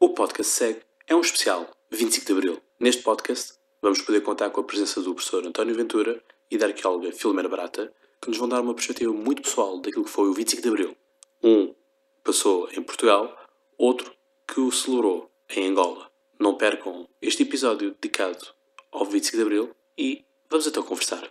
O 0.00 0.10
podcast 0.10 0.52
segue 0.52 0.80
é 1.08 1.16
um 1.16 1.20
especial 1.20 1.68
25 1.90 2.24
de 2.24 2.32
Abril. 2.32 2.62
Neste 2.78 3.02
podcast 3.02 3.54
vamos 3.82 4.00
poder 4.00 4.20
contar 4.20 4.48
com 4.50 4.60
a 4.60 4.64
presença 4.64 5.02
do 5.02 5.12
professor 5.12 5.44
António 5.44 5.74
Ventura 5.74 6.22
e 6.48 6.56
da 6.56 6.66
arqueóloga 6.66 7.10
Filomena 7.10 7.48
Barata, 7.48 7.92
que 8.22 8.28
nos 8.28 8.38
vão 8.38 8.48
dar 8.48 8.60
uma 8.60 8.74
perspectiva 8.74 9.12
muito 9.12 9.42
pessoal 9.42 9.80
daquilo 9.80 10.04
que 10.04 10.10
foi 10.10 10.28
o 10.28 10.32
25 10.32 10.62
de 10.62 10.68
Abril. 10.68 10.96
Um 11.42 11.74
passou 12.22 12.70
em 12.70 12.80
Portugal, 12.80 13.36
outro 13.76 14.14
que 14.46 14.60
o 14.60 14.70
celebrou 14.70 15.32
em 15.50 15.66
Angola. 15.66 16.08
Não 16.38 16.54
percam 16.54 17.08
este 17.20 17.42
episódio 17.42 17.96
dedicado 18.00 18.54
ao 18.92 19.04
25 19.04 19.36
de 19.36 19.42
Abril 19.42 19.76
e 19.98 20.24
vamos 20.48 20.68
então 20.68 20.84
conversar. 20.84 21.28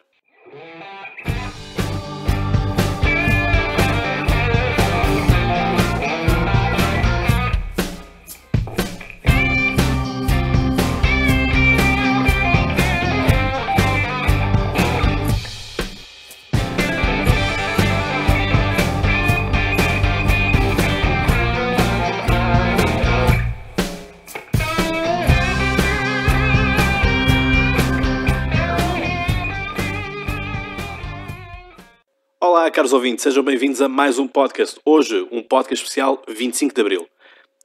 Olá, 32.68 32.72
caros 32.74 32.92
ouvintes, 32.92 33.24
sejam 33.24 33.42
bem-vindos 33.42 33.82
a 33.82 33.88
mais 33.88 34.20
um 34.20 34.28
podcast. 34.28 34.78
Hoje, 34.84 35.26
um 35.32 35.42
podcast 35.42 35.86
especial 35.86 36.22
25 36.28 36.76
de 36.76 36.82
Abril. 36.82 37.10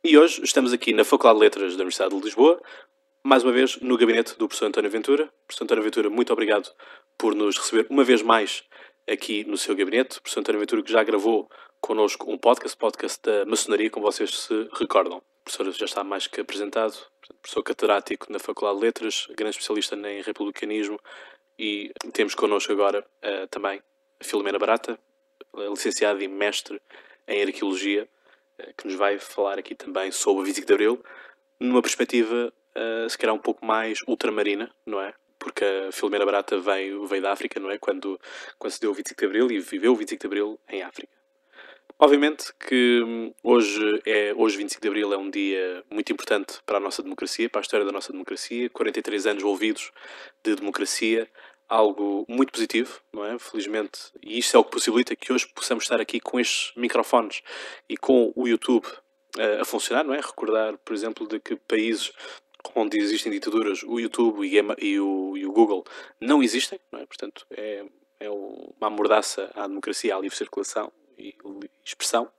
E 0.04 0.16
hoje 0.16 0.40
estamos 0.44 0.72
aqui 0.72 0.92
na 0.92 1.02
Faculdade 1.02 1.40
de 1.40 1.44
Letras 1.44 1.72
da 1.72 1.82
Universidade 1.82 2.16
de 2.16 2.24
Lisboa, 2.24 2.62
mais 3.26 3.42
uma 3.42 3.50
vez 3.50 3.80
no 3.80 3.96
gabinete 3.96 4.38
do 4.38 4.46
professor 4.46 4.66
António 4.66 4.88
Ventura. 4.88 5.28
Professor 5.44 5.64
António 5.64 5.82
Ventura, 5.82 6.08
muito 6.08 6.32
obrigado 6.32 6.70
por 7.18 7.34
nos 7.34 7.58
receber 7.58 7.88
uma 7.90 8.04
vez 8.04 8.22
mais 8.22 8.62
aqui 9.10 9.42
no 9.42 9.58
seu 9.58 9.74
gabinete. 9.74 10.20
Professor 10.20 10.38
António 10.38 10.60
Ventura, 10.60 10.82
que 10.84 10.92
já 10.92 11.02
gravou 11.02 11.50
connosco 11.80 12.30
um 12.30 12.38
podcast, 12.38 12.78
podcast 12.78 13.18
da 13.24 13.44
maçonaria, 13.44 13.90
como 13.90 14.06
vocês 14.06 14.30
se 14.30 14.68
recordam. 14.72 15.16
O 15.16 15.44
professor 15.44 15.72
já 15.72 15.84
está 15.84 16.04
mais 16.04 16.28
que 16.28 16.40
apresentado, 16.40 16.94
professor 17.40 17.64
catedrático 17.64 18.32
na 18.32 18.38
Faculdade 18.38 18.78
de 18.78 18.84
Letras, 18.84 19.26
grande 19.36 19.56
especialista 19.56 19.96
em 19.96 20.22
republicanismo 20.22 20.96
e 21.58 21.90
temos 22.12 22.36
connosco 22.36 22.70
agora 22.70 23.04
uh, 23.24 23.48
também 23.48 23.82
Filomena 24.22 24.58
Barata, 24.58 24.98
licenciada 25.54 26.22
e 26.22 26.28
mestre 26.28 26.80
em 27.26 27.42
arqueologia, 27.42 28.08
uh, 28.58 28.74
que 28.76 28.86
nos 28.86 28.96
vai 28.96 29.18
falar 29.18 29.58
aqui 29.58 29.74
também 29.74 30.10
sobre 30.10 30.42
o 30.42 30.44
25 30.44 30.66
de 30.66 30.72
Abril, 30.72 31.04
numa 31.60 31.82
perspectiva 31.82 32.52
uh, 32.76 33.08
se 33.08 33.16
calhar 33.18 33.34
um 33.34 33.38
pouco 33.38 33.64
mais 33.64 34.00
ultramarina, 34.06 34.70
não 34.86 35.00
é? 35.00 35.14
Porque 35.38 35.64
a 35.64 35.92
Filomena 35.92 36.24
Barata 36.24 36.58
veio, 36.58 37.06
veio 37.06 37.22
da 37.22 37.32
África, 37.32 37.58
não 37.58 37.70
é? 37.70 37.78
Quando, 37.78 38.20
quando 38.58 38.72
se 38.72 38.80
deu 38.80 38.90
o 38.90 38.94
25 38.94 39.20
de 39.20 39.26
Abril 39.26 39.50
e 39.50 39.58
viveu 39.58 39.92
o 39.92 39.96
25 39.96 40.20
de 40.20 40.26
Abril 40.26 40.60
em 40.68 40.82
África. 40.82 41.22
Obviamente 41.98 42.52
que 42.58 43.00
hum, 43.00 43.32
hoje, 43.44 44.02
é, 44.04 44.34
hoje, 44.36 44.56
25 44.56 44.82
de 44.82 44.88
Abril, 44.88 45.12
é 45.12 45.16
um 45.16 45.30
dia 45.30 45.84
muito 45.88 46.12
importante 46.12 46.58
para 46.66 46.78
a 46.78 46.80
nossa 46.80 47.00
democracia, 47.00 47.48
para 47.48 47.60
a 47.60 47.62
história 47.62 47.86
da 47.86 47.92
nossa 47.92 48.10
democracia. 48.10 48.68
43 48.70 49.26
anos 49.26 49.44
ouvidos 49.44 49.92
de 50.42 50.56
democracia, 50.56 51.28
algo 51.72 52.26
muito 52.28 52.52
positivo, 52.52 53.00
não 53.14 53.24
é? 53.24 53.38
Felizmente, 53.38 54.12
e 54.22 54.38
isto 54.38 54.54
é 54.54 54.60
o 54.60 54.64
que 54.64 54.72
possibilita 54.72 55.16
que 55.16 55.32
hoje 55.32 55.48
possamos 55.54 55.84
estar 55.84 56.00
aqui 56.02 56.20
com 56.20 56.38
estes 56.38 56.70
microfones 56.76 57.42
e 57.88 57.96
com 57.96 58.30
o 58.36 58.46
YouTube 58.46 58.86
uh, 59.38 59.62
a 59.62 59.64
funcionar, 59.64 60.04
não 60.04 60.12
é? 60.12 60.18
Recordar, 60.20 60.76
por 60.78 60.92
exemplo, 60.94 61.26
de 61.26 61.40
que 61.40 61.56
países 61.56 62.12
onde 62.74 62.98
existem 62.98 63.32
ditaduras, 63.32 63.82
o 63.84 63.98
YouTube 63.98 64.46
e, 64.46 64.60
o, 65.00 65.36
e 65.36 65.46
o, 65.46 65.52
Google 65.52 65.82
não 66.20 66.42
existem, 66.42 66.78
não 66.92 67.00
é? 67.00 67.06
Portanto, 67.06 67.46
é, 67.50 67.84
é 68.20 68.30
uma 68.30 68.88
amordaça 68.88 69.50
à 69.54 69.66
democracia, 69.66 70.14
à 70.14 70.20
livre 70.20 70.36
circulação 70.36 70.92
e 71.18 71.34
expressão. 71.84 72.30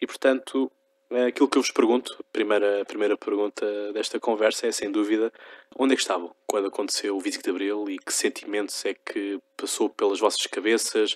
E, 0.00 0.06
portanto, 0.06 0.72
aquilo 1.10 1.48
que 1.48 1.58
eu 1.58 1.62
vos 1.62 1.70
pergunto, 1.70 2.16
a 2.18 2.24
primeira, 2.32 2.84
primeira 2.84 3.16
pergunta 3.16 3.92
desta 3.92 4.18
conversa 4.18 4.66
é, 4.66 4.72
sem 4.72 4.90
dúvida, 4.90 5.32
onde 5.76 5.94
é 5.94 5.96
que 5.96 6.02
estavam 6.02 6.34
quando 6.46 6.68
aconteceu 6.68 7.16
o 7.16 7.20
25 7.20 7.44
de 7.44 7.50
Abril 7.50 7.84
e 7.88 7.98
que 7.98 8.12
sentimentos 8.12 8.84
é 8.84 8.94
que 8.94 9.40
passou 9.56 9.88
pelas 9.88 10.20
vossas 10.20 10.46
cabeças, 10.46 11.14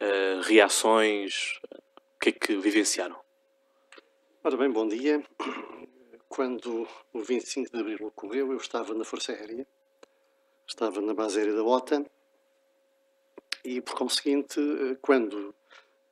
uh, 0.00 0.40
reações, 0.42 1.58
o 2.16 2.20
que 2.20 2.28
é 2.30 2.32
que 2.32 2.56
vivenciaram? 2.56 3.18
Ora 4.42 4.56
bem, 4.56 4.70
bom 4.70 4.86
dia. 4.86 5.24
Quando 6.28 6.88
o 7.12 7.20
25 7.20 7.70
de 7.70 7.80
Abril 7.80 8.06
ocorreu, 8.06 8.52
eu 8.52 8.58
estava 8.58 8.94
na 8.94 9.04
Força 9.04 9.32
Aérea, 9.32 9.66
estava 10.66 11.00
na 11.00 11.14
base 11.14 11.38
aérea 11.38 11.54
da 11.54 11.62
OTAN 11.62 12.04
e, 13.64 13.80
por 13.80 13.94
conseguinte, 13.94 14.60
eh, 14.60 14.96
quando 15.00 15.54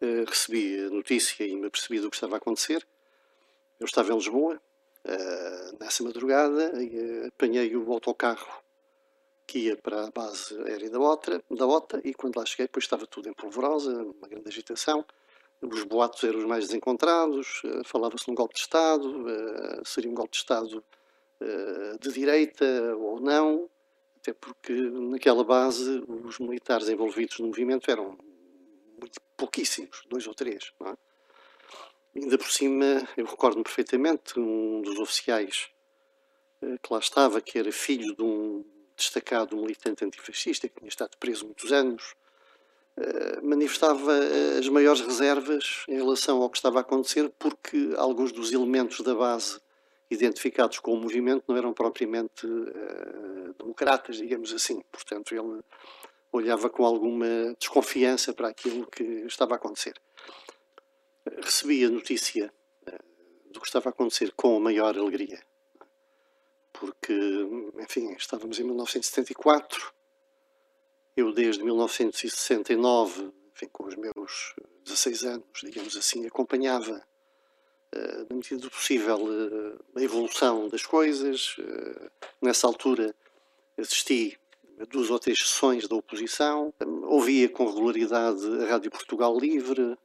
Uh, 0.03 0.25
recebi 0.27 0.85
a 0.85 0.91
notícia 0.91 1.47
e 1.47 1.55
me 1.55 1.69
apercebi 1.69 2.01
do 2.01 2.11
que 2.11 2.17
estava 2.17 2.35
a 2.35 2.39
acontecer. 2.39 2.85
Eu 3.83 3.87
estava 3.87 4.13
em 4.13 4.15
Lisboa, 4.15 4.61
uh, 5.05 5.77
nessa 5.81 6.05
madrugada, 6.05 6.81
e 6.81 7.25
uh, 7.25 7.27
apanhei 7.27 7.77
o 7.77 7.93
autocarro 7.93 8.63
que 9.45 9.59
ia 9.59 9.77
para 9.77 10.07
a 10.07 10.11
base 10.13 10.57
aérea 10.63 10.89
da 10.89 11.01
OTA, 11.01 11.43
da 11.51 11.67
OTA 11.67 12.01
e 12.05 12.15
quando 12.15 12.37
lá 12.37 12.47
cheguei, 12.47 12.67
depois 12.67 12.85
estava 12.85 13.09
tudo 13.09 13.29
em 13.29 13.33
polvorosa, 13.33 13.91
uma 13.91 14.29
grande 14.29 14.49
agitação. 14.49 15.05
Os 15.61 15.83
boatos 15.83 16.23
eram 16.23 16.39
os 16.39 16.45
mais 16.45 16.67
desencontrados, 16.67 17.61
falava-se 17.85 18.29
num 18.29 18.37
golpe 18.37 18.55
de 18.55 18.61
Estado, 18.61 19.27
seria 19.85 20.11
um 20.11 20.15
golpe 20.15 20.33
de 20.33 20.39
Estado 20.39 20.85
de 22.01 22.13
direita 22.13 22.97
ou 22.97 23.21
não, 23.21 23.69
até 24.17 24.33
porque 24.33 24.73
naquela 24.73 25.45
base 25.45 26.03
os 26.09 26.39
militares 26.39 26.89
envolvidos 26.89 27.39
no 27.41 27.49
movimento 27.49 27.91
eram 27.91 28.17
muito 28.99 29.21
pouquíssimos, 29.37 30.03
dois 30.09 30.27
ou 30.27 30.35
três. 30.35 30.73
É? 30.85 31.12
Ainda 32.15 32.37
por 32.37 32.51
cima, 32.51 33.09
eu 33.17 33.25
recordo-me 33.25 33.65
perfeitamente, 33.65 34.39
um 34.39 34.83
dos 34.83 34.99
oficiais 34.99 35.71
eh, 36.61 36.77
que 36.83 36.93
lá 36.93 36.99
estava, 36.99 37.41
que 37.41 37.59
era 37.59 37.73
filho 37.73 38.15
de 38.15 38.23
um 38.23 38.65
destacado 38.97 39.57
militante 39.57 40.05
antifascista, 40.05 40.69
que 40.69 40.79
tinha 40.79 40.89
estado 40.89 41.17
preso 41.19 41.47
muitos 41.47 41.73
anos, 41.73 42.15
eh, 42.99 43.41
manifestava 43.43 44.13
as 44.59 44.69
maiores 44.69 45.01
reservas 45.01 45.85
em 45.89 45.97
relação 45.97 46.43
ao 46.43 46.51
que 46.51 46.59
estava 46.59 46.79
a 46.79 46.83
acontecer, 46.83 47.31
porque 47.39 47.95
alguns 47.97 48.31
dos 48.31 48.53
elementos 48.53 49.01
da 49.01 49.15
base 49.15 49.59
identificados 50.11 50.79
com 50.79 50.93
o 50.93 51.01
movimento 51.01 51.45
não 51.49 51.57
eram 51.57 51.73
propriamente 51.73 52.47
democratas, 53.59 54.17
digamos 54.19 54.53
assim. 54.53 54.83
Portanto, 54.93 55.35
ele 55.35 55.63
olhava 56.31 56.69
com 56.69 56.85
alguma 56.85 57.55
desconfiança 57.59 58.35
para 58.35 58.49
aquilo 58.49 58.87
que 58.87 59.03
estava 59.27 59.55
a 59.55 59.57
acontecer. 59.57 59.95
Recebi 61.25 61.85
a 61.85 61.91
notícia 61.91 62.53
eh, 62.87 62.99
do 63.51 63.61
que 63.61 63.67
estava 63.67 63.89
a 63.89 63.91
acontecer 63.91 64.33
com 64.33 64.57
a 64.57 64.61
maior 64.61 64.97
alegria, 64.99 65.41
porque, 66.73 67.15
enfim, 67.79 68.13
estávamos 68.15 68.59
em 68.59 68.65
1974, 68.65 69.93
eu 71.17 71.33
desde 71.33 71.63
1969, 71.63 73.33
enfim, 73.55 73.69
com 73.73 73.87
os 73.87 73.95
meus 73.95 74.55
16 74.85 75.25
anos, 75.25 75.61
digamos 75.63 75.97
assim, 75.97 76.27
acompanhava, 76.27 77.05
uh, 77.95 78.27
na 78.29 78.37
medida 78.37 78.61
do 78.61 78.71
possível, 78.71 79.17
uh, 79.23 79.79
a 79.95 80.03
evolução 80.03 80.69
das 80.69 80.85
coisas. 80.85 81.57
Nessa 82.41 82.67
altura 82.67 83.15
assisti 83.79 84.37
duas 84.89 85.11
ou 85.11 85.19
três 85.19 85.39
sessões 85.39 85.87
da 85.87 85.95
oposição, 85.95 86.75
ouvia 87.05 87.49
com 87.49 87.67
regularidade 87.67 88.45
a 88.63 88.67
Rádio 88.67 88.91
Portugal 88.91 89.39
Livre 89.39 89.97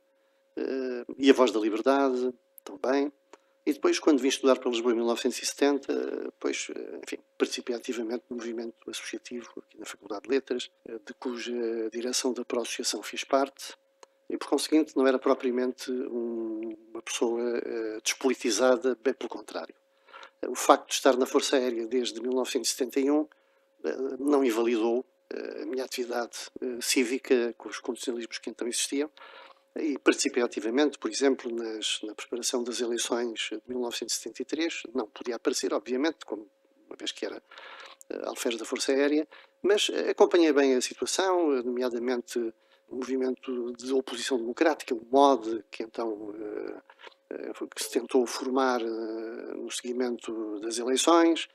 e 1.17 1.29
a 1.29 1.33
Voz 1.33 1.51
da 1.51 1.59
Liberdade 1.59 2.33
também. 2.63 3.11
E 3.65 3.73
depois, 3.73 3.99
quando 3.99 4.19
vim 4.19 4.29
estudar 4.29 4.57
para 4.59 4.71
Lisboa 4.71 4.93
em 4.93 4.95
1970, 4.95 5.93
depois, 6.25 6.67
enfim, 7.03 7.17
participei 7.37 7.75
ativamente 7.75 8.23
no 8.29 8.37
movimento 8.37 8.89
associativo 8.89 9.49
aqui 9.57 9.77
na 9.77 9.85
Faculdade 9.85 10.23
de 10.23 10.29
Letras, 10.29 10.71
de 11.05 11.13
cuja 11.15 11.89
direção 11.91 12.31
da 12.31 12.45
Pró-Associação 12.45 13.03
fiz 13.03 13.25
parte, 13.25 13.73
e 14.29 14.37
por 14.37 14.47
conseguinte 14.47 14.95
não 14.95 15.05
era 15.05 15.19
propriamente 15.19 15.91
um, 15.91 16.77
uma 16.91 17.01
pessoa 17.01 17.41
uh, 17.41 18.01
despolitizada, 18.01 18.97
bem 19.03 19.13
pelo 19.13 19.29
contrário. 19.29 19.75
O 20.47 20.55
facto 20.55 20.89
de 20.89 20.93
estar 20.93 21.17
na 21.17 21.25
Força 21.25 21.55
Aérea 21.55 21.87
desde 21.87 22.21
1971 22.21 23.27
não 24.19 24.43
invalidou 24.43 25.05
eh, 25.29 25.63
a 25.63 25.65
minha 25.65 25.83
atividade 25.83 26.49
eh, 26.61 26.77
cívica 26.79 27.53
com 27.57 27.69
os 27.69 27.79
condicionalismos 27.79 28.37
que 28.37 28.49
então 28.49 28.67
existiam 28.67 29.09
e 29.79 29.97
participei 29.99 30.43
ativamente, 30.43 30.97
por 30.97 31.11
exemplo, 31.11 31.51
nas, 31.53 31.99
na 32.03 32.13
preparação 32.15 32.63
das 32.63 32.79
eleições 32.79 33.49
de 33.51 33.61
1973. 33.67 34.83
Não 34.93 35.07
podia 35.07 35.35
aparecer, 35.35 35.73
obviamente, 35.73 36.25
como, 36.25 36.47
uma 36.87 36.95
vez 36.95 37.11
que 37.11 37.25
era 37.25 37.37
uh, 37.37 38.29
alferes 38.29 38.57
da 38.57 38.65
Força 38.65 38.91
Aérea, 38.91 39.27
mas 39.61 39.89
acompanhei 40.09 40.53
bem 40.53 40.75
a 40.75 40.81
situação, 40.81 41.61
nomeadamente 41.63 42.39
o 42.87 42.95
movimento 42.95 43.73
de 43.73 43.91
oposição 43.93 44.37
democrática, 44.37 44.95
o 44.95 45.05
MOD, 45.11 45.63
que 45.69 45.83
então 45.83 46.09
uh, 46.09 47.67
que 47.75 47.83
se 47.83 47.91
tentou 47.91 48.25
formar 48.25 48.79
no 48.79 49.69
seguimento 49.69 50.59
das 50.61 50.77
eleições 50.77 51.49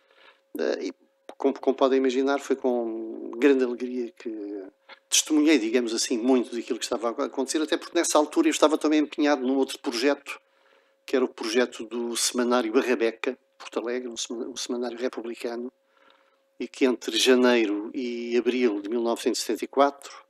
e, 0.81 0.93
como, 1.37 1.59
como 1.59 1.77
podem 1.77 1.99
imaginar, 1.99 2.41
foi 2.41 2.57
com 2.57 3.31
grande 3.37 3.65
alegria 3.65 4.13
que 4.13 4.65
testemunhei, 5.09 5.59
digamos 5.59 5.93
assim, 5.93 6.17
muito 6.17 6.55
daquilo 6.55 6.79
que 6.79 6.85
estava 6.85 7.09
a 7.11 7.27
acontecer, 7.27 7.61
até 7.61 7.77
porque 7.77 7.99
nessa 7.99 8.19
altura 8.19 8.49
eu 8.49 8.53
estava 8.53 8.79
também 8.79 9.01
empenhado 9.01 9.47
num 9.47 9.57
outro 9.57 9.79
projeto, 9.79 10.41
que 11.05 11.17
era 11.17 11.25
o 11.25 11.29
projeto 11.29 11.85
do 11.85 12.17
Semanário 12.17 12.73
Barrabeca, 12.73 13.37
Porto 13.59 13.79
Alegre, 13.79 14.09
um 14.09 14.57
semanário 14.57 14.99
republicano, 14.99 15.73
e 16.59 16.69
que 16.69 16.85
entre 16.85 17.17
janeiro 17.17 17.91
e 17.95 18.37
abril 18.37 18.81
de 18.81 18.89
1974 18.89 20.25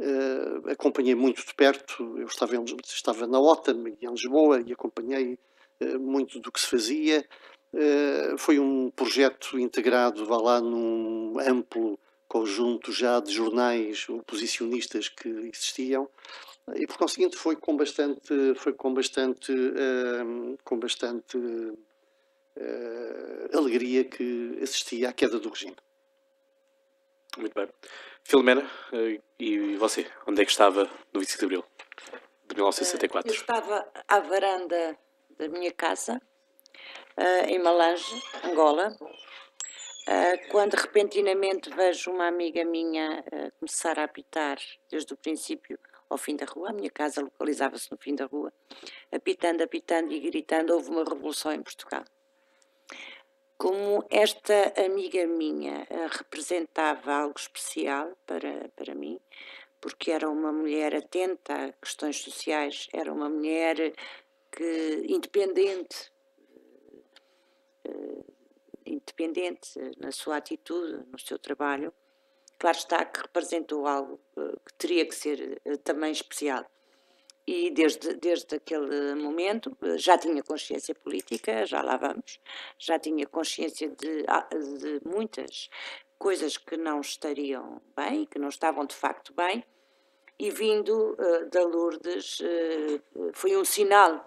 uh, 0.00 0.70
acompanhei 0.70 1.14
muito 1.14 1.44
de 1.44 1.54
perto. 1.54 2.18
Eu 2.18 2.26
estava, 2.26 2.56
em, 2.56 2.64
estava 2.84 3.26
na 3.26 3.38
OTAN 3.38 3.84
em 4.00 4.10
Lisboa 4.10 4.62
e 4.66 4.72
acompanhei 4.72 5.38
uh, 5.80 5.98
muito 6.00 6.40
do 6.40 6.50
que 6.50 6.60
se 6.60 6.66
fazia. 6.66 7.24
Uh, 7.72 8.38
foi 8.38 8.58
um 8.58 8.90
projeto 8.90 9.58
integrado, 9.58 10.24
vá 10.24 10.38
lá, 10.38 10.60
num 10.60 11.38
amplo 11.40 11.98
conjunto 12.28 12.90
já 12.92 13.20
de 13.20 13.32
jornais 13.32 14.08
oposicionistas 14.08 15.08
que 15.08 15.28
existiam 15.28 16.08
e 16.74 16.86
por 16.86 16.98
conseguinte 16.98 17.36
foi 17.36 17.54
com 17.54 17.76
bastante 17.76 18.54
foi 18.56 18.72
com 18.72 18.92
bastante 18.92 19.52
com 20.64 20.76
bastante 20.76 21.38
uh, 22.56 23.56
alegria 23.56 24.04
que 24.04 24.58
assistia 24.62 25.10
à 25.10 25.12
queda 25.12 25.38
do 25.38 25.48
regime. 25.48 25.76
Muito 27.36 27.54
bem. 27.54 27.68
Filomena, 28.24 28.62
uh, 28.92 29.22
e 29.38 29.76
você? 29.76 30.10
Onde 30.26 30.42
é 30.42 30.44
que 30.44 30.50
estava 30.50 30.90
no 31.12 31.20
25 31.20 31.38
de 31.38 31.44
Abril 31.44 31.64
de 32.48 32.54
1964? 32.54 33.30
Uh, 33.30 33.34
eu 33.34 33.40
estava 33.40 33.88
à 34.08 34.20
varanda 34.20 34.98
da 35.38 35.48
minha 35.48 35.70
casa, 35.70 36.20
uh, 37.16 37.46
em 37.48 37.58
Malange, 37.58 38.22
Angola, 38.44 38.96
quando 40.50 40.74
repentinamente 40.74 41.68
vejo 41.70 42.12
uma 42.12 42.28
amiga 42.28 42.64
minha 42.64 43.24
começar 43.58 43.98
a 43.98 44.04
apitar 44.04 44.56
desde 44.88 45.12
o 45.12 45.16
princípio 45.16 45.76
ao 46.08 46.16
fim 46.16 46.36
da 46.36 46.46
rua, 46.46 46.70
a 46.70 46.72
minha 46.72 46.90
casa 46.90 47.20
localizava-se 47.20 47.90
no 47.90 47.98
fim 47.98 48.14
da 48.14 48.26
rua, 48.26 48.52
apitando, 49.10 49.62
apitando 49.62 50.12
e 50.12 50.20
gritando, 50.20 50.74
houve 50.74 50.90
uma 50.90 51.02
revolução 51.02 51.52
em 51.52 51.60
Portugal. 51.60 52.04
Como 53.58 54.04
esta 54.08 54.74
amiga 54.84 55.26
minha 55.26 55.86
representava 56.12 57.12
algo 57.12 57.34
especial 57.36 58.16
para, 58.24 58.70
para 58.76 58.94
mim, 58.94 59.18
porque 59.80 60.10
era 60.10 60.28
uma 60.28 60.52
mulher 60.52 60.94
atenta 60.94 61.54
a 61.54 61.72
questões 61.72 62.18
sociais, 62.18 62.88
era 62.92 63.12
uma 63.12 63.28
mulher 63.28 63.92
que 64.52 65.04
independente, 65.08 66.10
uh, 66.10 66.15
independente 68.84 69.78
na 69.98 70.12
sua 70.12 70.36
atitude, 70.36 71.04
no 71.10 71.18
seu 71.18 71.38
trabalho, 71.38 71.92
claro 72.58 72.76
está 72.76 73.04
que 73.04 73.20
representou 73.20 73.86
algo 73.86 74.20
uh, 74.36 74.60
que 74.64 74.74
teria 74.74 75.06
que 75.06 75.14
ser 75.14 75.60
também 75.84 76.12
especial. 76.12 76.64
E 77.46 77.70
desde, 77.70 78.14
desde 78.14 78.56
aquele 78.56 79.14
momento 79.14 79.76
eh, 79.80 79.96
já 79.96 80.18
tinha 80.18 80.42
consciência 80.42 80.92
política, 80.96 81.64
já 81.64 81.80
lá 81.80 81.96
vamos, 81.96 82.40
já 82.76 82.98
tinha 82.98 83.24
consciência 83.24 83.88
de, 83.88 84.24
ah, 84.26 84.48
de 84.52 85.00
muitas 85.04 85.70
coisas 86.18 86.56
que 86.56 86.76
não 86.76 87.00
estariam 87.00 87.80
bem, 87.96 88.26
que 88.26 88.38
não 88.40 88.48
estavam 88.48 88.84
de 88.84 88.96
facto 88.96 89.32
bem, 89.32 89.64
e 90.38 90.50
vindo 90.50 91.12
uh, 91.12 91.48
da 91.48 91.62
Lourdes 91.62 92.40
uh, 92.40 93.30
foi 93.32 93.56
um 93.56 93.64
sinal 93.64 94.24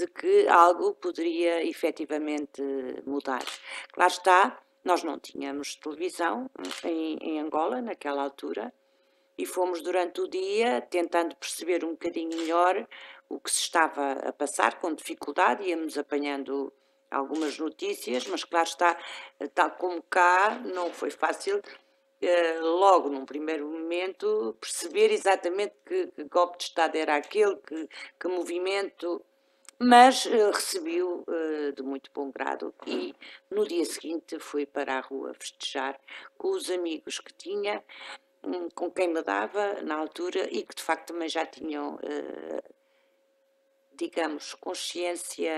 de 0.00 0.06
que 0.06 0.48
algo 0.48 0.94
poderia 0.94 1.62
efetivamente 1.62 2.62
mudar. 3.04 3.44
Claro 3.92 4.10
está, 4.10 4.62
nós 4.82 5.04
não 5.04 5.18
tínhamos 5.18 5.76
televisão 5.76 6.50
em, 6.82 7.18
em 7.20 7.38
Angola 7.38 7.82
naquela 7.82 8.22
altura, 8.22 8.72
e 9.36 9.44
fomos 9.44 9.82
durante 9.82 10.20
o 10.20 10.28
dia 10.28 10.80
tentando 10.80 11.34
perceber 11.36 11.84
um 11.84 11.92
bocadinho 11.92 12.36
melhor 12.36 12.86
o 13.28 13.38
que 13.38 13.50
se 13.50 13.60
estava 13.60 14.12
a 14.12 14.32
passar, 14.32 14.78
com 14.80 14.94
dificuldade, 14.94 15.68
íamos 15.68 15.96
apanhando 15.96 16.72
algumas 17.10 17.58
notícias, 17.58 18.26
mas 18.26 18.44
claro 18.44 18.68
está, 18.68 18.98
tal 19.54 19.70
como 19.72 20.02
cá, 20.02 20.60
não 20.64 20.92
foi 20.92 21.10
fácil 21.10 21.62
eh, 22.20 22.58
logo 22.60 23.08
num 23.08 23.24
primeiro 23.24 23.66
momento 23.66 24.54
perceber 24.60 25.10
exatamente 25.10 25.74
que, 25.86 26.08
que, 26.08 26.24
golpe 26.24 26.58
de 26.58 26.64
Estado 26.64 26.96
era 26.96 27.16
aquele, 27.16 27.56
que, 27.56 27.88
que 28.18 28.28
movimento, 28.28 29.24
mas 29.82 30.26
uh, 30.26 30.50
recebi-o 30.52 31.24
uh, 31.26 31.72
de 31.74 31.82
muito 31.82 32.10
bom 32.12 32.30
grado 32.30 32.74
e 32.86 33.14
no 33.50 33.66
dia 33.66 33.84
seguinte 33.84 34.38
fui 34.38 34.66
para 34.66 34.98
a 34.98 35.00
rua 35.00 35.32
festejar 35.34 35.98
com 36.36 36.50
os 36.50 36.70
amigos 36.70 37.18
que 37.18 37.32
tinha 37.32 37.82
com 38.74 38.90
quem 38.90 39.08
me 39.08 39.22
dava 39.22 39.82
na 39.82 39.96
altura 39.96 40.48
e 40.50 40.62
que 40.62 40.74
de 40.74 40.82
facto 40.82 41.08
também 41.08 41.28
já 41.28 41.44
tinham, 41.44 41.98
eh, 42.02 42.62
digamos, 43.94 44.54
consciência 44.54 45.52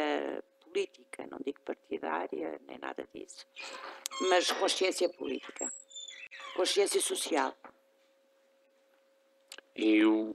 política, 0.64 1.26
não 1.30 1.38
digo 1.44 1.60
partidária 1.60 2.60
nem 2.66 2.78
nada 2.78 3.06
disso, 3.14 3.46
mas 4.28 4.50
consciência 4.50 5.08
política, 5.08 5.72
consciência 6.56 7.00
social. 7.00 7.56
E 9.76 10.04
o, 10.04 10.34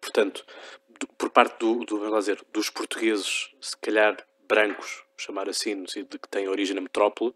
portanto, 0.00 0.46
por 1.18 1.30
parte 1.30 1.58
do, 1.58 1.84
do 1.84 1.98
vamos 1.98 2.20
dizer, 2.20 2.44
dos 2.52 2.70
portugueses, 2.70 3.50
se 3.60 3.76
calhar 3.78 4.16
brancos, 4.48 5.04
chamar 5.16 5.48
assim, 5.48 5.74
no 5.74 5.88
sentido 5.88 6.10
de 6.10 6.18
que 6.18 6.28
têm 6.28 6.48
origem 6.48 6.74
na 6.74 6.80
metrópole, 6.80 7.34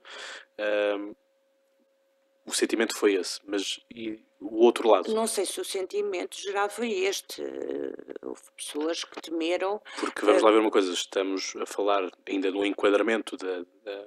um, 0.98 1.14
o 2.46 2.52
sentimento 2.52 2.96
foi 2.96 3.14
esse, 3.14 3.40
mas 3.44 3.80
e 3.94 4.18
o 4.40 4.64
outro 4.64 4.88
lado? 4.88 5.12
Não 5.14 5.26
sei 5.26 5.44
se 5.44 5.60
o 5.60 5.64
sentimento 5.64 6.40
geral 6.40 6.70
foi 6.70 6.90
este. 6.90 7.42
Houve 8.22 8.40
pessoas 8.56 9.04
que 9.04 9.20
temeram. 9.20 9.80
Porque 9.98 10.24
vamos 10.24 10.42
lá 10.42 10.50
ver 10.50 10.58
uma 10.58 10.70
coisa, 10.70 10.92
estamos 10.92 11.54
a 11.56 11.66
falar 11.66 12.10
ainda 12.26 12.50
no 12.50 12.64
enquadramento 12.64 13.36
da, 13.36 13.60
da, 13.84 14.06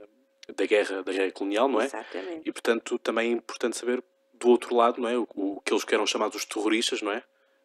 da 0.55 0.65
guerra, 0.65 1.03
da 1.03 1.11
guerra 1.11 1.31
colonial, 1.31 1.69
não 1.69 1.79
é? 1.79 1.85
Exatamente. 1.85 2.49
E 2.49 2.51
portanto 2.51 2.97
também 2.99 3.29
é 3.29 3.33
importante 3.33 3.77
saber 3.77 4.03
do 4.33 4.49
outro 4.49 4.75
lado, 4.75 4.99
não 4.99 5.07
é? 5.07 5.17
O, 5.17 5.27
o 5.35 5.61
que 5.61 5.71
eles 5.71 5.85
eram 5.89 6.07
chamados 6.07 6.43
terroristas, 6.45 7.01
não 7.01 7.11
é? 7.11 7.23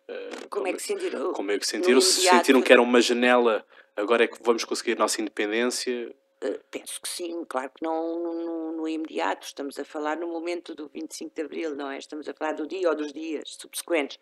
Uh, 0.09 0.49
como, 0.49 0.67
é 0.67 0.73
que 0.73 0.83
sentiram? 0.83 1.33
Como 1.33 1.51
é 1.51 1.59
que 1.59 1.67
sentiram? 1.67 2.01
Se 2.01 2.23
sentiram 2.23 2.63
que 2.63 2.73
era 2.73 2.81
uma 2.81 3.01
janela, 3.01 3.65
agora 3.95 4.25
é 4.25 4.27
que 4.27 4.43
vamos 4.43 4.65
conseguir 4.65 4.93
a 4.93 4.97
nossa 4.97 5.21
independência? 5.21 6.15
Eh, 6.41 6.61
penso 6.71 7.01
que 7.01 7.09
sim, 7.09 7.45
claro 7.45 7.71
que 7.75 7.83
não 7.83 8.23
no, 8.23 8.73
no, 8.73 8.89
imediato, 8.89 9.47
estamos 9.47 9.79
a 9.79 9.85
falar 9.85 10.17
no 10.17 10.29
momento 10.29 10.75
do 10.75 10.89
25 10.89 11.35
de 11.35 11.43
Abril, 11.43 11.75
não 11.75 11.91
é? 11.91 11.99
Estamos 11.99 12.29
a 12.29 12.35
falar 12.35 12.53
do 12.53 12.67
dia 12.67 12.89
ou 12.89 12.95
dos 12.95 13.13
dias 13.13 13.57
subsequentes. 13.61 14.19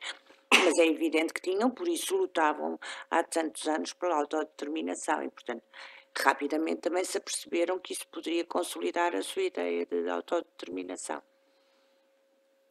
Mas 0.50 0.78
é 0.78 0.86
evidente 0.86 1.34
que 1.34 1.42
tinham, 1.42 1.70
por 1.70 1.88
isso 1.88 2.16
lutavam 2.16 2.78
há 3.10 3.22
tantos 3.22 3.66
anos 3.68 3.92
pela 3.92 4.16
autodeterminação 4.16 5.22
e, 5.22 5.30
portanto, 5.30 5.62
rapidamente 6.16 6.82
também 6.82 7.04
se 7.04 7.18
aperceberam 7.18 7.78
que 7.78 7.92
isso 7.92 8.06
poderia 8.08 8.44
consolidar 8.44 9.14
a 9.14 9.22
sua 9.22 9.42
ideia 9.42 9.84
de 9.84 10.08
autodeterminação. 10.08 11.22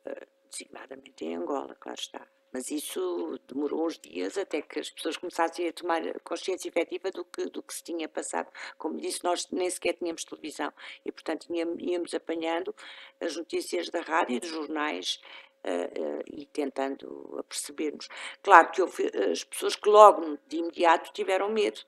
Uh, 0.05 0.25
designadamente 0.50 1.25
em 1.25 1.36
Angola, 1.36 1.75
claro 1.79 2.00
está. 2.00 2.27
Mas 2.51 2.71
isso 2.71 3.39
demorou 3.47 3.85
uns 3.85 3.99
dias 3.99 4.37
até 4.37 4.61
que 4.61 4.79
as 4.79 4.89
pessoas 4.89 5.17
começassem 5.17 5.67
a 5.67 5.73
tomar 5.73 6.01
consciência 6.21 6.69
efetiva 6.69 7.11
do 7.11 7.25
que, 7.25 7.45
do 7.47 7.61
que 7.61 7.73
se 7.73 7.83
tinha 7.83 8.07
passado. 8.07 8.49
Como 8.77 8.97
disse, 8.97 9.23
nós 9.23 9.47
nem 9.51 9.69
sequer 9.69 9.93
tínhamos 9.93 10.23
televisão 10.23 10.71
e, 11.03 11.11
portanto, 11.11 11.47
íamos 11.51 12.13
apanhando 12.13 12.73
as 13.19 13.35
notícias 13.35 13.89
da 13.89 14.01
rádio 14.01 14.37
e 14.37 14.39
dos 14.39 14.49
jornais 14.49 15.19
Uh, 15.67 16.19
uh, 16.19 16.23
e 16.31 16.45
tentando 16.45 17.37
apercebermos. 17.39 18.07
Claro 18.43 18.69
que 18.69 18.83
houve 18.83 19.09
as 19.31 19.43
pessoas 19.43 19.75
que 19.75 19.89
logo 19.89 20.37
de 20.45 20.57
imediato 20.57 21.11
tiveram 21.11 21.49
medo. 21.49 21.81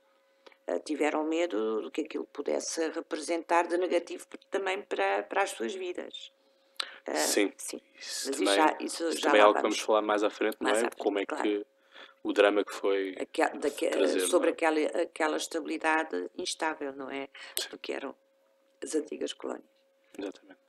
Tiveram 0.83 1.23
medo 1.23 1.83
do 1.83 1.91
que 1.91 2.01
aquilo 2.01 2.25
pudesse 2.25 2.89
representar 2.89 3.67
de 3.67 3.77
negativo 3.77 4.25
também 4.49 4.81
para, 4.81 5.21
para 5.21 5.43
as 5.43 5.51
suas 5.51 5.75
vidas. 5.75 6.31
Uh, 7.07 7.15
sim. 7.15 7.53
sim. 7.57 7.81
Isso 7.99 8.31
também, 8.31 8.55
já, 8.55 8.77
isso 8.79 9.07
isso 9.09 9.21
também 9.21 9.39
é 9.39 9.43
algo 9.43 9.55
que 9.55 9.61
vamos 9.61 9.79
falar 9.79 10.01
mais 10.01 10.23
à 10.23 10.29
frente, 10.29 10.57
mais 10.59 10.73
não 10.73 10.79
é? 10.79 10.89
Frente, 10.89 11.01
Como 11.01 11.19
é 11.19 11.25
claro. 11.25 11.43
que 11.43 11.65
o 12.23 12.33
drama 12.33 12.63
que 12.63 12.73
foi. 12.73 13.15
Aquel, 13.19 13.57
daque, 13.59 13.89
trazer, 13.89 14.19
sobre 14.21 14.49
é? 14.49 14.51
aquela, 14.51 14.79
aquela 15.01 15.37
estabilidade 15.37 16.29
instável, 16.37 16.93
não 16.93 17.09
é? 17.09 17.29
Do 17.69 17.77
que 17.77 17.93
eram 17.93 18.13
as 18.83 18.95
antigas 18.95 19.33
colónias. 19.33 19.65
Exatamente. 20.17 20.59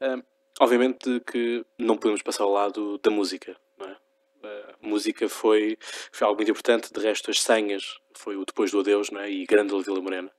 Um, 0.00 0.22
obviamente 0.60 1.20
que 1.20 1.64
não 1.78 1.96
podemos 1.96 2.22
passar 2.22 2.44
ao 2.44 2.50
lado 2.50 2.98
da 2.98 3.10
música, 3.10 3.56
não 3.78 3.88
é? 3.88 3.96
A 4.44 4.86
música 4.86 5.26
foi, 5.28 5.78
foi 6.12 6.26
algo 6.26 6.36
muito 6.36 6.50
importante, 6.50 6.92
de 6.92 7.00
resto 7.00 7.30
as 7.30 7.40
senhas 7.40 7.98
foi 8.12 8.36
o 8.36 8.44
Depois 8.44 8.70
do 8.70 8.80
Adeus 8.80 9.10
não 9.10 9.20
é? 9.20 9.30
e 9.30 9.46
Grande 9.46 9.74
Vila 9.82 10.00
Morena, 10.02 10.30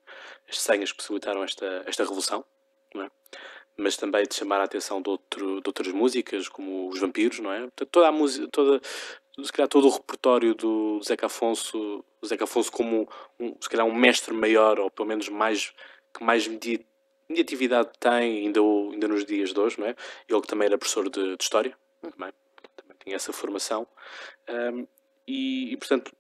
as 0.48 0.60
senhas 0.60 0.92
que 0.92 0.98
possibilitaram 0.98 1.44
esta, 1.44 1.84
esta 1.88 2.04
revolução, 2.04 2.42
é? 2.42 2.55
Mas 3.78 3.98
também 3.98 4.24
de 4.24 4.36
chamar 4.36 4.62
a 4.62 4.64
atenção 4.64 5.02
de, 5.02 5.10
outro, 5.10 5.62
de 5.62 5.68
outras 5.68 5.88
músicas, 5.90 6.48
como 6.48 6.90
os 6.90 7.00
vampiros, 7.00 7.40
não 7.40 7.52
é? 7.52 7.70
Toda 7.92 8.08
a 8.08 8.12
música, 8.12 8.48
toda, 8.52 8.82
se 9.44 9.52
calhar 9.52 9.68
todo 9.68 9.88
o 9.88 9.92
repertório 9.92 10.56
do 10.56 11.02
Zeca 11.04 11.26
Afonso, 11.26 12.04
Zeca 12.26 12.46
Afonso 12.46 12.72
como 12.72 13.10
um, 13.40 13.56
se 13.60 13.70
calhar 13.70 13.86
um 13.86 13.94
mestre 13.94 14.34
maior, 14.34 14.80
ou 14.80 14.90
pelo 14.90 15.08
menos 15.08 15.28
mais, 15.28 15.74
que 16.14 16.24
mais 16.24 16.48
mediatividade 16.48 17.90
tem 18.00 18.46
ainda, 18.46 18.62
ainda 18.62 19.08
nos 19.08 19.26
dias 19.26 19.54
de 19.54 19.60
hoje, 19.60 19.80
não 19.80 19.88
é? 19.88 19.96
Ele 20.28 20.42
que 20.42 20.48
também 20.48 20.68
era 20.68 20.78
professor 20.78 21.10
de, 21.10 21.36
de 21.36 21.44
História, 21.44 21.78
também, 22.02 22.32
também 22.76 22.98
tinha 23.04 23.16
essa 23.16 23.34
formação, 23.34 23.86
um, 24.50 24.88
e, 25.28 25.74
e, 25.74 25.78
portanto 25.78 26.12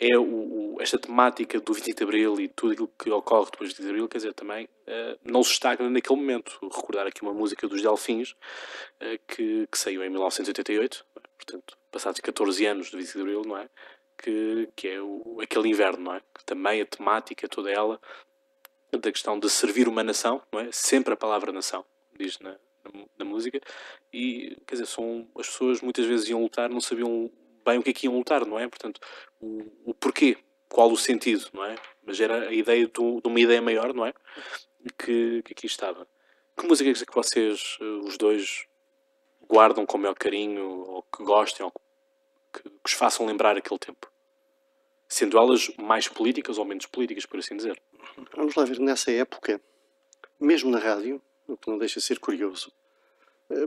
é 0.00 0.16
o, 0.16 0.22
o, 0.22 0.76
esta 0.80 0.98
temática 0.98 1.60
do 1.60 1.74
25 1.74 1.96
de 1.96 2.04
Abril 2.04 2.40
e 2.40 2.48
tudo 2.48 2.72
aquilo 2.72 2.92
que 2.98 3.10
ocorre 3.10 3.50
depois 3.50 3.70
do 3.70 3.76
25 3.76 3.82
de 3.82 3.88
Abril, 3.90 4.08
quer 4.08 4.18
dizer, 4.18 4.34
também 4.34 4.64
uh, 4.64 5.18
não 5.22 5.42
se 5.42 5.52
estagna 5.52 5.90
naquele 5.90 6.18
momento. 6.18 6.58
Recordar 6.62 7.06
aqui 7.06 7.20
uma 7.22 7.34
música 7.34 7.68
dos 7.68 7.82
Delfins 7.82 8.32
uh, 8.32 9.18
que, 9.28 9.66
que, 9.66 9.78
saiu 9.78 10.02
em 10.02 10.08
1988, 10.08 11.04
portanto, 11.36 11.78
passados 11.92 12.20
14 12.20 12.64
anos 12.66 12.90
do 12.90 12.96
25 12.96 13.18
de 13.18 13.22
Abril, 13.22 13.42
não 13.46 13.58
é? 13.58 13.68
Que, 14.16 14.68
que 14.74 14.88
é 14.88 15.02
o, 15.02 15.38
aquele 15.42 15.68
inverno, 15.68 16.04
não 16.04 16.14
é? 16.14 16.20
Que 16.20 16.44
também 16.46 16.80
a 16.80 16.86
temática, 16.86 17.46
toda 17.46 17.70
ela, 17.70 18.00
da 18.90 19.12
questão 19.12 19.38
de 19.38 19.50
servir 19.50 19.86
uma 19.86 20.02
nação, 20.02 20.42
não 20.50 20.60
é? 20.60 20.72
Sempre 20.72 21.12
a 21.12 21.16
palavra 21.16 21.52
nação, 21.52 21.84
diz 22.18 22.38
na, 22.38 22.52
na, 22.52 23.04
na 23.18 23.24
música, 23.24 23.60
e 24.12 24.56
quer 24.66 24.76
dizer, 24.76 24.86
são, 24.86 25.28
as 25.38 25.46
pessoas 25.46 25.82
muitas 25.82 26.06
vezes 26.06 26.28
iam 26.30 26.42
lutar, 26.42 26.70
não 26.70 26.80
sabiam 26.80 27.30
bem 27.70 27.78
o 27.78 27.82
que 27.82 27.90
é 27.90 27.92
que 27.92 28.06
iam 28.06 28.16
lutar, 28.16 28.44
não 28.44 28.58
é? 28.58 28.68
Portanto, 28.68 29.00
o, 29.40 29.66
o 29.84 29.94
porquê, 29.94 30.36
qual 30.68 30.90
o 30.90 30.96
sentido, 30.96 31.46
não 31.52 31.64
é? 31.64 31.76
Mas 32.04 32.20
era 32.20 32.48
a 32.48 32.52
ideia 32.52 32.86
do, 32.88 33.20
de 33.20 33.28
uma 33.28 33.40
ideia 33.40 33.62
maior, 33.62 33.94
não 33.94 34.06
é? 34.06 34.12
Que, 34.98 35.42
que 35.42 35.52
aqui 35.52 35.66
estava. 35.66 36.06
Que 36.56 36.66
músicas 36.66 37.02
é 37.02 37.06
que 37.06 37.14
vocês, 37.14 37.78
eh, 37.80 37.84
os 37.84 38.16
dois, 38.16 38.66
guardam 39.48 39.86
com 39.86 39.96
o 39.96 40.00
maior 40.00 40.14
carinho, 40.14 40.64
ou 40.64 41.02
que 41.02 41.22
gostem, 41.22 41.64
ou 41.64 41.72
que, 42.52 42.62
que 42.62 42.70
os 42.86 42.92
façam 42.92 43.26
lembrar 43.26 43.56
aquele 43.56 43.78
tempo? 43.78 44.10
Sendo 45.08 45.38
elas 45.38 45.70
mais 45.76 46.08
políticas 46.08 46.58
ou 46.58 46.64
menos 46.64 46.86
políticas, 46.86 47.26
por 47.26 47.38
assim 47.38 47.56
dizer. 47.56 47.80
Vamos 48.36 48.54
lá 48.54 48.64
ver, 48.64 48.78
nessa 48.78 49.10
época, 49.10 49.60
mesmo 50.38 50.70
na 50.70 50.78
rádio, 50.78 51.20
o 51.46 51.56
que 51.56 51.68
não 51.68 51.78
deixa 51.78 52.00
de 52.00 52.06
ser 52.06 52.18
curioso, 52.18 52.72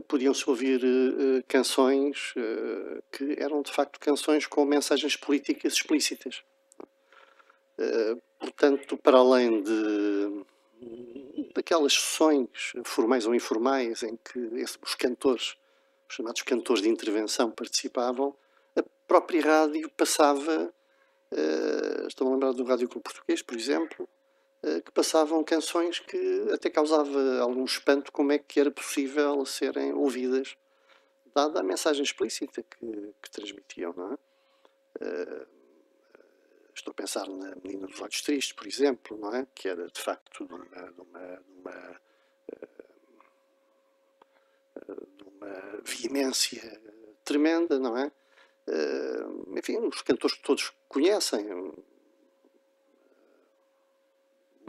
podiam-se 0.08 0.48
ouvir 0.48 0.82
uh, 0.82 1.44
canções 1.46 2.32
uh, 2.36 3.02
que 3.12 3.36
eram 3.38 3.62
de 3.62 3.72
facto 3.72 4.00
canções 4.00 4.46
com 4.46 4.64
mensagens 4.64 5.16
políticas 5.16 5.74
explícitas. 5.74 6.42
Portanto, 8.38 8.96
para 8.96 9.18
além 9.18 9.60
de 9.60 10.44
daquelas 11.54 11.92
sessões 11.94 12.72
formais 12.84 13.26
ou 13.26 13.34
informais 13.34 14.04
em 14.04 14.16
que 14.16 14.38
os 14.80 14.94
cantores, 14.94 15.56
os 16.08 16.14
chamados 16.14 16.42
cantores 16.42 16.82
de 16.82 16.88
intervenção, 16.88 17.50
participavam, 17.50 18.34
a 18.76 18.82
própria 19.08 19.42
rádio 19.42 19.90
passava, 19.96 20.72
estou 22.06 22.28
a 22.28 22.30
lembrar 22.30 22.52
do 22.52 22.62
Rádio 22.62 22.88
Clube 22.88 23.02
Português, 23.02 23.42
por 23.42 23.56
exemplo, 23.56 24.08
eh, 24.08 24.23
que 24.84 24.92
passavam 24.92 25.42
canções 25.44 25.98
que 25.98 26.48
até 26.52 26.70
causava 26.70 27.40
algum 27.40 27.64
espanto 27.64 28.10
como 28.12 28.32
é 28.32 28.38
que 28.38 28.58
era 28.58 28.70
possível 28.70 29.44
serem 29.44 29.92
ouvidas, 29.92 30.56
dada 31.34 31.60
a 31.60 31.62
mensagem 31.62 32.02
explícita 32.02 32.62
que, 32.62 33.14
que 33.20 33.30
transmitiam, 33.30 33.92
não 33.96 34.12
é? 34.12 34.18
Uh, 35.04 35.46
estou 36.72 36.92
a 36.92 36.94
pensar 36.94 37.28
na 37.28 37.56
Menina 37.56 37.88
dos 37.88 38.00
Olhos 38.00 38.22
Tristes, 38.22 38.52
por 38.52 38.66
exemplo, 38.66 39.18
não 39.18 39.34
é? 39.34 39.46
Que 39.54 39.68
era 39.68 39.88
de 39.88 40.00
facto 40.00 40.46
de 40.46 40.54
uma, 40.54 40.64
de 40.64 41.00
uma, 41.00 41.36
de 41.36 41.52
uma, 41.58 42.00
uh, 44.76 45.06
de 45.16 45.24
uma 45.24 45.80
veemência 45.82 46.80
tremenda, 47.24 47.78
não 47.78 47.96
é? 47.98 48.10
Enfim, 49.58 49.76
os 49.78 50.00
cantores 50.00 50.36
que 50.36 50.42
todos 50.42 50.72
conhecem, 50.88 51.46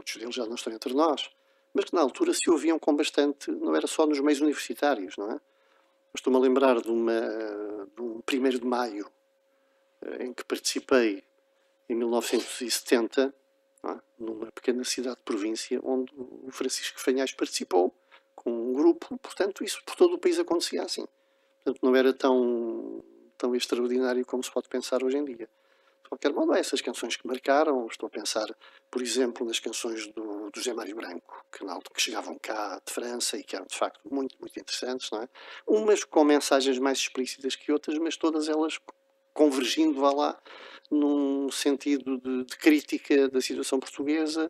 muitos 0.06 0.16
deles 0.16 0.34
já 0.34 0.46
não 0.46 0.54
estão 0.54 0.72
entre 0.72 0.94
nós, 0.94 1.28
mas 1.74 1.86
que 1.86 1.94
na 1.94 2.00
altura 2.00 2.32
se 2.32 2.48
ouviam 2.48 2.78
com 2.78 2.94
bastante, 2.94 3.50
não 3.50 3.74
era 3.74 3.86
só 3.86 4.06
nos 4.06 4.20
meios 4.20 4.40
universitários, 4.40 5.16
não 5.16 5.32
é? 5.32 5.40
Estou-me 6.14 6.38
a 6.38 6.40
lembrar 6.40 6.80
de, 6.80 6.88
uma, 6.88 7.20
de 7.94 8.00
um 8.00 8.22
1 8.22 8.48
de 8.58 8.64
maio 8.64 9.10
eh, 10.00 10.24
em 10.24 10.32
que 10.32 10.44
participei 10.44 11.22
em 11.88 11.94
1970, 11.94 13.34
é? 13.84 14.00
numa 14.18 14.50
pequena 14.52 14.82
cidade 14.84 15.16
de 15.16 15.22
província, 15.22 15.78
onde 15.82 16.12
o 16.16 16.50
Francisco 16.50 16.98
Fanhais 16.98 17.32
participou 17.32 17.94
com 18.34 18.50
um 18.50 18.72
grupo, 18.72 19.18
portanto, 19.18 19.62
isso 19.62 19.82
por 19.84 19.94
todo 19.94 20.14
o 20.14 20.18
país 20.18 20.38
acontecia 20.38 20.82
assim. 20.82 21.06
Portanto, 21.62 21.80
não 21.82 21.94
era 21.94 22.14
tão, 22.14 23.04
tão 23.36 23.54
extraordinário 23.54 24.24
como 24.24 24.42
se 24.42 24.50
pode 24.50 24.68
pensar 24.68 25.02
hoje 25.02 25.18
em 25.18 25.24
dia. 25.24 25.48
De 26.06 26.10
qualquer 26.10 26.32
modo, 26.32 26.52
há 26.52 26.58
essas 26.58 26.80
canções 26.80 27.16
que 27.16 27.26
marcaram. 27.26 27.84
Estou 27.90 28.06
a 28.06 28.10
pensar, 28.10 28.46
por 28.88 29.02
exemplo, 29.02 29.44
nas 29.44 29.58
canções 29.58 30.06
do, 30.12 30.50
do 30.50 30.52
José 30.54 30.72
Mário 30.72 30.94
Branco, 30.94 31.44
que, 31.50 31.64
na, 31.64 31.76
que 31.80 32.00
chegavam 32.00 32.38
cá 32.40 32.80
de 32.86 32.92
França 32.92 33.36
e 33.36 33.42
que 33.42 33.56
eram, 33.56 33.66
de 33.66 33.76
facto, 33.76 34.00
muito, 34.08 34.36
muito 34.38 34.56
interessantes, 34.58 35.10
não 35.10 35.22
é? 35.22 35.28
Umas 35.66 36.04
com 36.04 36.22
mensagens 36.22 36.78
mais 36.78 36.98
explícitas 36.98 37.56
que 37.56 37.72
outras, 37.72 37.98
mas 37.98 38.16
todas 38.16 38.48
elas 38.48 38.78
convergindo, 39.34 40.00
vá 40.00 40.12
lá, 40.12 40.40
num 40.88 41.50
sentido 41.50 42.18
de, 42.18 42.44
de 42.44 42.56
crítica 42.56 43.28
da 43.28 43.40
situação 43.40 43.80
portuguesa 43.80 44.48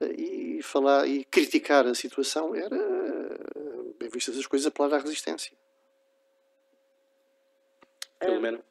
eh, 0.00 0.12
e 0.12 0.62
falar 0.62 1.08
e 1.08 1.24
criticar 1.24 1.86
a 1.86 1.94
situação 1.94 2.54
era, 2.54 2.76
bem 3.98 4.10
vistas 4.10 4.36
as 4.36 4.46
coisas, 4.46 4.66
apelar 4.66 4.92
à 4.92 4.98
resistência. 4.98 5.56
Filomena? 8.22 8.67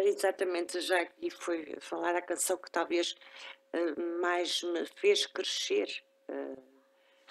Exatamente 0.00 0.80
já 0.80 1.00
aqui 1.00 1.30
foi 1.30 1.76
falar 1.80 2.14
a 2.16 2.22
canção 2.22 2.56
que 2.56 2.70
talvez 2.70 3.14
uh, 3.72 4.20
mais 4.20 4.62
me 4.62 4.84
fez 4.96 5.26
crescer 5.26 5.88
uh, 6.28 6.62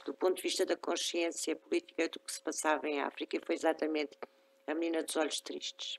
do 0.05 0.13
ponto 0.13 0.37
de 0.37 0.41
vista 0.43 0.65
da 0.65 0.75
consciência 0.75 1.55
política 1.55 2.07
do 2.09 2.19
que 2.19 2.31
se 2.31 2.41
passava 2.41 2.87
em 2.87 3.01
África 3.01 3.37
e 3.37 3.45
foi 3.45 3.55
exatamente 3.55 4.17
A 4.67 4.73
Menina 4.73 5.03
dos 5.03 5.15
Olhos 5.15 5.41
Tristes. 5.41 5.97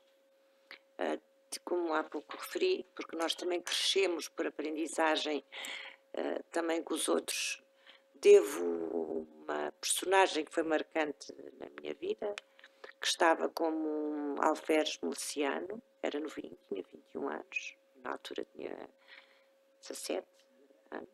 Uh, 0.99 1.21
como 1.63 1.93
há 1.93 2.03
pouco 2.03 2.35
referi, 2.35 2.85
porque 2.93 3.15
nós 3.15 3.33
também 3.33 3.61
crescemos 3.61 4.27
por 4.27 4.45
aprendizagem 4.45 5.41
também 6.51 6.83
com 6.83 6.93
os 6.93 7.07
outros, 7.07 7.61
devo 8.15 9.27
uma 9.45 9.71
personagem 9.79 10.43
que 10.43 10.51
foi 10.51 10.63
marcante 10.63 11.33
na 11.59 11.67
minha 11.79 11.93
vida, 11.93 12.35
que 12.99 13.07
estava 13.07 13.47
como 13.49 13.87
um 13.87 14.35
alferes 14.41 14.97
miliciano, 15.01 15.81
era 16.05 16.19
novinho, 16.19 16.57
tinha 16.67 16.83
21 16.83 17.27
anos, 17.29 17.75
na 18.03 18.11
altura 18.11 18.45
tinha 18.55 18.89
17 19.81 20.25
anos, 20.91 21.09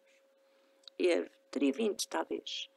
e 0.99 1.29
teria 1.49 1.73
20 1.73 2.07
talvez, 2.07 2.69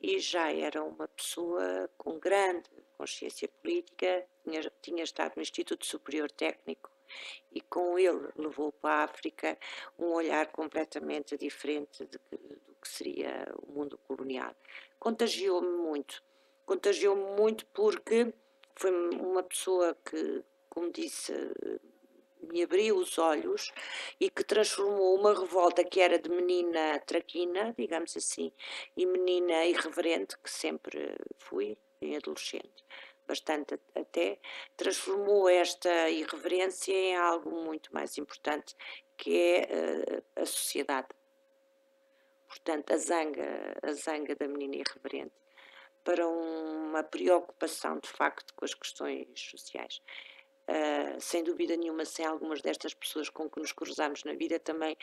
e 0.00 0.18
já 0.18 0.52
era 0.52 0.82
uma 0.82 1.08
pessoa 1.08 1.90
com 1.96 2.18
grande 2.18 2.70
consciência 2.96 3.48
política, 3.48 4.26
tinha, 4.44 4.72
tinha 4.82 5.04
estado 5.04 5.34
no 5.36 5.42
Instituto 5.42 5.86
Superior 5.86 6.30
Técnico 6.30 6.90
e 7.52 7.60
com 7.60 7.98
ele 7.98 8.28
levou 8.36 8.72
para 8.72 9.00
a 9.00 9.04
África 9.04 9.58
um 9.98 10.06
olhar 10.06 10.46
completamente 10.48 11.36
diferente 11.36 12.04
de, 12.04 12.18
do 12.18 12.74
que 12.80 12.88
seria 12.88 13.46
o 13.62 13.72
mundo 13.72 13.98
colonial. 14.06 14.54
Contagiou-me 14.98 15.68
muito, 15.68 16.22
contagiou-me 16.64 17.36
muito 17.36 17.66
porque 17.66 18.32
foi 18.74 18.90
uma 18.90 19.42
pessoa 19.42 19.96
que 20.04 20.44
como 20.76 20.92
disse, 20.92 21.32
me 22.52 22.62
abriu 22.62 22.98
os 22.98 23.16
olhos 23.16 23.72
e 24.20 24.28
que 24.28 24.44
transformou 24.44 25.18
uma 25.18 25.32
revolta 25.32 25.82
que 25.82 26.02
era 26.02 26.18
de 26.18 26.28
menina 26.28 27.00
traquina, 27.00 27.74
digamos 27.78 28.14
assim, 28.14 28.52
e 28.94 29.06
menina 29.06 29.64
irreverente, 29.64 30.36
que 30.36 30.50
sempre 30.50 31.16
fui, 31.38 31.78
em 32.02 32.14
adolescente, 32.14 32.84
bastante 33.26 33.80
até, 33.94 34.38
transformou 34.76 35.48
esta 35.48 36.10
irreverência 36.10 36.92
em 36.92 37.16
algo 37.16 37.50
muito 37.50 37.94
mais 37.94 38.18
importante, 38.18 38.76
que 39.16 39.34
é 39.34 39.62
uh, 39.62 40.42
a 40.42 40.44
sociedade. 40.44 41.08
Portanto, 42.46 42.92
a 42.92 42.98
zanga, 42.98 43.78
a 43.82 43.92
zanga 43.94 44.36
da 44.36 44.46
menina 44.46 44.76
irreverente, 44.76 45.32
para 46.04 46.28
uma 46.28 47.02
preocupação 47.02 47.98
de 47.98 48.10
facto 48.10 48.52
com 48.54 48.66
as 48.66 48.74
questões 48.74 49.26
sociais. 49.34 50.02
Uh, 50.68 51.20
sem 51.20 51.44
dúvida 51.44 51.76
nenhuma, 51.76 52.04
sem 52.04 52.26
algumas 52.26 52.60
destas 52.60 52.92
pessoas 52.92 53.30
com 53.30 53.48
que 53.48 53.60
nos 53.60 53.70
cruzamos 53.70 54.24
na 54.24 54.32
vida, 54.32 54.58
também, 54.58 54.96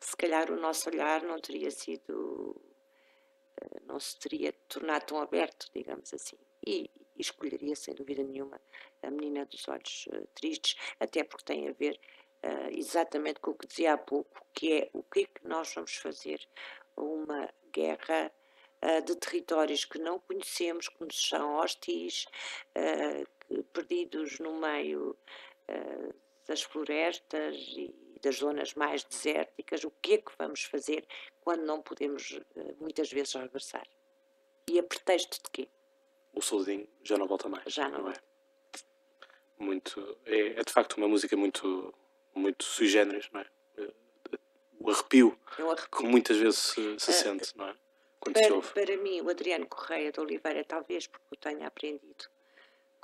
se 0.00 0.16
calhar, 0.16 0.50
o 0.50 0.56
nosso 0.56 0.88
olhar 0.88 1.22
não 1.22 1.38
teria 1.38 1.70
sido. 1.70 2.56
Uh, 3.62 3.80
não 3.84 4.00
se 4.00 4.18
teria 4.18 4.54
tornado 4.68 5.04
tão 5.04 5.20
aberto, 5.20 5.68
digamos 5.74 6.12
assim. 6.14 6.38
E, 6.66 6.90
e 7.14 7.20
escolheria, 7.20 7.76
sem 7.76 7.94
dúvida 7.94 8.22
nenhuma, 8.22 8.58
a 9.02 9.10
menina 9.10 9.44
dos 9.44 9.68
olhos 9.68 10.06
uh, 10.12 10.26
tristes, 10.34 10.76
até 10.98 11.22
porque 11.22 11.44
tem 11.44 11.68
a 11.68 11.72
ver 11.72 12.00
exatamente 12.70 13.40
com 13.40 13.50
o 13.50 13.54
que 13.54 13.66
dizia 13.66 13.94
há 13.94 13.98
pouco, 13.98 14.40
que 14.54 14.72
é 14.72 14.90
o 14.92 15.02
que 15.02 15.20
é 15.20 15.24
que 15.24 15.48
nós 15.48 15.74
vamos 15.74 15.96
fazer 15.96 16.38
uma 16.96 17.52
guerra 17.72 18.30
de 19.04 19.16
territórios 19.16 19.84
que 19.84 19.98
não 19.98 20.20
conhecemos, 20.20 20.88
que 20.88 21.02
nos 21.02 21.28
são 21.28 21.56
hostis, 21.56 22.26
perdidos 23.72 24.38
no 24.38 24.58
meio 24.58 25.16
uh, 25.68 26.14
das 26.46 26.62
florestas 26.62 27.56
e 27.76 27.94
das 28.22 28.36
zonas 28.36 28.74
mais 28.74 29.04
desérticas, 29.04 29.84
o 29.84 29.90
que 30.02 30.14
é 30.14 30.18
que 30.18 30.32
vamos 30.38 30.64
fazer 30.64 31.06
quando 31.40 31.64
não 31.64 31.82
podemos 31.82 32.38
eh, 32.56 32.74
muitas 32.80 33.10
vezes 33.10 33.34
regressar? 33.34 33.86
E 34.68 34.78
a 34.78 34.82
pretexto 34.82 35.42
de 35.44 35.50
quê? 35.50 35.68
O 36.32 36.40
soldinho 36.40 36.88
já 37.02 37.16
não 37.16 37.26
volta 37.26 37.48
mais. 37.48 37.72
Já 37.72 37.88
não, 37.88 38.10
é? 38.10 38.14
Muito, 39.58 40.18
é, 40.24 40.58
é, 40.58 40.62
de 40.62 40.72
facto 40.72 40.96
uma 40.96 41.08
música 41.08 41.36
muito, 41.36 41.94
muito 42.34 42.64
sui 42.64 42.88
generis, 42.88 43.28
não 43.32 43.40
é? 43.40 43.46
Eh, 43.78 43.92
o 44.80 44.90
arrepio, 44.90 45.38
é 45.58 45.64
um 45.64 45.70
arrepio. 45.70 45.90
que 45.90 46.02
muitas 46.04 46.36
vezes 46.36 46.58
se, 46.58 46.98
se 46.98 47.10
uh, 47.10 47.14
sente, 47.14 47.56
não 47.56 47.68
é? 47.68 47.76
Quando 48.18 48.34
para. 48.34 48.86
Para 48.86 48.96
mim, 48.96 49.20
o 49.20 49.30
Adriano 49.30 49.66
Correia 49.66 50.10
de 50.10 50.20
Oliveira, 50.20 50.64
talvez 50.64 51.06
porque 51.06 51.26
eu 51.32 51.38
tenha 51.38 51.66
aprendido 51.66 52.28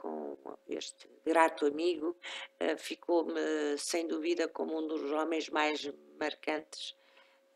com 0.02 0.36
este 0.68 1.08
grato 1.24 1.64
amigo, 1.64 2.16
uh, 2.60 2.76
ficou-me 2.76 3.78
sem 3.78 4.08
dúvida 4.08 4.48
como 4.48 4.76
um 4.76 4.88
dos 4.88 5.12
homens 5.12 5.48
mais 5.48 5.88
marcantes 6.18 6.96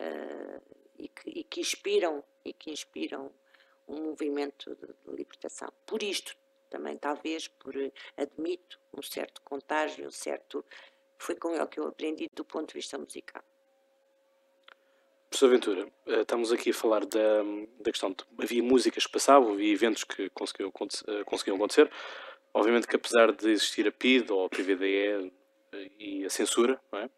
uh, 0.01 0.63
e, 0.97 1.43
que, 1.43 1.61
inspiram 1.61 2.23
e 2.45 2.53
que 2.53 2.71
inspiram 2.71 3.33
um 3.89 4.01
movimento 4.01 4.77
de, 4.77 4.87
de, 4.87 5.17
libertação. 5.17 5.69
Por 5.85 6.05
isto 6.05 6.37
também 6.71 6.97
talvez 6.97 7.49
por 7.49 7.75
admito 8.17 8.79
um 8.97 9.03
certo 9.03 9.43
contágio, 9.43 10.07
um 10.07 10.13
certo 10.13 10.65
foi 11.19 11.35
com 11.35 11.53
ele 11.53 11.67
que 11.67 11.81
eu 11.81 11.89
aprendi 11.89 12.29
do 12.33 12.45
ponto 12.45 12.69
de 12.69 12.75
vista 12.75 12.97
musical. 12.97 13.43
Professor 15.29 15.51
Ventura, 15.51 15.89
eh, 16.07 16.21
estamos 16.21 16.53
aqui 16.53 16.71
a 16.71 16.75
falar 16.75 17.05
da, 17.05 17.43
da 17.81 17.91
questão 17.91 18.11
de 18.11 18.25
havia 18.41 18.63
músicas 18.63 19.05
que 19.05 19.13
passavam, 19.13 19.53
havia 19.53 19.73
eventos 19.73 20.05
que 20.05 20.31
conseguiam, 20.31 20.71
conseguiam 20.71 21.57
acontecer, 21.57 21.91
Obviamente 22.57 22.87
que 22.87 22.97
apesar 22.97 23.33
de 23.33 23.51
existir 23.51 23.87
a 23.87 23.93
PID 23.93 24.31
ou 24.31 24.47
a 24.47 24.49
PVDE 24.49 25.31
e 25.99 26.25
a 26.25 26.31
censura, 26.31 26.81
não 26.91 27.01
é? 27.01 27.11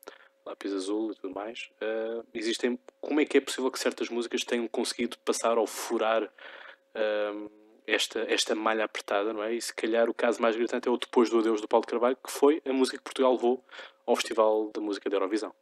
lápis 0.45 0.73
azul 0.73 1.13
e 1.13 1.15
tudo 1.15 1.33
mais, 1.33 1.71
uh, 1.81 2.27
existem. 2.35 2.77
Como 3.01 3.21
é 3.21 3.25
que 3.25 3.39
é 3.39 3.41
possível 3.41 3.71
que 3.71 3.79
certas 3.79 4.09
músicas 4.09 4.43
tenham 4.43 4.67
conseguido 4.67 5.17
passar 5.19 5.57
ou 5.57 5.65
furar 5.65 6.25
uh, 6.25 7.51
esta, 7.87 8.21
esta 8.29 8.53
malha 8.57 8.85
apertada, 8.85 9.33
não 9.33 9.45
é? 9.45 9.55
E 9.55 9.63
se 9.63 9.73
calhar 9.73 10.11
o 10.11 10.15
caso 10.15 10.43
mais 10.43 10.57
gritante 10.57 10.89
é 10.89 10.91
o 10.91 10.97
Depois 10.97 11.31
do 11.31 11.39
Adeus 11.39 11.61
do 11.61 11.69
Paulo 11.69 11.87
de 11.87 11.93
Carvalho, 11.93 12.17
que 12.17 12.33
foi 12.33 12.61
a 12.67 12.73
música 12.73 12.99
que 12.99 13.05
Portugal 13.05 13.33
levou 13.35 13.65
ao 14.05 14.17
Festival 14.17 14.73
da 14.75 14.81
Música 14.81 15.09
da 15.09 15.15
Eurovisão. 15.15 15.55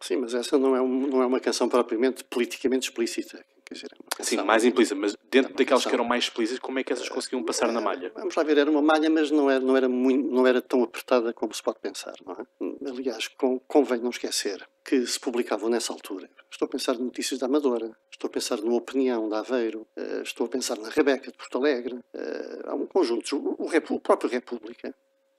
Sim, 0.00 0.16
mas 0.16 0.34
essa 0.34 0.58
não 0.58 0.76
é, 0.76 0.82
um, 0.82 1.06
não 1.06 1.22
é 1.22 1.26
uma 1.26 1.40
canção 1.40 1.66
propriamente 1.66 2.24
politicamente 2.24 2.90
explícita. 2.90 3.42
Quer 3.68 3.74
dizer, 3.74 3.90
é 4.18 4.22
Sim, 4.22 4.36
mais 4.38 4.64
implícita, 4.64 4.94
mas 4.94 5.14
dentro 5.30 5.52
é 5.52 5.56
daquelas 5.56 5.82
canção. 5.82 5.90
que 5.90 5.96
eram 5.96 6.04
mais 6.06 6.24
explícitas, 6.24 6.58
como 6.58 6.78
é 6.78 6.84
que 6.84 6.90
essas 6.90 7.06
conseguiam 7.06 7.44
passar 7.44 7.70
na 7.70 7.82
malha? 7.82 8.10
Vamos 8.14 8.34
lá 8.34 8.42
ver, 8.42 8.56
era 8.56 8.70
uma 8.70 8.80
malha, 8.80 9.10
mas 9.10 9.30
não 9.30 9.50
era, 9.50 9.60
não 9.60 9.76
era, 9.76 9.86
muito, 9.90 10.26
não 10.26 10.46
era 10.46 10.62
tão 10.62 10.82
apertada 10.82 11.34
como 11.34 11.52
se 11.52 11.62
pode 11.62 11.78
pensar, 11.78 12.14
não 12.24 12.32
é? 12.32 12.88
Aliás, 12.88 13.28
convém 13.66 14.00
não 14.00 14.08
esquecer 14.08 14.66
que 14.82 15.06
se 15.06 15.20
publicavam 15.20 15.68
nessa 15.68 15.92
altura. 15.92 16.30
Estou 16.50 16.64
a 16.64 16.68
pensar 16.70 16.94
em 16.94 17.02
Notícias 17.02 17.38
da 17.38 17.44
Amadora, 17.44 17.94
estou 18.10 18.28
a 18.28 18.32
pensar 18.32 18.56
no 18.62 18.74
Opinião 18.74 19.28
da 19.28 19.40
Aveiro, 19.40 19.86
eh, 19.94 20.22
estou 20.22 20.46
a 20.46 20.48
pensar 20.48 20.78
na 20.78 20.88
Rebeca 20.88 21.30
de 21.30 21.36
Porto 21.36 21.58
Alegre, 21.58 21.98
eh, 22.14 22.62
há 22.64 22.74
um 22.74 22.86
conjunto, 22.86 23.36
o, 23.36 23.66
o 23.66 24.00
próprio 24.00 24.30
República, 24.30 24.94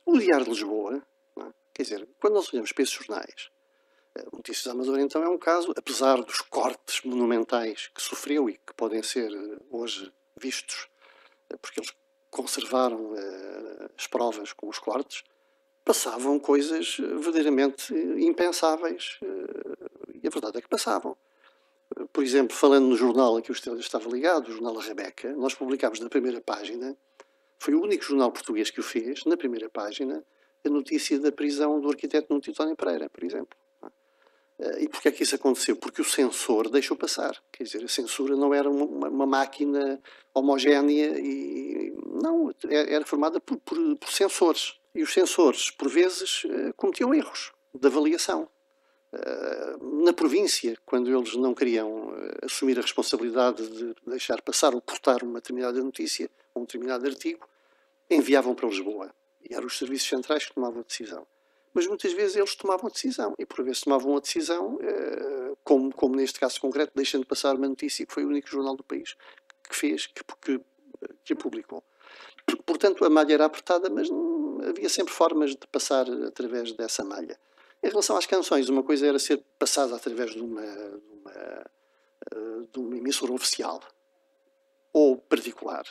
o 0.05 0.19
Diário 0.19 0.45
de 0.45 0.51
Lisboa, 0.51 1.01
é? 1.39 1.43
quer 1.73 1.81
dizer, 1.81 2.07
quando 2.21 2.35
nós 2.35 2.53
olhamos 2.53 2.71
para 2.71 2.83
esses 2.83 2.93
jornais, 2.93 3.49
Notícias 4.33 4.65
da 4.65 4.71
Amadora, 4.71 5.01
então, 5.01 5.23
é 5.23 5.29
um 5.29 5.37
caso, 5.37 5.71
apesar 5.75 6.21
dos 6.21 6.41
cortes 6.41 7.01
monumentais 7.03 7.89
que 7.93 8.01
sofreu 8.01 8.49
e 8.49 8.53
que 8.53 8.73
podem 8.75 9.03
ser 9.03 9.31
eh, 9.31 9.57
hoje 9.69 10.11
vistos, 10.35 10.87
eh, 11.49 11.57
porque 11.61 11.79
eles 11.79 11.93
conservaram 12.31 13.13
as 13.97 14.05
provas 14.05 14.53
com 14.53 14.67
os 14.67 14.77
cortes, 14.77 15.23
passavam 15.83 16.39
coisas 16.39 16.97
verdadeiramente 16.97 17.91
impensáveis. 17.93 19.19
E 20.21 20.27
a 20.27 20.29
verdade 20.29 20.59
é 20.59 20.61
que 20.61 20.67
passavam. 20.67 21.17
Por 22.13 22.23
exemplo, 22.23 22.55
falando 22.55 22.85
no 22.85 22.95
jornal 22.95 23.37
a 23.37 23.41
que 23.41 23.51
o 23.51 23.53
Estado 23.53 23.79
estava 23.79 24.07
ligado, 24.09 24.47
o 24.47 24.51
jornal 24.51 24.75
Rebeca, 24.75 25.33
nós 25.33 25.55
publicámos 25.55 25.99
na 25.99 26.07
primeira 26.07 26.39
página, 26.39 26.95
foi 27.57 27.73
o 27.73 27.81
único 27.81 28.03
jornal 28.03 28.31
português 28.31 28.69
que 28.69 28.79
o 28.79 28.83
fez, 28.83 29.25
na 29.25 29.35
primeira 29.35 29.69
página, 29.69 30.23
a 30.63 30.69
notícia 30.69 31.19
da 31.19 31.31
prisão 31.31 31.81
do 31.81 31.89
arquiteto 31.89 32.27
Nuno 32.29 32.41
Tony 32.41 32.75
Pereira, 32.75 33.09
por 33.09 33.23
exemplo. 33.23 33.57
Eh, 34.59 34.83
e 34.83 34.89
porquê 34.89 35.07
é 35.07 35.11
que 35.11 35.23
isso 35.23 35.35
aconteceu? 35.35 35.75
Porque 35.75 36.01
o 36.01 36.05
sensor 36.05 36.69
deixou 36.69 36.97
passar. 36.97 37.41
Quer 37.51 37.63
dizer, 37.63 37.83
a 37.83 37.87
censura 37.87 38.35
não 38.35 38.53
era 38.53 38.69
uma, 38.69 39.07
uma 39.07 39.25
máquina 39.25 40.01
homogénea 40.33 41.17
e 41.17 41.93
não, 42.21 42.53
é, 42.67 42.93
era 42.93 43.05
formada 43.05 43.39
por, 43.39 43.57
por, 43.57 43.77
por, 43.97 44.11
sensores. 44.11 44.75
E 44.93 45.01
os 45.01 45.13
sensores, 45.13 45.71
por 45.71 45.89
vezes, 45.89 46.43
eh, 46.45 46.73
cometiam 46.75 47.13
erros 47.13 47.51
de 47.73 47.87
avaliação. 47.87 48.49
Eh, 49.13 49.77
na 50.03 50.13
província, 50.13 50.77
quando 50.85 51.09
eles 51.09 51.35
não 51.35 51.53
queriam 51.53 52.13
assumir 52.43 52.77
a 52.77 52.81
responsabilidade 52.81 53.67
de 53.69 53.95
deixar 54.05 54.41
passar 54.41 54.75
ou 54.75 54.81
portar 54.81 55.23
uma 55.23 55.39
determinada 55.39 55.81
notícia 55.81 56.29
um 56.55 56.61
determinado 56.61 57.07
artigo, 57.07 57.47
enviavam 58.09 58.53
para 58.53 58.67
Lisboa. 58.67 59.13
E 59.49 59.53
eram 59.53 59.67
os 59.67 59.77
serviços 59.77 60.09
centrais 60.09 60.45
que 60.45 60.53
tomavam 60.53 60.81
a 60.81 60.83
decisão 60.83 61.25
mas 61.73 61.87
muitas 61.87 62.13
vezes 62.13 62.35
eles 62.35 62.55
tomavam 62.55 62.87
a 62.87 62.91
decisão 62.91 63.33
e 63.37 63.45
por 63.45 63.63
vezes 63.63 63.81
tomavam 63.81 64.17
a 64.17 64.19
decisão, 64.19 64.79
eh, 64.81 65.53
como, 65.63 65.93
como 65.93 66.15
neste 66.15 66.39
caso 66.39 66.59
concreto, 66.59 66.91
deixando 66.95 67.25
passar 67.25 67.55
uma 67.55 67.67
notícia 67.67 68.05
que 68.05 68.13
foi 68.13 68.25
o 68.25 68.27
único 68.27 68.49
jornal 68.49 68.75
do 68.75 68.83
país 68.83 69.15
que 69.67 69.75
fez, 69.75 70.07
que, 70.07 70.23
que, 70.41 70.61
que 71.23 71.33
a 71.33 71.35
publicou. 71.35 71.83
Portanto, 72.65 73.05
a 73.05 73.09
malha 73.09 73.33
era 73.33 73.45
apertada, 73.45 73.89
mas 73.89 74.09
havia 74.67 74.89
sempre 74.89 75.13
formas 75.13 75.51
de 75.51 75.67
passar 75.71 76.09
através 76.25 76.71
dessa 76.73 77.03
malha. 77.03 77.39
Em 77.81 77.89
relação 77.89 78.17
às 78.17 78.25
canções, 78.25 78.67
uma 78.67 78.83
coisa 78.83 79.07
era 79.07 79.19
ser 79.19 79.43
passada 79.57 79.95
através 79.95 80.31
de 80.31 80.41
uma, 80.41 80.61
de 80.61 81.11
uma, 81.13 81.31
eh, 81.31 82.67
de 82.71 82.79
uma 82.79 82.97
emissora 82.97 83.31
oficial 83.31 83.79
ou 84.91 85.17
particular, 85.17 85.85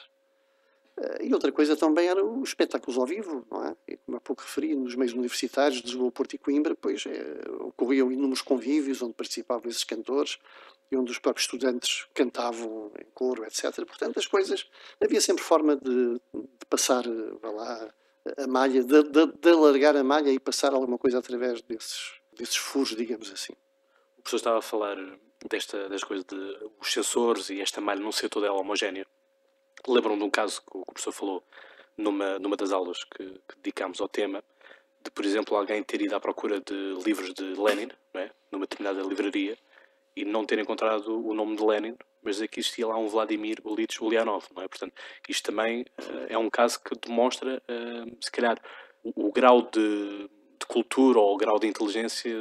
e 1.20 1.32
outra 1.32 1.52
coisa 1.52 1.76
também 1.76 2.08
era 2.08 2.24
os 2.24 2.50
espetáculos 2.50 2.98
ao 2.98 3.06
vivo, 3.06 3.46
não 3.50 3.64
é? 3.64 3.76
E, 3.86 3.96
como 3.98 4.16
há 4.16 4.20
pouco 4.20 4.42
referi, 4.42 4.74
nos 4.74 4.94
meios 4.94 5.12
universitários 5.12 5.80
de 5.80 5.86
Lisboa, 5.86 6.10
Porto 6.10 6.34
e 6.34 6.38
Coimbra, 6.38 6.74
pois 6.74 7.04
é, 7.06 7.40
ocorriam 7.60 8.10
inúmeros 8.10 8.42
convívios 8.42 9.02
onde 9.02 9.14
participavam 9.14 9.68
esses 9.70 9.84
cantores 9.84 10.38
e 10.90 10.96
onde 10.96 11.10
os 11.10 11.18
próprios 11.18 11.44
estudantes 11.44 12.06
cantavam 12.14 12.90
em 12.98 13.06
coro, 13.14 13.44
etc. 13.44 13.84
Portanto, 13.84 14.18
as 14.18 14.26
coisas, 14.26 14.66
havia 15.02 15.20
sempre 15.20 15.42
forma 15.42 15.76
de, 15.76 16.14
de 16.34 16.66
passar, 16.68 17.04
vá 17.40 17.50
lá, 17.50 17.94
a 18.36 18.46
malha, 18.46 18.82
de, 18.82 19.02
de, 19.04 19.26
de, 19.26 19.50
alargar 19.50 19.96
a 19.96 20.04
malha 20.04 20.30
e 20.30 20.38
passar 20.38 20.72
alguma 20.72 20.98
coisa 20.98 21.18
através 21.18 21.62
desses, 21.62 22.14
desses 22.32 22.56
furos, 22.56 22.96
digamos 22.96 23.30
assim. 23.32 23.52
O 24.18 24.22
professor 24.22 24.36
estava 24.36 24.58
a 24.58 24.62
falar 24.62 24.96
desta, 25.48 25.88
das 25.88 26.02
coisas 26.02 26.24
de 26.26 26.70
os 26.80 26.92
sensores 26.92 27.50
e 27.50 27.60
esta 27.60 27.80
malha 27.80 28.00
não 28.00 28.12
ser 28.12 28.28
toda 28.28 28.46
ela 28.46 28.60
homogénea. 28.60 29.06
Lembram 29.88 30.18
de 30.18 30.24
um 30.24 30.30
caso 30.30 30.60
que 30.60 30.76
o 30.76 30.84
professor 30.84 31.12
falou 31.12 31.42
numa, 31.96 32.38
numa 32.38 32.56
das 32.56 32.72
aulas 32.72 33.04
que, 33.04 33.24
que 33.24 33.56
dedicámos 33.56 34.00
ao 34.00 34.08
tema, 34.08 34.42
de, 35.02 35.10
por 35.10 35.24
exemplo, 35.24 35.56
alguém 35.56 35.82
ter 35.82 36.02
ido 36.02 36.14
à 36.14 36.20
procura 36.20 36.60
de 36.60 36.94
livros 37.04 37.32
de 37.34 37.42
Lenin, 37.42 37.88
é? 38.14 38.30
numa 38.50 38.66
determinada 38.66 39.06
livraria, 39.06 39.56
e 40.16 40.24
não 40.24 40.44
ter 40.44 40.58
encontrado 40.58 41.26
o 41.26 41.32
nome 41.32 41.56
de 41.56 41.64
Lenin, 41.64 41.96
mas 42.22 42.40
aqui 42.42 42.60
existia 42.60 42.86
lá 42.86 42.96
um 42.96 43.06
Vladimir 43.06 43.58
Ulitch 43.64 44.00
Ulyanov, 44.00 44.44
não 44.54 44.62
é? 44.62 44.68
Portanto, 44.68 44.92
isto 45.28 45.44
também 45.44 45.82
uh, 45.82 46.26
é 46.28 46.36
um 46.36 46.50
caso 46.50 46.80
que 46.82 46.94
demonstra, 47.06 47.62
uh, 47.70 48.16
se 48.20 48.30
calhar, 48.30 48.60
o, 49.02 49.28
o 49.28 49.32
grau 49.32 49.62
de, 49.62 50.28
de, 50.58 50.66
cultura 50.66 51.20
ou 51.20 51.34
o 51.34 51.36
grau 51.36 51.58
de 51.58 51.68
inteligência 51.68 52.34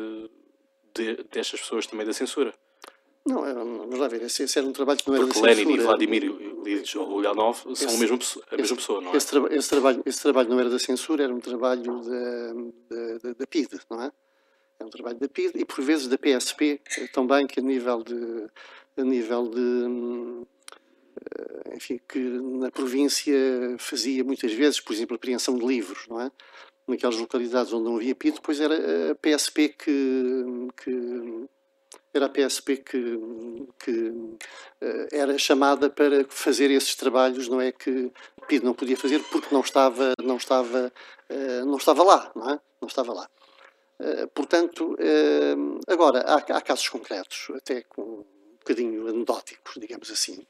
de, 0.93 1.23
destas 1.31 1.61
pessoas 1.61 1.85
também 1.85 2.05
da 2.05 2.13
censura. 2.13 2.53
Não, 3.25 3.41
vamos 3.41 3.99
lá 3.99 4.07
ver, 4.07 4.23
esse, 4.23 4.43
esse, 4.43 4.57
era 4.57 4.67
um 4.67 4.73
trabalho 4.73 4.99
que 4.99 5.07
não 5.07 5.15
era 5.15 5.25
Porque 5.25 5.41
Lenin 5.41 5.73
e 5.73 5.77
Vladimir 5.77 6.23
Ilyich 6.67 6.97
Ulyanov 6.97 7.61
são 7.61 7.71
esse, 7.71 7.85
a, 7.85 7.97
mesma, 7.97 8.19
a 8.51 8.57
mesma 8.57 8.75
pessoa, 8.75 9.01
não 9.01 9.13
é? 9.13 9.17
Esse, 9.17 9.37
esse, 9.51 9.69
trabalho, 9.69 10.03
esse 10.05 10.21
trabalho 10.21 10.49
não 10.49 10.59
era 10.59 10.69
da 10.69 10.79
censura, 10.79 11.23
era 11.23 11.33
um 11.33 11.39
trabalho 11.39 12.01
da, 12.01 12.53
da, 13.23 13.33
da 13.39 13.47
PID, 13.47 13.79
não 13.89 14.03
é? 14.03 14.11
É 14.79 14.85
um 14.85 14.89
trabalho 14.89 15.17
da 15.17 15.27
PID 15.27 15.53
e 15.55 15.65
por 15.65 15.83
vezes 15.83 16.07
da 16.07 16.17
PSP 16.17 16.79
também, 17.11 17.47
que 17.47 17.59
a 17.59 17.63
nível 17.63 18.03
de, 18.03 18.47
a 18.95 19.03
nível 19.03 19.49
de 19.49 20.45
eh, 21.17 21.75
enfim, 21.75 21.99
que 22.07 22.19
na 22.19 22.69
província 22.69 23.35
fazia 23.79 24.23
muitas 24.23 24.53
vezes, 24.53 24.79
por 24.79 24.93
exemplo, 24.93 25.15
a 25.15 25.17
apreensão 25.17 25.55
de 25.55 25.65
livros, 25.65 26.05
não 26.07 26.21
é? 26.21 26.31
Naquelas 26.87 27.17
localidades 27.17 27.73
onde 27.73 27.85
não 27.85 27.97
havia 27.97 28.15
PID, 28.15 28.35
depois 28.35 28.59
era 28.61 29.11
a 29.11 29.15
PSP 29.15 29.69
que, 29.69 30.43
que 30.83 31.47
era 32.13 32.25
a 32.25 32.29
PSP 32.29 32.77
que, 32.77 33.19
que 33.79 33.91
uh, 33.91 35.07
era 35.11 35.37
chamada 35.37 35.89
para 35.89 36.25
fazer 36.29 36.71
esses 36.71 36.95
trabalhos, 36.95 37.47
não 37.47 37.61
é 37.61 37.71
que 37.71 38.11
PID 38.47 38.63
não 38.63 38.73
podia 38.73 38.97
fazer 38.97 39.21
porque 39.31 39.53
não 39.53 39.61
estava, 39.61 40.13
não 40.23 40.37
estava, 40.37 40.91
uh, 41.29 41.65
não 41.65 41.77
estava 41.77 42.03
lá, 42.03 42.31
não 42.35 42.49
é? 42.49 42.59
Não 42.81 42.87
estava 42.87 43.13
lá. 43.13 43.29
Uh, 43.99 44.27
portanto, 44.29 44.95
agora, 45.87 46.21
há, 46.21 46.35
há, 46.35 46.61
casos 46.61 46.87
concretos, 46.87 47.47
até 47.55 47.81
com 47.81 48.01
um 48.01 48.25
bocadinho 48.59 49.07
anedóticos, 49.07 49.75
digamos 49.77 50.11
assim. 50.11 50.45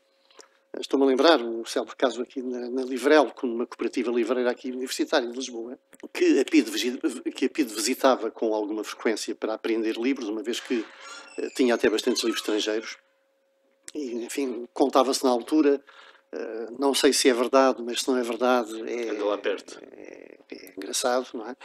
Estou-me 0.80 1.06
a 1.06 1.08
lembrar 1.08 1.41
um 1.41 1.65
célebre 1.65 1.95
caso 1.95 2.21
aqui 2.21 2.41
na, 2.41 2.69
na 2.69 2.84
Livrel, 2.84 3.32
numa 3.41 3.65
cooperativa 3.65 4.12
livreira 4.12 4.52
aqui 4.52 4.69
universitária 4.69 5.28
de 5.28 5.36
Lisboa, 5.36 5.80
que 6.13 6.39
a, 6.39 6.45
PID, 6.45 7.32
que 7.32 7.45
a 7.45 7.50
PID 7.50 7.73
visitava 7.73 8.30
com 8.30 8.54
alguma 8.54 8.84
frequência 8.84 9.34
para 9.34 9.54
aprender 9.54 9.95
livros, 9.95 10.28
uma 10.28 10.43
vez 10.43 10.60
que 10.60 10.86
tinha 11.56 11.76
até 11.76 11.89
bastantes 11.89 12.23
livros 12.23 12.41
estrangeiros. 12.41 12.97
E, 13.93 14.26
enfim, 14.26 14.67
contava-se 14.73 15.23
na 15.23 15.30
altura, 15.30 15.82
uh, 16.34 16.76
não 16.80 16.93
sei 16.93 17.13
se 17.13 17.30
é 17.30 17.34
verdade, 17.34 17.82
mas 17.82 18.02
se 18.02 18.08
não 18.08 18.17
é 18.17 18.23
verdade, 18.23 18.82
é. 18.89 19.10
É, 19.91 20.38
é 20.52 20.73
engraçado, 20.76 21.28
não 21.34 21.47
é? 21.47 21.56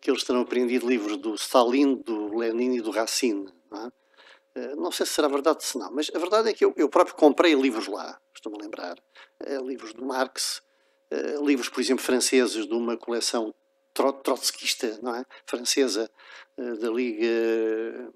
Que 0.00 0.10
eles 0.10 0.24
terão 0.24 0.40
aprendido 0.40 0.88
livros 0.88 1.16
do 1.18 1.34
Stalin, 1.34 1.96
do 1.96 2.36
Lenin 2.36 2.76
e 2.76 2.80
do 2.80 2.90
Racine, 2.90 3.48
não 3.70 3.86
é? 3.86 3.92
Eh, 4.54 4.74
não 4.74 4.90
sei 4.90 5.04
se 5.04 5.12
será 5.12 5.28
verdade 5.28 5.62
se 5.62 5.78
não, 5.78 5.92
mas 5.92 6.10
a 6.14 6.18
verdade 6.18 6.48
é 6.48 6.54
que 6.54 6.64
eu, 6.64 6.72
eu 6.76 6.88
próprio 6.88 7.14
comprei 7.14 7.54
livros 7.54 7.86
lá, 7.86 8.18
estou-me 8.34 8.58
a 8.58 8.62
lembrar, 8.62 8.96
uh, 9.42 9.66
livros 9.66 9.92
do 9.92 10.04
Marx, 10.04 10.62
livros, 11.44 11.68
por 11.68 11.80
exemplo, 11.80 12.02
franceses 12.02 12.66
de 12.66 12.74
uma 12.74 12.96
coleção 12.96 13.54
trotskista, 13.94 14.98
não 15.00 15.14
é? 15.14 15.24
Francesa, 15.46 16.10
da 16.56 16.90
Liga 16.90 18.12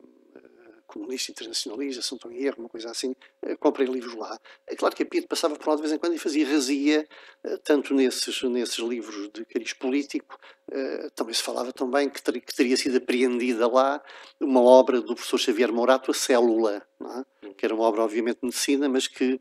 comunista 0.90 1.30
internacionalista, 1.30 2.02
se 2.02 2.10
não 2.12 2.16
estou 2.16 2.32
em 2.32 2.42
erro, 2.42 2.56
uma 2.58 2.68
coisa 2.68 2.90
assim, 2.90 3.14
eh, 3.42 3.56
comprei 3.56 3.86
livros 3.86 4.14
lá. 4.14 4.38
É 4.66 4.74
claro 4.74 4.94
que 4.94 5.02
a 5.04 5.06
PID 5.06 5.26
passava 5.26 5.56
por 5.56 5.68
lá 5.68 5.76
de 5.76 5.82
vez 5.82 5.92
em 5.92 5.98
quando 5.98 6.14
e 6.14 6.18
fazia 6.18 6.46
razia, 6.46 7.06
eh, 7.44 7.56
tanto 7.58 7.94
nesses, 7.94 8.42
nesses 8.42 8.78
livros 8.78 9.30
de 9.32 9.44
cariz 9.44 9.72
político, 9.72 10.38
eh, 10.70 11.08
também 11.14 11.32
se 11.32 11.42
falava 11.42 11.72
também 11.72 12.10
que, 12.10 12.20
ter, 12.20 12.40
que 12.40 12.54
teria 12.54 12.76
sido 12.76 12.96
apreendida 12.98 13.68
lá 13.68 14.02
uma 14.40 14.60
obra 14.60 15.00
do 15.00 15.14
professor 15.14 15.38
Xavier 15.38 15.72
Morato, 15.72 16.10
A 16.10 16.14
Célula, 16.14 16.82
é? 17.02 17.52
que 17.56 17.64
era 17.64 17.74
uma 17.74 17.84
obra 17.84 18.02
obviamente 18.02 18.40
de 18.40 18.46
medicina, 18.46 18.88
mas 18.88 19.06
que 19.06 19.38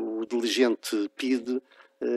o 0.00 0.26
diligente 0.26 1.08
PID 1.14 1.62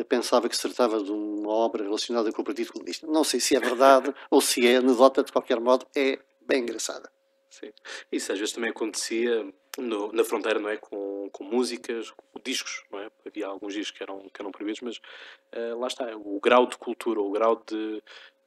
pensava 0.10 0.50
que 0.50 0.56
se 0.56 0.64
tratava 0.64 1.04
de 1.04 1.12
uma 1.12 1.52
obra 1.52 1.84
relacionada 1.84 2.32
com 2.32 2.42
o 2.42 2.46
Partido 2.46 2.74
Comunista. 2.74 3.06
Não 3.06 3.24
sei 3.24 3.40
se 3.40 3.56
é 3.56 3.60
verdade 3.60 4.12
ou 4.32 4.42
se 4.42 4.66
é 4.68 4.78
anedota, 4.78 5.24
de 5.24 5.32
qualquer 5.32 5.60
modo, 5.60 5.86
é 5.96 6.18
bem 6.42 6.64
engraçada. 6.64 7.12
Sim. 7.54 7.72
Isso 8.12 8.32
às 8.32 8.40
vezes 8.40 8.52
também 8.52 8.72
acontecia 8.72 9.46
no, 9.78 10.12
na 10.12 10.24
fronteira, 10.24 10.60
não 10.60 10.70
é? 10.70 10.78
Com, 10.78 11.30
com 11.32 11.44
músicas, 11.44 12.10
com 12.10 12.40
discos, 12.44 12.84
não 12.92 13.00
é? 13.00 13.12
Havia 13.28 13.46
alguns 13.46 13.76
discos 13.76 13.96
que 13.96 14.02
eram, 14.02 14.28
que 14.28 14.42
eram 14.42 14.52
proibidos, 14.52 14.82
mas 14.82 14.98
uh, 14.98 15.80
lá 15.80 15.86
está, 15.86 16.18
o 16.18 16.40
grau 16.40 16.66
de 16.66 16.76
cultura, 16.78 17.22
o 17.22 17.30
grau 17.30 17.62
de, 17.64 18.02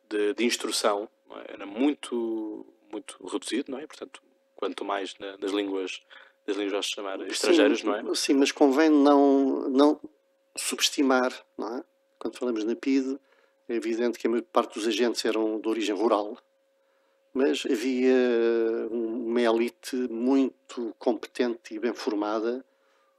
de, 0.08 0.34
de 0.34 0.44
instrução 0.44 1.08
é? 1.30 1.52
era 1.52 1.64
muito, 1.64 2.66
muito 2.90 3.16
reduzido, 3.24 3.70
não 3.70 3.78
é? 3.78 3.86
Portanto, 3.86 4.20
quanto 4.56 4.84
mais 4.84 5.14
na, 5.20 5.36
nas 5.36 5.52
línguas, 5.52 6.02
nas 6.44 6.56
línguas 6.56 6.86
chamar 6.86 7.20
estrangeiras, 7.28 7.78
sim, 7.78 7.86
não 7.86 7.94
é? 7.94 8.14
Sim, 8.16 8.34
mas 8.34 8.50
convém 8.50 8.90
não, 8.90 9.68
não 9.68 10.00
subestimar, 10.56 11.32
não 11.56 11.78
é? 11.78 11.84
Quando 12.18 12.38
falamos 12.38 12.64
na 12.64 12.74
PID, 12.74 13.20
é 13.68 13.74
evidente 13.74 14.18
que 14.18 14.26
a 14.26 14.30
maior 14.30 14.42
parte 14.42 14.74
dos 14.74 14.88
agentes 14.88 15.24
eram 15.24 15.60
de 15.60 15.68
origem 15.68 15.94
rural, 15.94 16.36
mas 17.36 17.66
havia 17.70 18.88
uma 18.90 19.42
elite 19.42 19.94
muito 19.94 20.96
competente 20.98 21.74
e 21.74 21.78
bem 21.78 21.92
formada, 21.92 22.64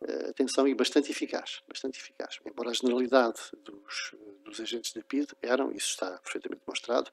eh, 0.02 0.30
atenção, 0.32 0.68
e 0.68 0.74
bastante 0.74 1.12
eficaz, 1.12 1.62
bastante 1.68 2.00
eficaz. 2.00 2.40
Embora 2.44 2.72
a 2.72 2.74
generalidade 2.74 3.40
dos, 3.64 4.16
dos 4.44 4.60
agentes 4.60 4.92
da 4.92 5.04
PID 5.04 5.28
eram, 5.40 5.70
isso 5.70 5.90
está 5.90 6.18
perfeitamente 6.18 6.64
demonstrado, 6.66 7.12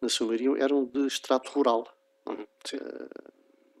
na 0.00 0.08
sua 0.08 0.28
maioria 0.28 0.64
eram 0.64 0.86
de 0.86 1.06
extrato 1.06 1.50
rural. 1.52 1.86
Uhum. 2.26 2.46
Uh, 2.72 3.32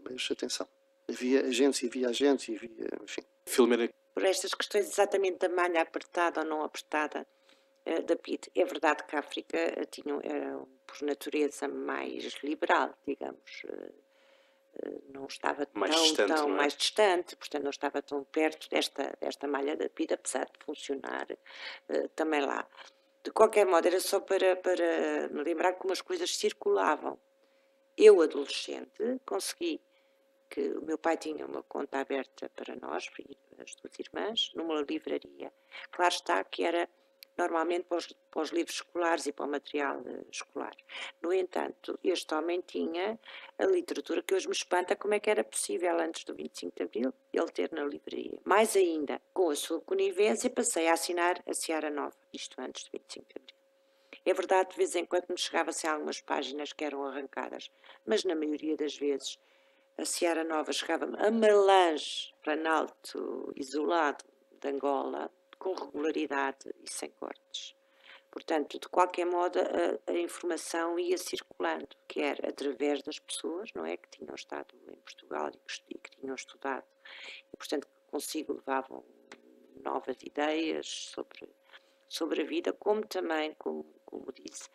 mas 0.04 0.28
atenção, 0.30 0.68
havia 1.08 1.46
agentes 1.46 1.82
e 1.82 1.86
havia 1.86 2.10
agentes 2.10 2.48
e 2.48 2.56
havia, 2.56 2.90
enfim. 3.02 3.22
Filomena. 3.46 3.88
Por 4.12 4.24
estas 4.24 4.52
questões 4.52 4.86
exatamente 4.86 5.38
da 5.38 5.48
malha 5.48 5.80
apertada 5.80 6.42
ou 6.42 6.46
não 6.46 6.62
apertada 6.62 7.26
da 8.06 8.16
PID, 8.16 8.50
é 8.54 8.64
verdade 8.64 9.04
que 9.04 9.16
a 9.16 9.20
África 9.20 9.58
tinha, 9.90 10.18
era 10.22 10.58
por 10.86 11.02
natureza 11.02 11.66
mais 11.68 12.24
liberal, 12.42 12.94
digamos. 13.06 13.62
Eh, 13.64 13.92
eh, 14.82 14.98
não 15.12 15.26
estava 15.26 15.66
mais 15.72 15.94
tão, 15.94 16.02
distante, 16.04 16.34
tão 16.34 16.48
é? 16.48 16.52
mais 16.52 16.76
distante, 16.76 17.36
portanto 17.36 17.62
não 17.62 17.70
estava 17.70 18.02
tão 18.02 18.24
perto 18.24 18.68
desta, 18.68 19.16
desta 19.20 19.48
malha 19.48 19.76
da 19.76 19.88
vida, 19.96 20.14
apesar 20.14 20.44
de 20.44 20.64
funcionar 20.64 21.26
também 22.14 22.40
lá. 22.40 22.66
De 23.22 23.30
qualquer 23.30 23.66
modo, 23.66 23.86
era 23.86 24.00
só 24.00 24.20
para, 24.20 24.56
para 24.56 25.28
me 25.28 25.42
lembrar 25.42 25.74
como 25.74 25.92
as 25.92 26.00
coisas 26.00 26.34
circulavam. 26.36 27.18
Eu, 27.96 28.22
adolescente, 28.22 29.20
consegui 29.26 29.80
que 30.48 30.70
o 30.70 30.82
meu 30.82 30.98
pai 30.98 31.16
tinha 31.16 31.46
uma 31.46 31.62
conta 31.62 32.00
aberta 32.00 32.50
para 32.56 32.74
nós, 32.76 33.08
as 33.58 33.74
duas 33.74 33.98
irmãs, 33.98 34.50
numa 34.54 34.80
livraria. 34.80 35.52
Claro 35.92 36.14
está 36.14 36.42
que 36.44 36.64
era 36.64 36.88
normalmente 37.36 37.84
para 37.84 37.98
os, 37.98 38.06
para 38.30 38.42
os, 38.42 38.50
livros 38.50 38.76
escolares 38.76 39.26
e 39.26 39.32
para 39.32 39.46
o 39.46 39.48
material 39.48 40.02
eh, 40.06 40.24
escolar. 40.30 40.76
No 41.22 41.32
entanto, 41.32 41.98
este 42.04 42.34
homem 42.34 42.60
tinha 42.60 43.18
a 43.58 43.64
literatura 43.64 44.22
que 44.22 44.34
hoje 44.34 44.46
me 44.46 44.54
espanta 44.54 44.96
como 44.96 45.14
é 45.14 45.20
que 45.20 45.30
era 45.30 45.42
possível, 45.42 45.98
antes 45.98 46.24
do 46.24 46.34
25 46.34 46.76
de 46.76 46.82
Abril, 46.82 47.14
ele 47.32 47.50
ter 47.50 47.72
na 47.72 47.84
livraria. 47.84 48.38
Mais 48.44 48.76
ainda, 48.76 49.20
com 49.32 49.50
a 49.50 49.56
sua 49.56 49.80
conivência, 49.80 50.50
passei 50.50 50.88
a 50.88 50.92
assinar 50.92 51.42
a 51.46 51.54
Seara 51.54 51.90
Nova, 51.90 52.16
isto 52.32 52.60
antes 52.60 52.84
do 52.84 52.90
25 52.92 53.26
de 53.26 53.34
Abril. 53.36 53.60
É 54.24 54.34
verdade, 54.34 54.70
de 54.70 54.76
vez 54.76 54.94
em 54.94 55.06
quando 55.06 55.26
me 55.30 55.38
chegava-se 55.38 55.86
algumas 55.86 56.20
páginas 56.20 56.72
que 56.72 56.84
eram 56.84 57.06
arrancadas, 57.06 57.70
mas 58.04 58.22
na 58.24 58.34
maioria 58.34 58.76
das 58.76 58.96
vezes 58.96 59.38
a 59.96 60.04
Seara 60.04 60.44
Nova 60.44 60.72
chegava-me 60.72 61.16
a 61.18 61.30
Malange, 61.30 62.34
Planalto 62.42 63.52
isolado 63.56 64.24
de 64.60 64.68
Angola, 64.68 65.30
com 65.60 65.74
regularidade 65.74 66.74
e 66.82 66.90
sem 66.90 67.10
cortes. 67.10 67.76
Portanto, 68.30 68.78
de 68.78 68.88
qualquer 68.88 69.26
modo, 69.26 69.58
a, 69.58 70.10
a, 70.10 70.14
informação 70.18 70.98
ia 70.98 71.18
circulando, 71.18 71.88
quer 72.08 72.44
através 72.46 73.02
das 73.02 73.18
pessoas, 73.18 73.70
não 73.74 73.84
é, 73.84 73.96
que 73.96 74.08
tinham 74.08 74.34
estado 74.34 74.74
em 74.88 74.96
Portugal 74.96 75.50
e 75.52 75.58
que, 75.58 75.82
e 75.90 75.98
que 75.98 76.10
tinham 76.16 76.34
estudado, 76.34 76.86
e, 77.52 77.56
portanto, 77.56 77.86
consigo 78.06 78.54
levavam 78.54 79.04
novas 79.82 80.16
ideias 80.22 80.86
sobre, 80.86 81.48
sobre 82.08 82.42
a 82.42 82.44
vida, 82.44 82.72
como 82.72 83.04
também, 83.06 83.54
como, 83.58 83.84
como 84.04 84.32
disse, 84.32 84.68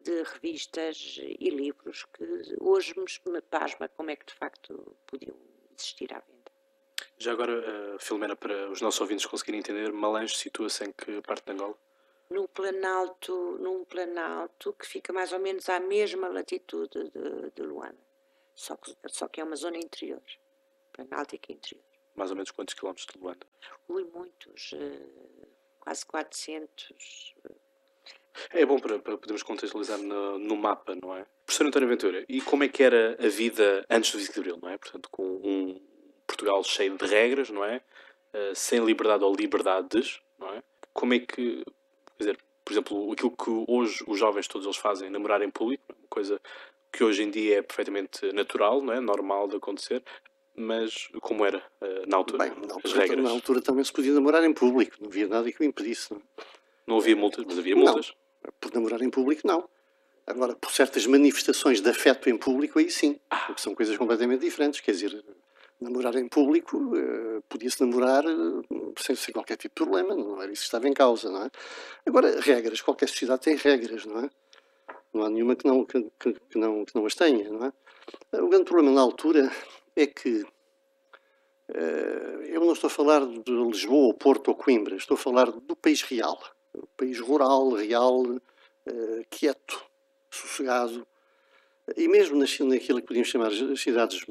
de 0.00 0.22
revistas 0.22 1.18
e 1.20 1.50
livros 1.50 2.04
que 2.04 2.24
hoje 2.60 2.94
me, 3.26 3.40
pasma 3.40 3.88
como 3.88 4.10
é 4.10 4.16
que 4.16 4.26
de 4.26 4.34
facto 4.34 4.96
podiam 5.06 5.36
existir 5.76 6.12
à 6.14 6.20
venda. 6.20 6.37
Já 7.18 7.32
agora, 7.32 7.52
uh, 7.52 7.98
Filomena, 7.98 8.36
para 8.36 8.70
os 8.70 8.80
nossos 8.80 9.00
ouvintes 9.00 9.26
conseguirem 9.26 9.58
entender, 9.58 9.92
Malange 9.92 10.36
situa-se 10.36 10.84
em 10.84 10.92
que 10.92 11.20
parte 11.22 11.44
de 11.44 11.52
Angola? 11.52 11.74
Num 12.30 12.46
planalto, 12.46 13.58
num 13.58 13.84
planalto 13.84 14.72
que 14.74 14.86
fica 14.86 15.12
mais 15.12 15.32
ou 15.32 15.40
menos 15.40 15.68
à 15.68 15.80
mesma 15.80 16.28
latitude 16.28 17.10
de, 17.10 17.50
de 17.56 17.62
Luanda. 17.62 17.98
Só 18.54 18.76
que, 18.76 18.94
só 19.08 19.26
que 19.26 19.40
é 19.40 19.44
uma 19.44 19.56
zona 19.56 19.78
interior. 19.78 20.22
Planáltica 20.92 21.52
interior. 21.52 21.82
Mais 22.14 22.30
ou 22.30 22.36
menos 22.36 22.50
quantos 22.50 22.74
quilómetros 22.74 23.06
de 23.06 23.18
Luanda? 23.20 23.46
Ui, 23.88 24.04
muitos. 24.04 24.72
Uh, 24.72 25.48
quase 25.80 26.06
400. 26.06 27.34
É 28.50 28.64
bom 28.64 28.78
para, 28.78 28.98
para 28.98 29.16
podermos 29.18 29.42
contextualizar 29.42 29.98
no, 29.98 30.38
no, 30.38 30.56
mapa, 30.56 30.94
não 30.94 31.16
é? 31.16 31.26
Professor 31.44 31.66
António 31.66 31.88
Ventura, 31.88 32.24
e 32.28 32.40
como 32.40 32.62
é 32.62 32.68
que 32.68 32.82
era 32.82 33.16
a 33.18 33.28
vida 33.28 33.84
antes 33.90 34.12
do 34.12 34.18
25 34.18 34.34
de 34.34 34.40
Abril, 34.40 34.58
não 34.62 34.68
é? 34.68 34.78
Portanto, 34.78 35.08
com 35.10 35.24
um, 35.24 35.80
Portugal 36.38 36.62
cheio 36.62 36.96
de 36.96 37.04
regras, 37.04 37.50
não 37.50 37.64
é? 37.64 37.82
Uh, 38.32 38.54
sem 38.54 38.84
liberdade 38.84 39.24
ou 39.24 39.34
liberdades, 39.34 40.20
não 40.38 40.52
é? 40.54 40.62
Como 40.92 41.12
é 41.12 41.18
que, 41.18 41.64
quer 41.64 42.18
dizer, 42.18 42.38
por 42.64 42.72
exemplo, 42.72 43.12
aquilo 43.12 43.30
que 43.32 43.64
hoje 43.66 44.04
os 44.06 44.18
jovens 44.18 44.46
todos 44.46 44.66
eles 44.66 44.76
fazem, 44.76 45.10
namorar 45.10 45.42
em 45.42 45.50
público, 45.50 45.82
é 45.90 45.94
coisa 46.08 46.40
que 46.92 47.02
hoje 47.02 47.22
em 47.22 47.30
dia 47.30 47.58
é 47.58 47.62
perfeitamente 47.62 48.32
natural, 48.32 48.80
não 48.80 48.92
é? 48.92 49.00
Normal 49.00 49.48
de 49.48 49.56
acontecer, 49.56 50.02
mas 50.54 51.08
como 51.20 51.44
era 51.44 51.58
uh, 51.58 52.08
na 52.08 52.16
altura? 52.16 52.44
Bem, 52.44 52.66
na 52.66 52.74
altura, 52.74 53.00
regras? 53.00 53.24
na 53.24 53.30
altura 53.30 53.60
também 53.60 53.84
se 53.84 53.92
podia 53.92 54.12
namorar 54.12 54.44
em 54.44 54.52
público, 54.52 54.96
não 55.00 55.08
havia 55.08 55.26
nada 55.26 55.50
que 55.50 55.60
o 55.60 55.64
impedisse. 55.64 56.12
Não, 56.12 56.22
não 56.86 56.98
havia 56.98 57.16
multas, 57.16 57.44
mas 57.44 57.58
havia 57.58 57.74
multas. 57.74 58.14
Não, 58.42 58.52
por 58.60 58.72
namorar 58.72 59.02
em 59.02 59.10
público, 59.10 59.42
não. 59.44 59.68
Agora, 60.26 60.54
por 60.54 60.70
certas 60.70 61.06
manifestações 61.06 61.80
de 61.80 61.88
afeto 61.88 62.28
em 62.28 62.36
público, 62.36 62.78
aí 62.78 62.90
sim. 62.90 63.18
Ah. 63.30 63.54
São 63.56 63.74
coisas 63.74 63.96
completamente 63.96 64.40
diferentes. 64.40 64.78
Quer 64.80 64.92
dizer, 64.92 65.24
namorar 65.80 66.14
em 66.16 66.28
público, 66.28 66.76
uh, 66.76 67.42
podia-se 67.48 67.80
namorar 67.80 68.24
uh, 68.24 68.64
sem, 68.98 69.14
sem, 69.14 69.32
qualquer 69.32 69.56
tipo 69.56 69.74
de 69.74 69.86
problema, 69.86 70.14
não 70.14 70.42
era 70.42 70.52
isso 70.52 70.62
que 70.62 70.66
estava 70.66 70.88
em 70.88 70.92
causa, 70.92 71.30
não 71.30 71.44
é? 71.44 71.50
Agora, 72.06 72.40
regras, 72.40 72.80
qualquer 72.80 73.08
sociedade 73.08 73.42
tem 73.42 73.56
regras, 73.56 74.04
não 74.04 74.20
é? 74.20 74.30
Não 75.12 75.22
há 75.24 75.30
nenhuma 75.30 75.56
que 75.56 75.66
não, 75.66 75.84
que, 75.84 76.02
que, 76.18 76.58
não, 76.58 76.84
que 76.84 76.94
não 76.94 77.06
as 77.06 77.14
tenha, 77.14 77.50
não 77.50 77.66
é? 77.66 77.72
O 78.40 78.48
grande 78.48 78.64
problema 78.64 78.92
na 78.92 79.00
altura 79.00 79.50
é 79.94 80.06
que 80.06 80.42
uh, 81.70 82.42
eu 82.44 82.60
não 82.60 82.72
estou 82.72 82.88
a 82.88 82.90
falar 82.90 83.24
de 83.26 83.52
Lisboa, 83.52 84.14
Porto 84.14 84.48
ou 84.48 84.54
Coimbra, 84.54 84.96
estou 84.96 85.14
a 85.14 85.18
falar 85.18 85.50
do 85.50 85.76
país 85.76 86.02
real, 86.02 86.38
o 86.74 86.86
país 86.96 87.20
rural, 87.20 87.70
real, 87.70 88.22
quieto, 89.28 89.84
sossegado, 90.30 91.06
e 91.96 92.08
mesmo 92.08 92.38
naquilo 92.38 93.00
que 93.00 93.06
podíamos 93.06 93.28
chamar 93.28 93.48
as 93.48 93.80
cidades 93.80 94.24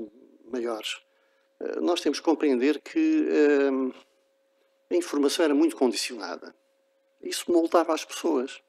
maiores, 0.52 0.98
eh, 0.98 1.07
nós 1.82 2.02
temos 2.02 2.20
que 2.20 2.26
compreender 2.26 2.80
que 2.82 3.28
ehm, 3.30 3.92
a 4.90 4.96
informação 4.96 5.44
era 5.44 5.54
muito 5.54 5.76
condicionada. 5.76 6.56
Isso 7.22 7.52
moldava 7.52 7.94
as 7.94 8.06
pessoas. 8.06 8.62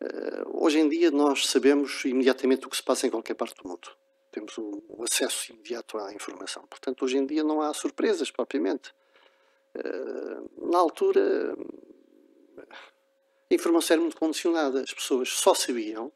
Uh, 0.00 0.64
hoje 0.64 0.78
em 0.78 0.88
dia 0.88 1.10
nós 1.10 1.46
sabemos 1.46 2.04
imediatamente 2.04 2.66
o 2.66 2.70
que 2.70 2.76
se 2.76 2.82
passa 2.82 3.06
em 3.06 3.10
qualquer 3.10 3.34
parte 3.34 3.60
do 3.62 3.68
mundo. 3.68 3.90
Temos 4.30 4.56
o, 4.56 4.82
o 4.88 5.04
acesso 5.04 5.52
imediato 5.52 5.98
à 5.98 6.12
informação. 6.14 6.64
Portanto, 6.68 7.04
hoje 7.04 7.18
em 7.18 7.26
dia 7.26 7.42
não 7.42 7.60
há 7.60 7.74
surpresas 7.74 8.30
propriamente. 8.30 8.94
Uh, 9.74 10.70
na 10.70 10.78
altura, 10.78 11.56
a 13.50 13.54
informação 13.54 13.94
era 13.94 14.02
muito 14.02 14.16
condicionada. 14.16 14.82
As 14.82 14.92
pessoas 14.92 15.30
só 15.30 15.52
sabiam 15.52 16.12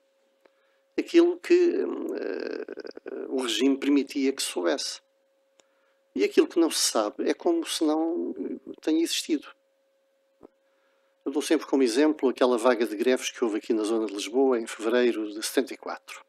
aquilo 0.97 1.39
que 1.39 1.83
uh, 1.83 3.35
o 3.35 3.43
regime 3.43 3.77
permitia 3.77 4.33
que 4.33 4.43
soubesse. 4.43 5.04
E 6.15 6.23
aquilo 6.23 6.47
que 6.47 6.61
não 6.61 6.71
se 6.71 6.91
sabe 6.91 7.29
é 7.29 7.35
como 7.35 7.67
se 7.67 7.83
não 7.85 8.35
tenha 8.81 9.03
existido. 9.03 9.49
Eu 11.25 11.33
dou 11.33 11.43
sempre 11.43 11.67
como 11.67 11.83
exemplo 11.83 12.29
aquela 12.29 12.59
vaga 12.59 12.87
de 12.87 12.95
greves 12.95 13.31
que 13.31 13.43
houve 13.43 13.57
aqui 13.57 13.73
na 13.73 13.83
zona 13.83 14.07
de 14.07 14.13
Lisboa 14.13 14.61
em 14.61 14.67
fevereiro 14.67 15.29
de 15.33 15.43
74. 15.43 16.23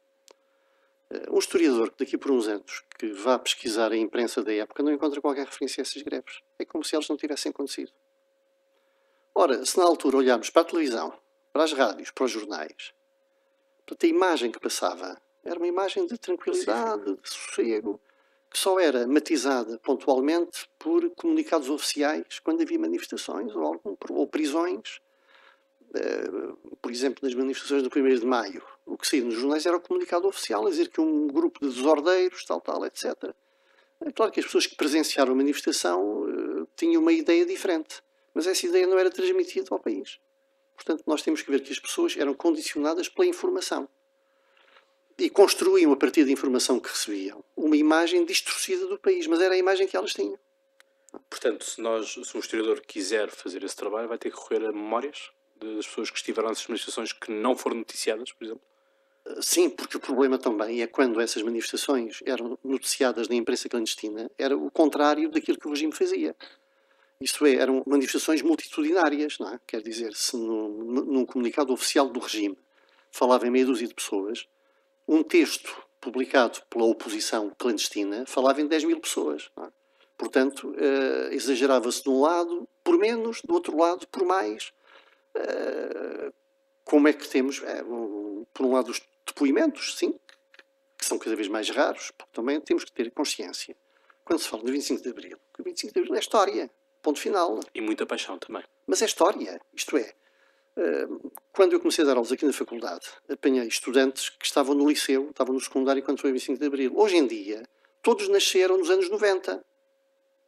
Eh, 1.10 1.26
um 1.30 1.38
historiador 1.38 1.90
que 1.90 2.04
daqui 2.04 2.18
por 2.18 2.30
uns 2.30 2.48
anos 2.48 2.82
que 2.98 3.12
vá 3.12 3.38
pesquisar 3.38 3.92
a 3.92 3.96
imprensa 3.96 4.42
da 4.42 4.52
época 4.52 4.82
não 4.82 4.92
encontra 4.92 5.20
qualquer 5.20 5.44
referência 5.44 5.80
a 5.80 5.82
essas 5.82 6.02
greves. 6.02 6.40
É 6.58 6.64
como 6.64 6.82
se 6.82 6.94
elas 6.94 7.08
não 7.08 7.16
tivessem 7.16 7.50
acontecido. 7.50 7.92
Ora, 9.34 9.64
se 9.66 9.76
na 9.78 9.84
altura 9.84 10.16
olharmos 10.16 10.48
para 10.48 10.62
a 10.62 10.64
televisão, 10.64 11.12
para 11.52 11.64
as 11.64 11.72
rádios, 11.72 12.10
para 12.10 12.24
os 12.24 12.30
jornais, 12.30 12.94
para 13.84 13.96
a 14.02 14.06
imagem 14.06 14.50
que 14.50 14.58
passava 14.58 15.20
era 15.44 15.58
uma 15.58 15.68
imagem 15.68 16.06
de 16.06 16.18
tranquilidade, 16.18 17.04
de 17.04 17.28
sossego, 17.28 18.00
que 18.50 18.58
só 18.58 18.78
era 18.78 19.06
matizada 19.06 19.78
pontualmente 19.78 20.68
por 20.78 21.08
comunicados 21.10 21.68
oficiais 21.68 22.38
quando 22.42 22.62
havia 22.62 22.78
manifestações 22.78 23.54
ou, 23.54 23.62
algum, 23.62 23.96
ou 24.10 24.26
prisões. 24.26 25.00
Uh, 25.90 26.76
por 26.80 26.90
exemplo, 26.90 27.20
nas 27.22 27.34
manifestações 27.34 27.82
do 27.82 27.88
1 27.88 28.20
de 28.20 28.26
Maio, 28.26 28.62
o 28.84 28.96
que 28.96 29.06
saía 29.06 29.24
nos 29.24 29.34
jornais 29.34 29.66
era 29.66 29.76
o 29.76 29.80
comunicado 29.80 30.26
oficial 30.26 30.66
a 30.66 30.70
dizer 30.70 30.88
que 30.88 31.00
um 31.00 31.26
grupo 31.26 31.60
de 31.60 31.74
desordeiros, 31.74 32.44
tal, 32.44 32.60
tal, 32.60 32.84
etc. 32.84 33.34
É 34.00 34.12
claro 34.12 34.30
que 34.30 34.40
as 34.40 34.46
pessoas 34.46 34.66
que 34.66 34.76
presenciaram 34.76 35.32
a 35.32 35.36
manifestação 35.36 36.22
uh, 36.22 36.68
tinham 36.76 37.00
uma 37.00 37.12
ideia 37.12 37.46
diferente, 37.46 38.02
mas 38.34 38.46
essa 38.46 38.66
ideia 38.66 38.86
não 38.86 38.98
era 38.98 39.10
transmitida 39.10 39.68
ao 39.70 39.78
país. 39.78 40.18
Portanto, 40.74 41.02
nós 41.06 41.22
temos 41.22 41.40
que 41.40 41.50
ver 41.50 41.60
que 41.60 41.72
as 41.72 41.78
pessoas 41.78 42.16
eram 42.16 42.34
condicionadas 42.34 43.08
pela 43.08 43.26
informação 43.26 43.88
e 45.18 45.30
construíam, 45.30 45.92
a 45.92 45.96
partir 45.96 46.24
da 46.24 46.30
informação 46.30 46.78
que 46.78 46.90
recebiam, 46.90 47.42
uma 47.56 47.76
imagem 47.76 48.24
distorcida 48.24 48.86
do 48.86 48.98
país, 48.98 49.26
mas 49.26 49.40
era 49.40 49.54
a 49.54 49.58
imagem 49.58 49.86
que 49.86 49.96
elas 49.96 50.12
tinham. 50.12 50.38
Portanto, 51.30 51.64
se, 51.64 51.80
nós, 51.80 52.12
se 52.12 52.36
um 52.36 52.40
historiador 52.40 52.80
quiser 52.80 53.30
fazer 53.30 53.62
esse 53.62 53.76
trabalho, 53.76 54.08
vai 54.08 54.18
ter 54.18 54.30
que 54.30 54.36
recorrer 54.36 54.66
a 54.66 54.72
memórias 54.72 55.30
das 55.58 55.86
pessoas 55.86 56.10
que 56.10 56.18
estiveram 56.18 56.48
nessas 56.48 56.66
manifestações 56.66 57.12
que 57.12 57.30
não 57.32 57.56
foram 57.56 57.76
noticiadas, 57.76 58.30
por 58.32 58.44
exemplo? 58.44 58.62
Ah, 59.24 59.40
sim, 59.40 59.70
porque 59.70 59.96
o 59.96 60.00
problema 60.00 60.38
também 60.38 60.82
é 60.82 60.86
quando 60.86 61.20
essas 61.20 61.42
manifestações 61.42 62.20
eram 62.26 62.58
noticiadas 62.62 63.28
na 63.28 63.34
imprensa 63.34 63.68
clandestina, 63.68 64.30
era 64.38 64.56
o 64.56 64.70
contrário 64.70 65.30
daquilo 65.30 65.58
que 65.58 65.66
o 65.66 65.70
regime 65.70 65.92
fazia. 65.92 66.36
Isto 67.18 67.46
é, 67.46 67.54
eram 67.54 67.82
manifestações 67.86 68.42
multitudinárias, 68.42 69.38
não 69.38 69.54
é? 69.54 69.60
Quer 69.66 69.80
dizer, 69.80 70.14
se 70.14 70.36
num, 70.36 70.68
num 70.68 71.24
comunicado 71.24 71.72
oficial 71.72 72.10
do 72.10 72.20
regime 72.20 72.58
falava 73.10 73.46
em 73.46 73.50
meia 73.50 73.64
dúzia 73.64 73.88
de 73.88 73.94
pessoas, 73.94 74.46
um 75.06 75.22
texto 75.22 75.82
publicado 76.00 76.60
pela 76.70 76.84
oposição 76.84 77.52
clandestina 77.58 78.24
falava 78.26 78.60
em 78.60 78.66
10 78.66 78.84
mil 78.84 79.00
pessoas. 79.00 79.50
É? 79.58 79.68
Portanto, 80.16 80.68
uh, 80.70 81.32
exagerava-se 81.32 82.02
de 82.02 82.08
um 82.08 82.20
lado 82.20 82.68
por 82.82 82.98
menos, 82.98 83.42
do 83.42 83.52
outro 83.52 83.76
lado 83.76 84.06
por 84.08 84.24
mais. 84.24 84.72
Uh, 85.36 86.32
como 86.84 87.08
é 87.08 87.12
que 87.12 87.28
temos, 87.28 87.62
é, 87.64 87.82
um, 87.82 88.46
por 88.54 88.64
um 88.64 88.72
lado, 88.72 88.90
os 88.90 89.02
depoimentos, 89.26 89.96
sim, 89.96 90.14
que 90.96 91.04
são 91.04 91.18
cada 91.18 91.34
vez 91.34 91.48
mais 91.48 91.68
raros, 91.68 92.12
porque 92.16 92.32
também 92.32 92.60
temos 92.60 92.84
que 92.84 92.92
ter 92.92 93.10
consciência. 93.10 93.76
Quando 94.24 94.40
se 94.40 94.48
fala 94.48 94.62
do 94.62 94.72
25 94.72 95.02
de 95.02 95.08
Abril, 95.08 95.38
o 95.58 95.62
25 95.62 95.92
de 95.92 96.00
Abril 96.00 96.14
é 96.14 96.18
história, 96.18 96.70
ponto 97.02 97.20
final. 97.20 97.60
E 97.74 97.80
muita 97.80 98.06
paixão 98.06 98.38
também. 98.38 98.62
Mas 98.86 99.02
é 99.02 99.04
história, 99.04 99.60
isto 99.74 99.96
é, 99.96 100.14
quando 101.52 101.72
eu 101.72 101.80
comecei 101.80 102.04
a 102.04 102.06
dar 102.06 102.16
aulas 102.16 102.30
aqui 102.30 102.44
na 102.44 102.52
faculdade, 102.52 103.06
apanhei 103.30 103.66
estudantes 103.66 104.28
que 104.28 104.44
estavam 104.44 104.74
no 104.74 104.88
liceu, 104.88 105.30
estavam 105.30 105.54
no 105.54 105.60
secundário 105.60 106.02
quando 106.02 106.20
foi 106.20 106.30
o 106.30 106.32
25 106.34 106.58
de 106.58 106.66
Abril. 106.66 106.92
Hoje 106.94 107.16
em 107.16 107.26
dia, 107.26 107.62
todos 108.02 108.28
nasceram 108.28 108.76
nos 108.76 108.90
anos 108.90 109.08
90 109.08 109.64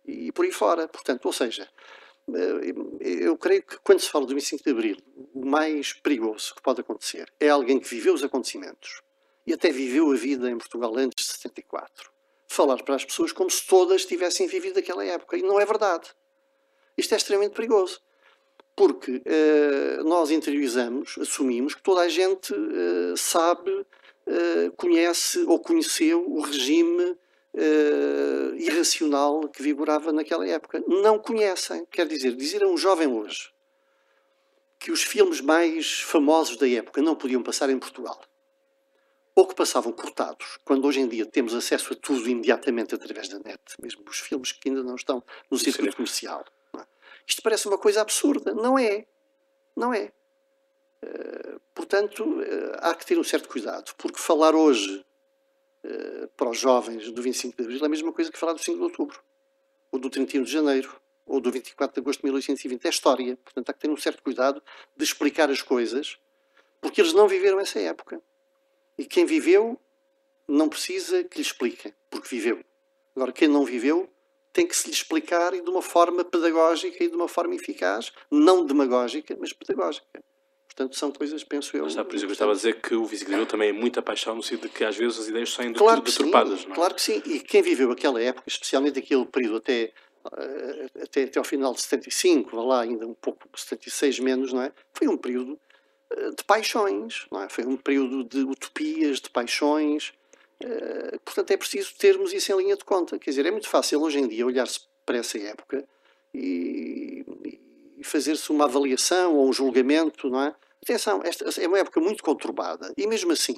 e 0.07 0.31
por 0.33 0.45
aí 0.45 0.53
fora. 0.53 0.87
Portanto, 0.87 1.25
ou 1.25 1.33
seja, 1.33 1.67
eh, 2.35 2.75
eu 3.01 3.39
creio 3.39 3.63
que 3.63 3.79
quando 3.79 4.01
se 4.01 4.11
fala 4.11 4.27
do 4.27 4.35
25 4.35 4.63
de 4.63 4.71
Abril, 4.71 4.97
o 5.35 5.47
mais 5.47 5.95
perigoso 5.95 6.55
que 6.55 6.61
pode 6.61 6.83
acontecer 6.83 7.33
é 7.41 7.49
alguém 7.49 7.81
que 7.81 7.89
viveu 7.89 8.13
os 8.13 8.23
acontecimentos 8.23 9.01
e 9.47 9.55
até 9.55 9.71
viveu 9.71 10.11
a 10.13 10.15
vida 10.15 10.51
em 10.51 10.59
Portugal 10.59 10.95
antes 10.97 11.25
de 11.25 11.33
74. 11.33 12.11
Falar 12.47 12.83
para 12.83 12.97
as 12.97 13.05
pessoas 13.05 13.33
como 13.33 13.49
se 13.49 13.67
todas 13.67 14.05
tivessem 14.05 14.47
vivido 14.47 14.79
aquela 14.79 15.05
época. 15.05 15.39
E 15.39 15.43
não 15.43 15.59
é 15.59 15.65
verdade. 15.65 16.11
Isto 16.99 17.15
é 17.15 17.17
extremamente 17.17 17.55
perigoso 17.55 18.01
porque 18.79 19.11
uh, 19.11 20.05
nós 20.05 20.31
interiorizamos, 20.31 21.19
assumimos 21.21 21.75
que 21.75 21.83
toda 21.83 22.03
a 22.03 22.09
gente 22.09 22.55
uh, 22.55 23.17
sabe, 23.17 23.73
uh, 23.73 24.71
conhece 24.77 25.41
ou 25.41 25.59
conheceu 25.59 26.25
o 26.25 26.41
regime 26.41 27.17
irracional 28.57 29.49
que 29.49 29.61
vigorava 29.61 30.13
naquela 30.13 30.47
época. 30.47 30.81
Não 30.87 31.19
conhecem. 31.19 31.85
Quer 31.91 32.07
dizer, 32.07 32.37
dizer 32.37 32.63
a 32.63 32.69
um 32.69 32.77
jovem 32.77 33.09
hoje 33.09 33.51
que 34.79 34.93
os 34.93 35.03
filmes 35.03 35.41
mais 35.41 35.99
famosos 35.99 36.57
da 36.57 36.69
época 36.69 37.03
não 37.03 37.17
podiam 37.17 37.43
passar 37.43 37.69
em 37.69 37.79
Portugal, 37.79 38.21
ou 39.35 39.45
que 39.45 39.57
passavam 39.57 39.91
cortados, 39.91 40.59
quando 40.65 40.87
hoje 40.87 41.01
em 41.01 41.09
dia 41.09 41.27
temos 41.27 41.53
acesso 41.53 41.95
a 41.95 41.97
tudo 41.97 42.29
imediatamente 42.29 42.95
através 42.95 43.29
da 43.29 43.41
net, 43.41 43.61
mesmo 43.83 44.05
os 44.09 44.21
filmes 44.21 44.53
que 44.53 44.69
ainda 44.69 44.85
não 44.85 44.95
estão 44.95 45.21
no 45.51 45.59
circuito 45.59 45.97
comercial 45.97 46.45
isto 47.29 47.43
parece 47.43 47.69
uma 47.69 47.79
coisa 47.79 48.01
absurda. 48.01 48.55
Não 48.55 48.79
é. 48.79 49.05
Não 49.77 49.93
é. 49.93 50.11
Uh, 51.05 51.61
portanto, 51.75 52.25
uh, 52.25 52.77
há 52.79 52.95
que 52.95 53.07
ter 53.07 53.19
um 53.19 53.23
certo 53.23 53.49
cuidado, 53.49 53.95
porque 53.97 54.19
falar 54.19 54.55
hoje 54.55 55.05
uh, 55.85 56.29
para 56.37 56.49
os 56.49 56.59
jovens 56.59 57.13
do 57.13 57.23
25 57.23 57.57
de 57.57 57.63
Abril 57.63 57.81
é 57.81 57.87
a 57.87 57.89
mesma 57.89 58.13
coisa 58.13 58.33
que 58.33 58.39
falar 58.39 58.55
do 58.55 58.59
5 58.61 58.79
de 58.79 58.83
Outubro, 58.83 59.23
ou 59.93 59.99
do 60.01 60.11
31 60.11 60.43
de 60.43 60.51
Janeiro, 60.51 61.01
ou 61.25 61.41
do 61.41 61.53
24 61.53 61.95
de 61.95 62.01
Agosto 62.01 62.21
de 62.21 62.27
1820. 62.27 62.87
É 62.87 62.89
história. 62.89 63.39
Portanto, 63.45 63.71
há 63.71 63.73
que 63.73 63.81
ter 63.81 63.91
um 63.91 63.97
certo 63.97 64.23
cuidado 64.23 64.63
de 64.97 65.05
explicar 65.05 65.51
as 65.51 65.63
coisas, 65.63 66.19
porque 66.81 67.01
eles 67.01 67.13
não 67.13 67.29
viveram 67.29 67.61
essa 67.61 67.79
época. 67.79 68.21
E 68.97 69.05
quem 69.05 69.27
viveu 69.27 69.79
não 70.49 70.69
precisa 70.69 71.23
que 71.23 71.37
lhe 71.37 71.43
expliquem, 71.43 71.95
porque 72.11 72.27
viveu. 72.29 72.65
Agora, 73.15 73.33
quem 73.33 73.47
não 73.47 73.65
viveu 73.65 74.09
tem 74.53 74.67
que 74.67 74.77
se 74.77 74.89
lhe 74.89 74.95
explicar 74.95 75.55
e 75.55 75.61
de 75.61 75.71
uma 75.71 75.83
forma 75.83 76.25
pedagógica 76.25 77.03
e 77.03 77.09
de 77.09 77.15
uma 77.15 77.29
forma 77.29 77.55
eficaz, 77.55 78.13
não 78.31 78.65
demagógica, 78.65 79.37
mas 79.39 79.53
pedagógica. 79.53 80.07
Portanto, 80.79 80.97
são 80.97 81.11
coisas, 81.11 81.43
penso 81.43 81.77
eu. 81.77 81.83
Mas 81.83 81.93
está, 81.93 82.05
por 82.05 82.15
isso 82.15 82.25
eu 82.25 82.29
gostava 82.29 82.53
de 82.53 82.59
dizer 82.59 82.81
que 82.81 82.95
o 82.95 83.05
Vice 83.05 83.25
tem 83.25 83.73
muita 83.73 84.01
paixão 84.01 84.37
no 84.37 84.43
sentido 84.43 84.69
de 84.69 84.75
que 84.75 84.85
às 84.85 84.97
vezes 84.97 85.19
as 85.19 85.29
ideias 85.29 85.53
saem 85.53 85.73
claro 85.73 86.01
deturpadas. 86.01 86.61
Sim, 86.61 86.71
é? 86.71 86.75
Claro 86.75 86.95
que 86.95 87.03
sim. 87.03 87.23
E 87.27 87.41
quem 87.41 87.63
viveu 87.63 87.91
aquela 87.91 88.23
época, 88.23 88.45
especialmente 88.47 89.01
aquele 89.01 89.27
período 89.27 89.57
até, 89.57 89.93
eh, 90.37 90.87
até, 91.03 91.25
até 91.25 91.39
ao 91.39 91.45
final 91.45 91.75
de 91.75 91.81
75, 91.81 92.55
vá 92.55 92.63
lá, 92.63 92.81
ainda 92.83 93.09
um 93.09 93.15
pouco, 93.15 93.49
76 93.57 94.21
menos, 94.21 94.53
não 94.53 94.63
é? 94.63 94.73
Foi 94.93 95.09
um 95.09 95.17
período 95.17 95.59
eh, 96.11 96.31
de 96.31 96.45
paixões, 96.45 97.27
não 97.33 97.43
é? 97.43 97.49
Foi 97.49 97.65
um 97.67 97.77
período 97.77 98.23
de 98.23 98.45
utopias, 98.45 99.21
de 99.21 99.31
paixões, 99.31 100.13
eh, 100.61 101.19
portanto, 101.25 101.51
é 101.51 101.57
preciso 101.57 101.95
termos 101.97 102.33
isso 102.33 102.53
em 102.53 102.57
linha 102.57 102.77
de 102.77 102.85
conta. 102.85 103.19
Quer 103.19 103.31
dizer, 103.31 103.47
é 103.47 103.51
muito 103.51 103.69
fácil 103.69 104.03
hoje 104.03 104.19
em 104.19 104.27
dia 104.27 104.45
olhar-se 104.45 104.81
para 105.07 105.19
essa 105.19 105.39
época 105.39 105.89
e, 106.35 107.25
e 107.97 108.05
fazer-se 108.05 108.51
uma 108.51 108.65
avaliação 108.65 109.37
ou 109.37 109.49
um 109.49 109.53
julgamento, 109.53 110.29
não 110.29 110.43
é? 110.43 110.55
Atenção, 110.83 111.21
esta 111.25 111.61
é 111.61 111.67
uma 111.67 111.79
época 111.79 112.01
muito 112.01 112.23
conturbada 112.23 112.93
e 112.97 113.07
mesmo 113.07 113.33
assim, 113.33 113.57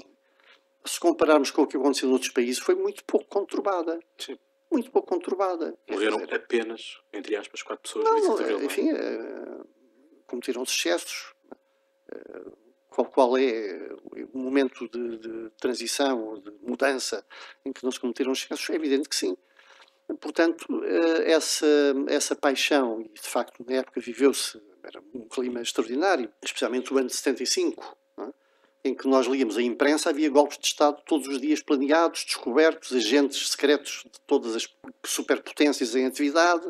se 0.84 0.98
compararmos 0.98 1.50
com 1.50 1.62
o 1.62 1.66
que 1.66 1.76
aconteceu 1.76 2.08
noutros 2.08 2.30
países, 2.30 2.62
foi 2.62 2.74
muito 2.74 3.04
pouco 3.04 3.26
conturbada. 3.26 4.00
Sim. 4.18 4.38
Muito 4.70 4.90
pouco 4.90 5.08
conturbada. 5.08 5.76
Morreram 5.88 6.18
dizer, 6.18 6.34
apenas, 6.34 7.00
entre 7.12 7.34
aspas, 7.34 7.60
quatro 7.60 7.82
pessoas. 7.82 8.04
Não, 8.04 8.62
enfim, 8.62 8.90
é, 8.90 9.60
cometeram-se 10.26 10.72
excessos 10.72 11.34
qual, 12.90 13.06
qual 13.06 13.38
é 13.38 13.88
o 14.32 14.38
momento 14.38 14.88
de, 14.88 15.18
de 15.18 15.50
transição, 15.58 16.34
de 16.40 16.50
mudança 16.60 17.24
em 17.64 17.72
que 17.72 17.84
não 17.84 17.92
se 17.92 18.00
cometeram 18.00 18.32
excessos, 18.32 18.68
é 18.68 18.74
evidente 18.74 19.08
que 19.08 19.16
sim. 19.16 19.36
Portanto, 20.20 20.66
eh, 20.84 21.32
essa, 21.32 21.66
essa 22.08 22.34
paixão, 22.34 23.00
e 23.00 23.08
de 23.08 23.28
facto 23.28 23.64
na 23.64 23.76
época 23.76 24.00
viveu-se, 24.00 24.60
era 24.82 25.00
um 25.14 25.28
clima 25.28 25.60
extraordinário, 25.60 26.30
especialmente 26.42 26.92
o 26.92 26.98
ano 26.98 27.06
de 27.06 27.14
75, 27.14 27.96
é? 28.18 28.28
em 28.84 28.94
que 28.94 29.06
nós 29.06 29.26
líamos 29.26 29.56
a 29.56 29.62
imprensa, 29.62 30.10
havia 30.10 30.28
golpes 30.28 30.58
de 30.58 30.66
Estado 30.66 31.00
todos 31.06 31.28
os 31.28 31.40
dias 31.40 31.62
planeados, 31.62 32.24
descobertos, 32.24 32.92
agentes 32.92 33.50
secretos 33.50 34.02
de 34.04 34.20
todas 34.26 34.56
as 34.56 34.68
superpotências 35.04 35.94
em 35.94 36.06
atividade, 36.06 36.66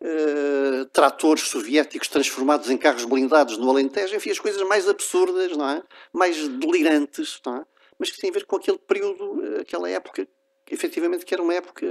uh, 0.00 0.84
tratores 0.86 1.48
soviéticos 1.48 2.08
transformados 2.08 2.70
em 2.70 2.76
carros 2.76 3.04
blindados 3.04 3.56
no 3.58 3.70
Alentejo, 3.70 4.16
enfim, 4.16 4.30
as 4.30 4.38
coisas 4.38 4.62
mais 4.68 4.88
absurdas, 4.88 5.56
não 5.56 5.68
é? 5.68 5.82
mais 6.12 6.48
delirantes, 6.48 7.40
não 7.44 7.56
é? 7.56 7.64
mas 7.98 8.10
que 8.10 8.20
têm 8.20 8.30
a 8.30 8.32
ver 8.32 8.44
com 8.44 8.56
aquele 8.56 8.78
período, 8.78 9.42
eh, 9.44 9.60
aquela 9.60 9.88
época, 9.88 10.28
efetivamente 10.70 11.24
que 11.24 11.34
era 11.34 11.42
uma 11.42 11.54
época 11.54 11.86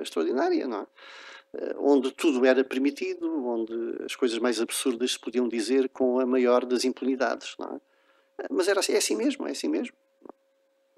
extraordinária, 0.00 0.66
não 0.66 0.82
é? 0.82 0.86
Eh, 1.54 1.74
onde 1.78 2.12
tudo 2.12 2.44
era 2.46 2.64
permitido, 2.64 3.26
onde 3.46 4.04
as 4.04 4.14
coisas 4.14 4.38
mais 4.38 4.60
absurdas 4.60 5.12
se 5.12 5.18
podiam 5.18 5.48
dizer 5.48 5.88
com 5.90 6.18
a 6.18 6.26
maior 6.26 6.64
das 6.64 6.84
impunidades, 6.84 7.54
não 7.58 7.76
é? 7.76 8.46
Mas 8.50 8.68
era 8.68 8.80
assim, 8.80 8.92
é 8.94 8.98
assim 8.98 9.16
mesmo, 9.16 9.46
é 9.46 9.50
assim 9.50 9.68
mesmo. 9.68 9.94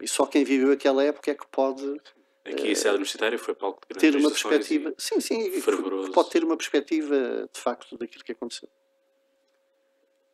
E 0.00 0.06
só 0.06 0.26
quem 0.26 0.44
viveu 0.44 0.72
aquela 0.72 1.02
época 1.02 1.30
é 1.30 1.34
que 1.34 1.46
pode. 1.48 2.00
Aqui 2.44 2.72
a 2.72 2.76
sede 2.76 2.94
universitária 2.94 3.38
foi 3.38 3.54
palco 3.54 3.80
de 3.88 3.98
ter 3.98 4.16
uma 4.16 4.30
perspectiva. 4.30 4.92
Sim, 4.98 5.20
sim, 5.20 5.60
fervoroso. 5.60 6.10
pode 6.10 6.30
ter 6.30 6.42
uma 6.42 6.56
perspectiva 6.56 7.48
de 7.52 7.60
facto 7.60 7.96
daquilo 7.96 8.24
que 8.24 8.32
aconteceu. 8.32 8.68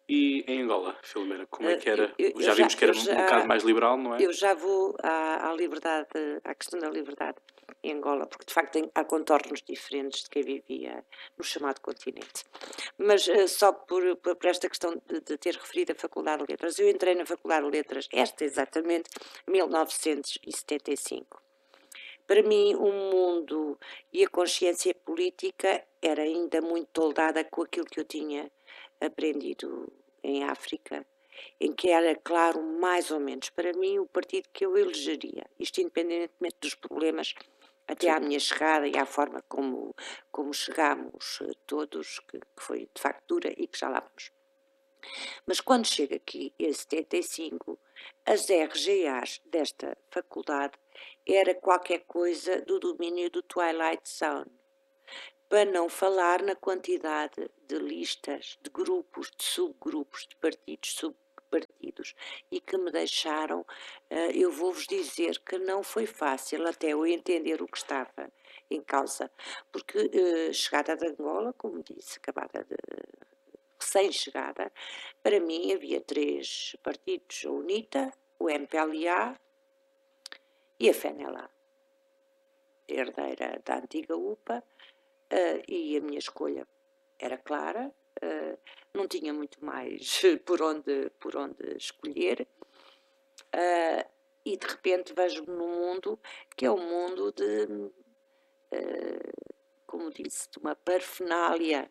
E 0.09 0.43
em 0.49 0.63
Angola, 0.63 0.97
Filomena, 1.03 1.47
como 1.51 1.69
é 1.69 1.77
que 1.77 1.91
era? 1.91 2.15
Eu, 2.19 2.31
eu, 2.31 2.41
já 2.41 2.55
vimos 2.55 2.73
já, 2.73 2.79
que 2.79 2.85
era 2.85 2.95
já, 2.95 3.13
um 3.13 3.17
bocado 3.17 3.47
mais 3.47 3.63
liberal, 3.63 3.99
não 3.99 4.15
é? 4.15 4.25
Eu 4.25 4.33
já 4.33 4.55
vou 4.55 4.97
à, 5.03 5.51
à 5.51 5.53
liberdade, 5.53 6.09
à 6.45 6.55
questão 6.55 6.81
da 6.81 6.89
liberdade 6.89 7.37
em 7.83 7.93
Angola, 7.93 8.27
porque 8.27 8.47
de 8.47 8.55
facto 8.55 8.73
tem, 8.73 8.91
há 8.95 9.05
contornos 9.05 9.61
diferentes 9.61 10.23
de 10.23 10.31
quem 10.31 10.43
vivia 10.43 11.05
no 11.37 11.45
chamado 11.45 11.83
continente. 11.83 12.43
Mas 12.97 13.29
uh, 13.29 13.47
só 13.47 13.71
por, 13.71 14.17
por, 14.17 14.35
por, 14.35 14.49
esta 14.49 14.67
questão 14.67 14.99
de, 15.07 15.21
de, 15.21 15.37
ter 15.37 15.55
referido 15.55 15.93
a 15.93 15.95
Faculdade 15.95 16.43
de 16.43 16.53
Letras, 16.53 16.79
eu 16.79 16.89
entrei 16.89 17.15
na 17.15 17.27
Faculdade 17.27 17.67
de 17.67 17.73
Letras, 17.77 18.09
esta 18.11 18.47
exatamente, 18.47 19.11
1975. 19.47 21.48
Para 22.29 22.43
mim, 22.43 22.75
o 22.75 22.93
mundo 22.93 23.79
e 24.13 24.23
a 24.23 24.29
consciência 24.29 24.95
política 24.95 25.83
era 26.03 26.23
ainda 26.23 26.61
muito 26.61 26.89
toldada 26.93 27.43
com 27.43 27.63
aquilo 27.63 27.87
que 27.87 27.99
eu 27.99 28.05
tinha 28.05 28.53
aprendido 29.01 29.91
em 30.23 30.45
África, 30.45 31.07
em 31.59 31.73
que 31.73 31.89
era 31.89 32.15
claro, 32.15 32.63
mais 32.63 33.11
ou 33.11 33.19
menos, 33.19 33.49
para 33.49 33.73
mim, 33.73 33.99
o 33.99 34.07
partido 34.07 34.47
que 34.53 34.67
eu 34.67 34.77
elegeria, 34.77 35.47
isto 35.59 35.81
independentemente 35.81 36.57
dos 36.61 36.75
problemas 36.75 37.35
até 37.87 38.11
à 38.11 38.21
minha 38.21 38.39
chegada 38.39 38.87
e 38.87 38.99
à 38.99 39.07
forma 39.07 39.43
como, 39.49 39.97
como 40.31 40.53
chegámos 40.53 41.39
eh, 41.41 41.53
todos, 41.67 42.21
que, 42.29 42.39
que 42.39 42.63
foi 42.63 42.91
de 42.95 43.01
facto 43.01 43.25
dura 43.27 43.51
e 43.57 43.67
que 43.67 43.79
já 43.79 43.89
lá 43.89 44.01
vamos. 44.01 44.31
Mas 45.47 45.63
quando 45.63 45.87
chega 45.87 46.17
aqui 46.17 46.53
em 46.59 46.71
75, 46.71 47.79
as 48.27 48.47
RGAs 48.51 49.41
desta 49.47 49.97
faculdade 50.11 50.75
era 51.29 51.55
qualquer 51.55 52.05
coisa 52.07 52.63
do 52.63 52.81
domínio 52.81 53.31
do 53.31 53.43
Twilight 53.43 54.09
Zone. 54.09 54.51
Para 55.49 55.67
não 55.67 55.89
falar 55.89 56.43
na 56.43 56.55
quantidade 56.55 57.51
de 57.67 57.79
listas, 57.79 58.59
de 58.63 58.71
grupos, 58.71 59.31
de 59.37 59.45
subgrupos, 59.45 60.27
de 60.27 60.37
partidos, 60.37 60.95
sub 60.95 61.15
partidos 61.51 62.15
e 62.51 62.61
que 62.61 62.77
me 62.77 62.91
deixaram, 62.91 63.65
eh, 64.11 64.33
eu 64.35 64.51
vou-vos 64.51 64.87
dizer 64.87 65.39
que 65.41 65.59
não 65.59 65.83
foi 65.83 66.05
fácil 66.07 66.67
até 66.67 66.89
eu 66.89 67.07
entender 67.07 67.63
o 67.63 67.67
que 67.67 67.79
estava 67.79 68.31
em 68.71 68.83
causa, 68.83 69.31
porque 69.73 70.11
eh, 70.13 70.53
chegada 70.53 70.95
de 70.95 71.07
Angola, 71.07 71.55
como 71.55 71.83
disse, 71.83 72.19
acabada 72.19 72.65
de 72.65 72.77
recém-chegada, 73.81 74.71
para 75.23 75.41
mim 75.41 75.73
havia 75.73 76.01
três 76.03 76.77
partidos, 76.83 77.45
a 77.47 77.51
UNITA, 77.51 78.13
o 78.39 78.51
MPLA 78.51 79.35
e 80.81 80.89
a 80.89 80.95
FENELA, 80.95 81.51
herdeira 82.87 83.61
da 83.65 83.79
antiga 83.79 84.17
UPA, 84.17 84.63
uh, 85.33 85.63
e 85.67 85.97
a 85.97 86.01
minha 86.01 86.19
escolha 86.19 86.67
era 87.19 87.37
clara, 87.37 87.93
uh, 88.23 88.59
não 88.95 89.09
tinha 89.09 89.33
muito 89.33 89.65
mais 89.65 90.23
por 90.47 90.63
onde, 90.63 91.11
por 91.19 91.37
onde 91.37 91.77
escolher. 91.77 92.47
Uh, 93.55 94.09
e 94.45 94.57
de 94.57 94.67
repente 94.67 95.13
vejo-me 95.13 95.51
num 95.51 95.69
mundo 95.69 96.19
que 96.57 96.65
é 96.65 96.71
um 96.71 96.83
mundo 96.83 97.33
de, 97.33 97.91
como 99.87 100.11
disse, 100.11 100.49
de 100.51 100.59
uma 100.59 100.75
parafernália 100.75 101.91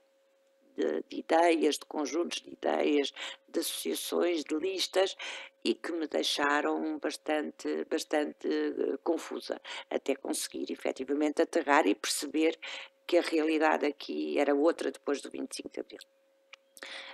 de, 0.75 1.03
de, 1.07 1.17
ideias, 1.17 1.77
de 1.77 1.85
conjuntos 1.85 2.41
de 2.41 2.51
ideias, 2.51 3.11
de 3.47 3.59
associações, 3.59 4.43
de 4.43 4.55
listas 4.55 5.15
e 5.63 5.73
que 5.73 5.91
me 5.91 6.07
deixaram 6.07 6.99
bastante, 6.99 7.83
bastante 7.89 8.47
uh, 8.47 8.99
confusa, 9.03 9.59
até 9.89 10.15
conseguir 10.15 10.71
efetivamente 10.71 11.41
aterrar 11.41 11.87
e 11.87 11.95
perceber 11.95 12.59
que 13.05 13.17
a 13.17 13.21
realidade 13.21 13.85
aqui 13.85 14.37
era 14.37 14.55
outra 14.55 14.91
depois 14.91 15.21
do 15.21 15.29
25 15.29 15.69
de 15.69 15.79
Abril. 15.79 15.99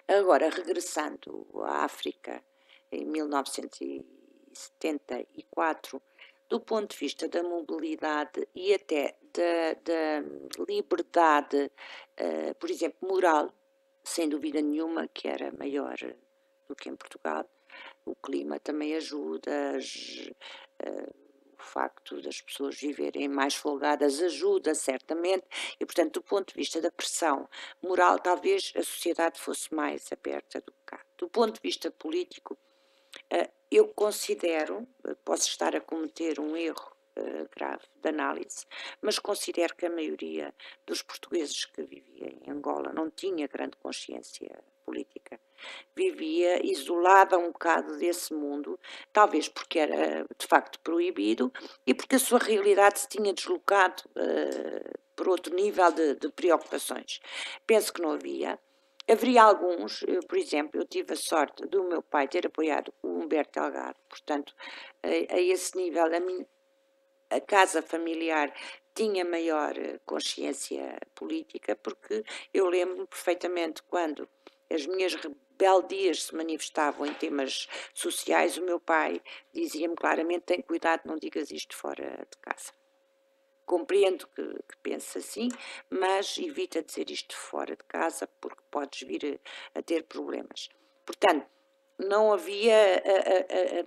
Agora, 0.08 0.50
regressando 0.50 1.46
à 1.64 1.84
África, 1.86 2.44
em 2.92 3.06
1974, 3.06 6.02
do 6.50 6.60
ponto 6.60 6.92
de 6.92 6.98
vista 6.98 7.28
da 7.28 7.42
mobilidade 7.42 8.48
e 8.54 8.74
até 8.74 9.16
da, 9.34 9.74
da 9.84 10.22
liberdade, 10.68 11.72
uh, 12.20 12.54
por 12.60 12.70
exemplo, 12.70 13.08
moral, 13.08 13.54
sem 14.04 14.28
dúvida 14.28 14.62
nenhuma 14.62 15.08
que 15.08 15.28
era 15.28 15.52
maior 15.58 15.96
do 16.68 16.76
que 16.76 16.90
em 16.90 16.96
Portugal. 16.96 17.48
O 18.06 18.16
clima 18.16 18.60
também 18.60 18.96
ajuda, 18.96 19.78
as, 19.78 20.30
uh, 20.86 21.14
o 21.58 21.64
facto 21.64 22.22
das 22.22 22.42
pessoas 22.42 22.76
viverem 22.80 23.30
mais 23.30 23.56
folgadas 23.56 24.22
ajuda, 24.22 24.76
certamente, 24.76 25.46
e, 25.80 25.86
portanto, 25.86 26.16
do 26.16 26.22
ponto 26.22 26.50
de 26.50 26.56
vista 26.56 26.82
da 26.82 26.92
pressão 26.92 27.48
moral, 27.82 28.20
talvez 28.20 28.74
a 28.76 28.84
sociedade 28.84 29.40
fosse 29.40 29.74
mais 29.74 30.12
aberta 30.12 30.60
do 30.62 30.72
que 30.72 30.86
cá. 30.86 31.06
Do 31.18 31.30
ponto 31.30 31.56
de 31.56 31.62
vista 31.62 31.90
político, 31.90 32.58
eh, 33.30 33.50
eu 33.72 33.88
considero, 33.88 34.88
eh, 35.06 35.16
posso 35.24 35.48
estar 35.50 35.76
a 35.76 35.82
cometer 35.82 36.40
um 36.40 36.56
erro 36.58 36.92
uh, 37.18 37.48
grave 37.56 37.84
de 38.02 38.10
análise, 38.10 38.66
mas 39.02 39.20
considero 39.20 39.76
que 39.76 39.86
a 39.86 39.90
maioria 39.90 40.54
dos 40.86 41.02
portugueses 41.02 41.66
que 41.66 41.84
viviam 41.84 42.30
em 42.42 42.52
Angola 42.52 42.92
não 42.92 43.10
tinha 43.10 43.48
grande 43.48 43.78
consciência 43.78 44.64
política. 44.86 45.40
Vivia 45.96 46.66
isolada 46.66 47.38
um 47.38 47.52
bocado 47.52 47.98
desse 47.98 48.34
mundo, 48.34 48.80
talvez 49.12 49.48
porque 49.48 49.80
era 49.80 50.26
de 50.38 50.48
facto 50.48 50.80
proibido 50.80 51.52
e 51.86 51.94
porque 51.94 52.16
a 52.16 52.20
sua 52.20 52.40
realidade 52.40 53.00
se 53.00 53.08
tinha 53.08 53.34
deslocado 53.34 54.04
uh, 54.10 55.00
por 55.16 55.30
outro 55.30 55.54
nível 55.56 55.92
de, 55.92 56.16
de 56.16 56.30
preocupações. 56.30 57.20
Penso 57.66 57.94
que 57.94 58.02
não 58.02 58.12
havia. 58.12 58.60
Haveria 59.10 59.44
alguns, 59.44 60.02
eu, 60.04 60.22
por 60.22 60.38
exemplo, 60.38 60.80
eu 60.80 60.88
tive 60.88 61.14
a 61.14 61.18
sorte 61.18 61.66
do 61.68 61.84
meu 61.84 62.02
pai 62.02 62.28
ter 62.28 62.48
apoiado 62.48 62.94
o 63.02 63.20
Humberto 63.20 63.60
Delgado, 63.60 63.98
portanto, 64.08 64.54
a, 65.04 65.36
a 65.36 65.42
esse 65.42 65.76
nível, 65.76 66.06
a, 66.06 66.20
minha, 66.22 66.48
a 67.30 67.42
casa 67.42 67.82
familiar 67.82 68.54
tinha 68.96 69.26
maior 69.26 69.78
eh, 69.78 70.00
consciência 70.06 71.00
política, 71.16 71.76
porque 71.76 72.24
eu 72.54 72.68
lembro 72.70 73.08
perfeitamente 73.08 73.82
quando 73.84 74.30
as 74.74 74.86
minhas 74.86 75.14
rebeldias 75.16 76.24
se 76.24 76.36
manifestavam 76.36 77.06
em 77.06 77.14
temas 77.14 77.68
sociais, 77.94 78.58
o 78.58 78.64
meu 78.64 78.80
pai 78.80 79.22
dizia-me 79.54 79.96
claramente: 79.96 80.42
tem 80.42 80.62
cuidado, 80.62 81.02
não 81.06 81.18
digas 81.18 81.52
isto 81.52 81.76
fora 81.76 82.28
de 82.30 82.38
casa. 82.40 82.72
Compreendo 83.66 84.28
que, 84.28 84.44
que 84.44 84.78
pense 84.82 85.18
assim, 85.18 85.48
mas 85.90 86.38
evita 86.38 86.84
dizer 86.84 87.10
isto 87.10 87.36
fora 87.36 87.76
de 87.76 87.84
casa 87.86 88.28
porque 88.42 88.62
podes 88.70 89.08
vir 89.08 89.40
a, 89.76 89.80
a 89.80 89.82
ter 89.82 90.04
problemas. 90.04 90.70
Portanto, 91.06 91.46
não 91.98 92.34
havia 92.34 92.76
a, 92.76 93.80
a, 93.80 93.86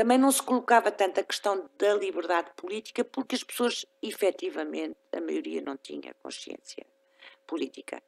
também 0.00 0.16
não 0.16 0.32
se 0.32 0.42
colocava 0.42 0.90
tanto 0.90 1.20
a 1.20 1.22
questão 1.22 1.68
da 1.76 1.94
liberdade 1.94 2.50
política, 2.56 3.04
porque 3.04 3.34
as 3.34 3.44
pessoas, 3.44 3.84
efetivamente, 4.02 4.96
a 5.12 5.20
maioria 5.20 5.60
não 5.60 5.76
tinha 5.76 6.14
consciência 6.22 6.86
política. 7.46 8.02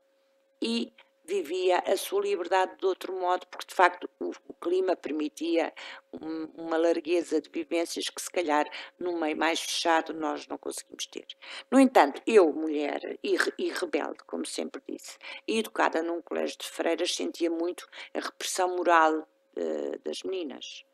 E 0.60 0.92
vivia 1.24 1.78
a 1.86 1.96
sua 1.96 2.22
liberdade 2.22 2.76
de 2.78 2.86
outro 2.86 3.12
modo, 3.12 3.46
porque 3.46 3.66
de 3.66 3.74
facto 3.74 4.08
o, 4.18 4.32
o 4.48 4.54
clima 4.54 4.96
permitia 4.96 5.72
um, 6.12 6.44
uma 6.56 6.76
largueza 6.76 7.40
de 7.40 7.48
vivências 7.50 8.08
que 8.08 8.20
se 8.20 8.30
calhar 8.30 8.68
num 8.98 9.18
meio 9.18 9.36
mais 9.36 9.60
fechado 9.60 10.12
nós 10.12 10.46
não 10.48 10.58
conseguimos 10.58 11.06
ter. 11.06 11.26
No 11.70 11.78
entanto, 11.78 12.20
eu, 12.26 12.52
mulher 12.52 13.18
e, 13.22 13.36
e 13.58 13.70
rebelde, 13.70 14.18
como 14.26 14.44
sempre 14.44 14.82
disse, 14.88 15.16
e 15.46 15.58
educada 15.58 16.02
num 16.02 16.20
colégio 16.22 16.58
de 16.58 16.66
freiras, 16.66 17.14
sentia 17.14 17.50
muito 17.50 17.86
a 18.14 18.20
repressão 18.20 18.76
moral 18.76 19.20
uh, 19.56 19.98
das 20.04 20.22
meninas 20.22 20.84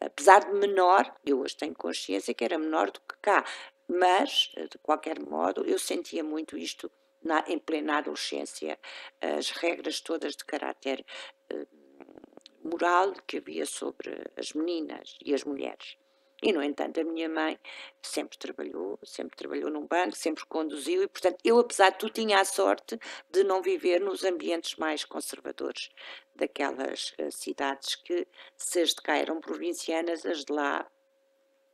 apesar 0.00 0.46
de 0.46 0.52
menor, 0.54 1.14
eu 1.24 1.40
hoje 1.40 1.56
tenho 1.56 1.74
consciência 1.74 2.32
que 2.32 2.44
era 2.44 2.58
menor 2.58 2.90
do 2.90 3.00
que 3.00 3.14
cá, 3.20 3.44
mas, 3.86 4.52
de 4.56 4.78
qualquer 4.82 5.20
modo, 5.20 5.64
eu 5.66 5.78
sentia 5.78 6.24
muito 6.24 6.56
isto 6.56 6.90
na, 7.22 7.44
em 7.46 7.58
plena 7.58 7.98
adolescência, 7.98 8.78
as 9.20 9.50
regras 9.50 10.00
todas 10.00 10.36
de 10.36 10.44
caráter 10.44 11.04
uh, 11.52 11.66
moral 12.62 13.12
que 13.26 13.38
havia 13.38 13.66
sobre 13.66 14.24
as 14.36 14.52
meninas 14.52 15.16
e 15.24 15.34
as 15.34 15.44
mulheres. 15.44 15.96
E, 16.42 16.52
no 16.52 16.62
entanto, 16.62 16.98
a 16.98 17.04
minha 17.04 17.28
mãe 17.28 17.58
sempre 18.00 18.38
trabalhou, 18.38 18.98
sempre 19.04 19.36
trabalhou 19.36 19.70
num 19.70 19.86
banco, 19.86 20.16
sempre 20.16 20.46
conduziu, 20.46 21.02
e, 21.02 21.08
portanto, 21.08 21.38
eu, 21.44 21.58
apesar 21.58 21.90
de 21.90 21.98
tudo, 21.98 22.12
tinha 22.12 22.40
a 22.40 22.44
sorte 22.46 22.98
de 23.30 23.44
não 23.44 23.60
viver 23.60 24.00
nos 24.00 24.24
ambientes 24.24 24.76
mais 24.76 25.04
conservadores 25.04 25.90
daquelas 26.34 27.12
uh, 27.18 27.30
cidades 27.30 27.94
que, 27.94 28.26
se 28.56 28.80
as 28.80 28.90
de 28.90 29.02
cá 29.02 29.18
eram 29.18 29.38
provincianas, 29.38 30.24
as 30.24 30.44
de 30.44 30.52
lá, 30.52 30.90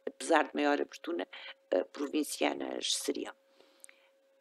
apesar 0.05 0.45
de 0.45 0.51
maior 0.55 0.81
abertura, 0.81 1.29
uh, 1.73 1.85
provincianas 1.93 2.93
seriam. 2.95 3.35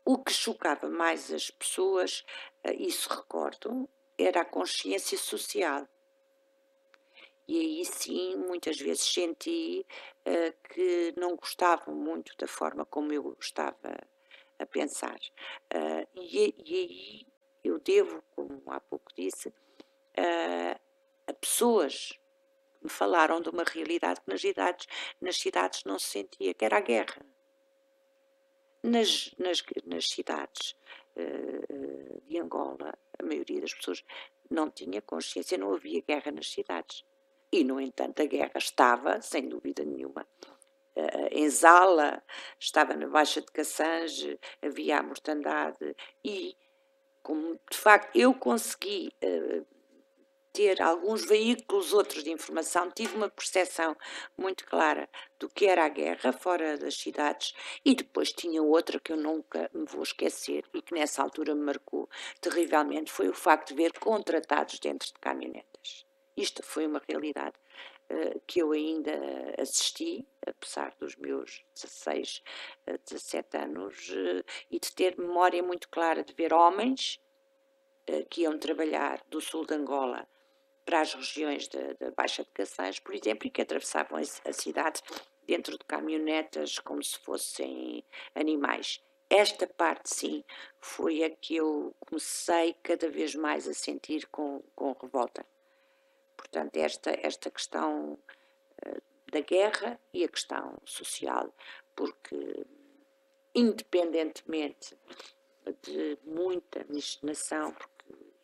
O 0.05 0.23
que 0.23 0.31
chocava 0.31 0.87
mais 0.87 1.33
as 1.33 1.49
pessoas, 1.49 2.23
uh, 2.65 2.71
isso 2.77 3.09
recordo, 3.09 3.89
era 4.17 4.41
a 4.41 4.45
consciência 4.45 5.17
social 5.17 5.87
e 7.47 7.59
aí 7.59 7.85
sim, 7.85 8.35
muitas 8.35 8.77
vezes 8.79 9.03
senti 9.03 9.85
uh, 10.27 10.67
que 10.67 11.13
não 11.15 11.35
gostavam 11.35 11.93
muito 11.93 12.35
da 12.37 12.47
forma 12.47 12.85
como 12.85 13.13
eu 13.13 13.37
estava 13.39 13.95
a 14.57 14.65
pensar. 14.65 15.17
Uh, 15.71 16.07
e, 16.15 16.55
e, 16.65 16.75
aí 16.75 17.27
eu 17.63 17.79
devo, 17.79 18.23
como 18.35 18.63
há 18.67 18.79
pouco 18.79 19.11
disse, 19.15 19.49
uh, 19.49 20.79
a 21.27 21.33
pessoas 21.33 22.13
que 22.79 22.83
me 22.85 22.89
falaram 22.89 23.39
de 23.39 23.49
uma 23.49 23.63
realidade 23.63 24.21
que 24.21 24.29
nas 24.29 24.41
cidades, 24.41 24.87
nas 25.21 25.37
cidades 25.37 25.83
não 25.83 25.99
se 25.99 26.07
sentia, 26.07 26.53
que 26.53 26.65
era 26.65 26.77
a 26.77 26.81
guerra. 26.81 27.23
Nas, 28.85 29.33
nas, 29.37 29.63
nas 29.85 30.07
cidades 30.07 30.75
de 32.27 32.37
Angola, 32.37 32.93
a 33.17 33.23
maioria 33.23 33.61
das 33.61 33.73
pessoas 33.73 34.03
não 34.49 34.69
tinha 34.69 35.01
consciência, 35.01 35.57
não 35.57 35.73
havia 35.73 36.01
guerra 36.01 36.31
nas 36.31 36.51
cidades. 36.51 37.05
E, 37.51 37.63
no 37.63 37.79
entanto, 37.79 38.21
a 38.21 38.25
guerra 38.25 38.57
estava, 38.57 39.21
sem 39.21 39.47
dúvida 39.47 39.83
nenhuma, 39.83 40.27
uh, 40.95 41.27
em 41.31 41.49
Zala, 41.49 42.21
estava 42.59 42.95
na 42.95 43.07
Baixa 43.07 43.41
de 43.41 43.47
Cassange, 43.47 44.39
havia 44.61 44.99
a 44.99 45.03
mortandade 45.03 45.95
e, 46.23 46.55
como 47.23 47.59
de 47.69 47.77
facto 47.77 48.15
eu 48.15 48.33
consegui 48.33 49.11
uh, 49.23 49.65
ter 50.55 50.81
alguns 50.81 51.25
veículos 51.25 51.91
outros 51.91 52.23
de 52.23 52.31
informação, 52.31 52.89
tive 52.89 53.13
uma 53.17 53.29
percepção 53.29 53.93
muito 54.37 54.65
clara 54.65 55.09
do 55.37 55.49
que 55.49 55.65
era 55.65 55.83
a 55.83 55.89
guerra 55.89 56.31
fora 56.31 56.77
das 56.77 56.95
cidades 56.95 57.53
e 57.83 57.93
depois 57.93 58.31
tinha 58.31 58.63
outra 58.63 58.97
que 58.97 59.11
eu 59.11 59.17
nunca 59.17 59.69
me 59.73 59.85
vou 59.85 60.01
esquecer 60.01 60.63
e 60.73 60.81
que 60.81 60.93
nessa 60.93 61.21
altura 61.21 61.53
me 61.53 61.61
marcou 61.61 62.09
terrivelmente, 62.39 63.11
foi 63.11 63.27
o 63.27 63.33
facto 63.33 63.69
de 63.69 63.83
ver 63.83 63.91
contratados 63.99 64.79
dentro 64.79 65.09
de 65.09 65.19
caminhonetas. 65.19 66.05
Isto 66.37 66.63
foi 66.63 66.87
uma 66.87 67.01
realidade 67.05 67.55
uh, 68.09 68.41
que 68.47 68.61
eu 68.61 68.71
ainda 68.71 69.11
assisti, 69.59 70.25
apesar 70.45 70.95
dos 70.97 71.17
meus 71.17 71.65
16, 71.73 72.41
uh, 72.87 72.97
17 73.09 73.57
anos, 73.57 74.09
uh, 74.09 74.43
e 74.71 74.79
de 74.79 74.93
ter 74.93 75.17
memória 75.17 75.61
muito 75.61 75.89
clara 75.89 76.23
de 76.23 76.33
ver 76.33 76.53
homens 76.53 77.19
eh, 78.07 78.23
que 78.29 78.41
iam 78.41 78.57
trabalhar 78.59 79.21
do 79.29 79.41
sul 79.41 79.65
de 79.65 79.73
Angola 79.73 80.27
para 80.85 81.01
as 81.01 81.13
regiões 81.13 81.67
da 81.67 82.11
Baixa 82.15 82.43
de 82.43 82.49
Caçães, 82.51 82.99
por 82.99 83.13
exemplo, 83.13 83.47
e 83.47 83.49
que 83.49 83.61
atravessavam 83.61 84.19
a 84.19 84.53
cidade 84.53 85.01
dentro 85.47 85.77
de 85.77 85.83
caminhonetas 85.85 86.79
como 86.79 87.03
se 87.03 87.17
fossem 87.19 88.03
animais. 88.35 89.01
Esta 89.29 89.65
parte, 89.65 90.13
sim, 90.13 90.43
foi 90.79 91.23
a 91.23 91.29
que 91.29 91.55
eu 91.55 91.95
comecei 91.99 92.75
cada 92.83 93.09
vez 93.09 93.33
mais 93.33 93.67
a 93.67 93.73
sentir 93.73 94.27
com, 94.27 94.61
com 94.75 94.91
revolta. 94.93 95.45
Portanto, 96.37 96.77
esta, 96.77 97.11
esta 97.21 97.49
questão 97.49 98.19
uh, 98.85 99.01
da 99.31 99.39
guerra 99.39 99.99
e 100.13 100.23
a 100.23 100.27
questão 100.27 100.77
social, 100.85 101.51
porque, 101.95 102.65
independentemente 103.55 104.95
de 105.81 106.17
muita 106.23 106.85
miscigenação, 106.87 107.73
porque 107.73 107.94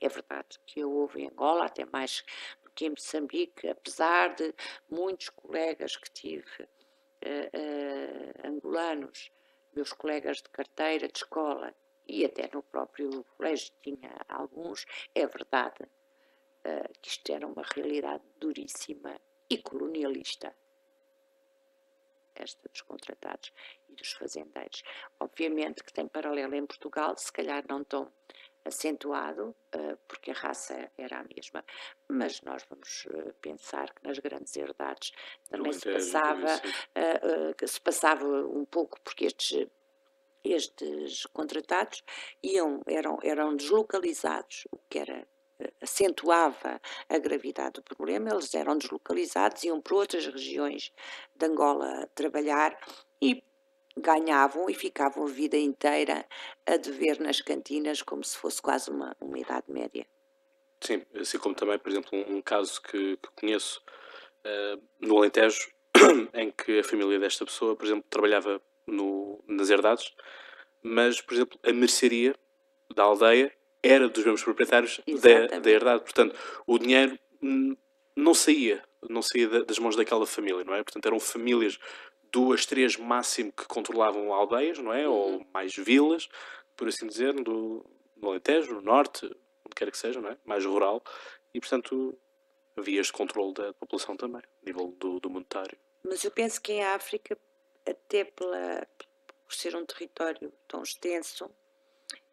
é 0.01 0.09
verdade 0.09 0.59
que 0.65 0.79
eu 0.79 0.91
houve 0.91 1.21
em 1.21 1.27
Angola, 1.27 1.65
até 1.65 1.85
mais 1.85 2.25
do 2.63 2.71
que 2.71 2.85
em 2.85 2.89
Moçambique, 2.89 3.67
apesar 3.67 4.33
de 4.33 4.53
muitos 4.89 5.29
colegas 5.29 5.95
que 5.95 6.11
tive 6.11 6.63
uh, 6.63 6.67
uh, 7.55 8.47
angolanos, 8.47 9.31
meus 9.73 9.93
colegas 9.93 10.37
de 10.37 10.49
carteira, 10.49 11.07
de 11.07 11.19
escola, 11.19 11.73
e 12.07 12.25
até 12.25 12.49
no 12.51 12.63
próprio 12.63 13.23
colégio 13.37 13.71
tinha 13.81 14.11
alguns, 14.27 14.85
é 15.13 15.25
verdade 15.27 15.83
uh, 15.83 16.93
que 16.99 17.09
isto 17.09 17.31
era 17.31 17.45
uma 17.45 17.63
realidade 17.75 18.23
duríssima 18.37 19.21
e 19.49 19.57
colonialista. 19.59 20.53
Esta 22.33 22.67
dos 22.69 22.81
contratados 22.81 23.53
e 23.87 23.93
dos 23.93 24.13
fazendeiros. 24.13 24.81
Obviamente 25.19 25.83
que 25.83 25.93
tem 25.93 26.07
paralelo 26.07 26.55
em 26.55 26.65
Portugal, 26.65 27.15
se 27.17 27.31
calhar 27.31 27.63
não 27.69 27.83
tão 27.83 28.11
acentuado, 28.65 29.55
uh, 29.75 29.97
porque 30.07 30.31
a 30.31 30.33
raça 30.33 30.91
era 30.97 31.19
a 31.19 31.23
mesma, 31.23 31.63
mas 32.07 32.41
nós 32.41 32.63
vamos 32.69 33.05
uh, 33.07 33.33
pensar 33.41 33.93
que 33.93 34.03
nas 34.07 34.19
grandes 34.19 34.55
herdades 34.55 35.11
também 35.49 35.73
se 35.73 35.91
passava, 35.91 36.55
uh, 36.55 37.67
se 37.67 37.81
passava 37.81 38.25
um 38.25 38.65
pouco, 38.65 38.99
porque 39.01 39.25
estes 39.25 39.67
estes 40.43 41.27
contratados 41.27 42.03
iam, 42.41 42.81
eram, 42.87 43.19
eram 43.21 43.55
deslocalizados, 43.55 44.67
o 44.71 44.77
que 44.89 44.97
era 44.97 45.27
acentuava 45.79 46.81
a 47.07 47.17
gravidade 47.19 47.73
do 47.73 47.83
problema, 47.83 48.31
eles 48.31 48.53
eram 48.55 48.77
deslocalizados, 48.77 49.63
iam 49.63 49.79
para 49.79 49.95
outras 49.95 50.25
regiões 50.25 50.91
de 51.35 51.45
Angola 51.45 52.09
trabalhar 52.15 52.75
e 53.21 53.43
ganhavam 54.01 54.69
e 54.69 54.73
ficavam 54.73 55.23
a 55.23 55.29
vida 55.29 55.57
inteira 55.57 56.25
a 56.65 56.77
dever 56.77 57.19
nas 57.19 57.41
cantinas 57.41 58.01
como 58.01 58.23
se 58.23 58.37
fosse 58.37 58.61
quase 58.61 58.89
uma, 58.89 59.15
uma 59.21 59.39
idade 59.39 59.65
média. 59.69 60.05
Sim, 60.81 61.03
assim 61.19 61.37
como 61.37 61.53
também, 61.53 61.77
por 61.77 61.89
exemplo, 61.89 62.09
um, 62.13 62.37
um 62.37 62.41
caso 62.41 62.81
que, 62.81 63.17
que 63.17 63.29
conheço 63.35 63.81
uh, 64.45 64.81
no 64.99 65.17
Alentejo, 65.17 65.71
em 66.33 66.51
que 66.51 66.79
a 66.79 66.83
família 66.83 67.19
desta 67.19 67.45
pessoa, 67.45 67.75
por 67.75 67.85
exemplo, 67.85 68.03
trabalhava 68.09 68.61
no, 68.87 69.43
nas 69.47 69.69
herdades, 69.69 70.13
mas, 70.81 71.21
por 71.21 71.35
exemplo, 71.35 71.59
a 71.63 71.71
mercearia 71.71 72.35
da 72.95 73.03
aldeia 73.03 73.53
era 73.83 74.09
dos 74.09 74.23
mesmos 74.23 74.43
proprietários 74.43 75.01
da, 75.07 75.59
da 75.59 75.69
herdade. 75.69 76.03
Portanto, 76.03 76.35
o 76.65 76.77
dinheiro 76.77 77.17
não 78.15 78.33
saía, 78.33 78.83
não 79.09 79.21
saía 79.21 79.63
das 79.63 79.79
mãos 79.79 79.95
daquela 79.95 80.25
família, 80.25 80.63
não 80.63 80.73
é? 80.73 80.83
Portanto, 80.83 81.05
eram 81.05 81.19
famílias, 81.19 81.79
duas, 82.31 82.65
três 82.65 82.97
máximo, 82.97 83.51
que 83.51 83.65
controlavam 83.65 84.33
aldeias, 84.33 84.77
não 84.79 84.93
é? 84.93 85.07
Uhum. 85.07 85.13
Ou 85.13 85.47
mais 85.53 85.75
vilas, 85.75 86.29
por 86.75 86.87
assim 86.87 87.07
dizer, 87.07 87.33
do, 87.33 87.85
no 88.15 88.29
Alentejo, 88.29 88.75
no 88.75 88.81
Norte, 88.81 89.25
onde 89.25 89.75
quer 89.75 89.91
que 89.91 89.97
seja, 89.97 90.21
não 90.21 90.29
é? 90.29 90.37
Mais 90.45 90.65
rural. 90.65 91.03
E, 91.53 91.59
portanto, 91.59 92.17
havia 92.75 93.01
este 93.01 93.13
controle 93.13 93.53
da 93.53 93.73
população 93.73 94.15
também, 94.15 94.41
a 94.41 94.65
nível 94.65 94.87
do, 94.97 95.19
do 95.19 95.29
monetário. 95.29 95.77
Mas 96.03 96.23
eu 96.23 96.31
penso 96.31 96.61
que 96.61 96.73
em 96.73 96.83
África, 96.83 97.37
até 97.87 98.23
pela, 98.23 98.87
por 99.45 99.53
ser 99.53 99.75
um 99.75 99.85
território 99.85 100.51
tão 100.67 100.81
extenso, 100.81 101.49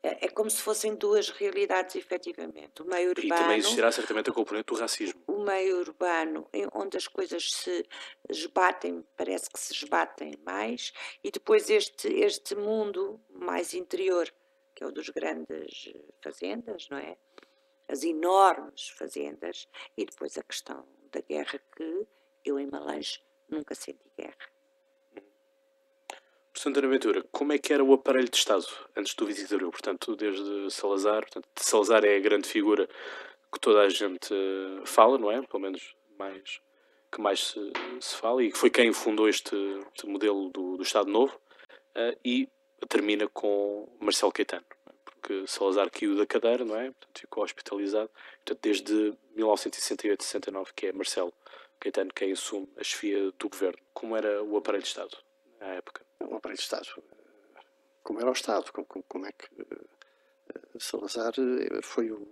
é, 0.03 0.26
é 0.26 0.28
como 0.28 0.49
se 0.51 0.62
fossem 0.62 0.94
duas 0.94 1.28
realidades, 1.30 1.96
efetivamente. 1.96 2.82
O 2.82 2.84
meio 2.84 3.11
urbano. 3.11 3.34
E 3.34 3.36
também 3.36 3.59
existirá 3.59 3.90
certamente 3.90 4.30
a 4.30 4.32
componente 4.32 4.66
do 4.66 4.78
racismo. 4.78 5.20
O 5.26 5.42
meio 5.42 5.78
urbano, 5.80 6.49
onde 6.72 6.96
as 6.96 7.09
coisas 7.09 7.53
se 7.53 7.86
esbatem, 8.28 9.05
parece 9.16 9.51
que 9.51 9.59
se 9.59 9.72
esbatem 9.72 10.34
mais, 10.44 10.92
e 11.22 11.30
depois 11.30 11.68
este, 11.68 12.09
este 12.09 12.55
mundo 12.55 13.20
mais 13.28 13.74
interior, 13.74 14.32
que 14.74 14.84
é 14.84 14.86
o 14.86 14.92
dos 14.92 15.09
grandes 15.09 15.92
fazendas, 16.22 16.88
não 16.88 16.99
é? 16.99 17.16
As 17.88 18.05
enormes 18.05 18.90
fazendas, 18.90 19.66
e 19.96 20.05
depois 20.05 20.36
a 20.38 20.42
questão 20.42 20.86
da 21.11 21.20
guerra, 21.20 21.61
que 21.74 22.07
eu 22.44 22.59
em 22.59 22.66
Malange 22.66 23.20
nunca 23.49 23.74
senti 23.74 24.11
guerra. 24.16 24.58
Portanto, 26.61 26.85
Aventura, 26.85 27.25
como 27.31 27.53
é 27.53 27.59
que 27.59 27.73
era 27.73 27.85
o 27.85 27.95
aparelho 27.95 28.29
de 28.29 28.37
Estado 28.37 28.67
antes 28.97 29.15
do 29.15 29.25
visitador? 29.25 29.71
Portanto, 29.71 30.17
desde 30.17 30.69
Salazar, 30.73 31.21
portanto, 31.21 31.47
Salazar 31.55 32.05
é 32.05 32.17
a 32.17 32.21
grande 32.21 32.49
figura 32.49 32.89
que 33.53 33.61
toda 33.61 33.83
a 33.83 33.89
gente 33.89 34.35
eh, 34.35 34.83
fala, 34.85 35.17
não 35.19 35.31
é? 35.31 35.41
Pelo 35.43 35.61
menos 35.61 35.95
mais, 36.19 36.61
que 37.13 37.21
mais 37.21 37.39
se, 37.39 37.73
se 38.01 38.17
fala, 38.17 38.43
e 38.43 38.51
que 38.51 38.59
foi 38.59 38.71
quem 38.71 38.93
fundou 38.93 39.29
este, 39.29 39.55
este 39.95 40.05
modelo 40.09 40.51
do, 40.51 40.77
do, 40.77 40.83
Estado 40.83 41.09
Novo, 41.09 41.41
uh, 41.97 42.19
e 42.25 42.49
termina 42.89 43.29
com 43.29 43.89
Marcelo 44.01 44.33
Caetano, 44.33 44.67
é? 44.89 44.93
porque 45.05 45.47
Salazar 45.47 45.89
caiu 45.93 46.17
da 46.17 46.27
cadeira, 46.27 46.65
não 46.65 46.75
é? 46.75 46.91
Portanto, 46.91 47.21
ficou 47.21 47.45
hospitalizado. 47.45 48.11
Portanto, 48.45 48.59
desde 48.61 49.15
1968-69 49.37 50.71
que 50.75 50.89
é 50.89 50.93
Marcelo 50.93 51.33
Caetano 51.79 52.11
quem 52.13 52.33
assume 52.33 52.69
a 52.77 52.83
chefia 52.83 53.31
do 53.39 53.49
governo. 53.49 53.79
Como 53.95 54.17
era 54.17 54.43
o 54.43 54.57
aparelho 54.57 54.83
de 54.83 54.89
Estado 54.89 55.17
à 55.61 55.67
época? 55.67 56.05
um 56.21 56.37
aparelho 56.37 56.59
de 56.59 56.65
Estado. 56.65 56.87
Como 58.03 58.21
era 58.21 58.29
o 58.29 58.33
Estado, 58.33 58.73
como, 58.73 59.05
como 59.07 59.27
é 59.27 59.33
que 59.33 59.47
uh, 59.61 60.81
Salazar 60.81 61.33
eh, 61.39 61.83
foi 61.83 62.11
o, 62.11 62.27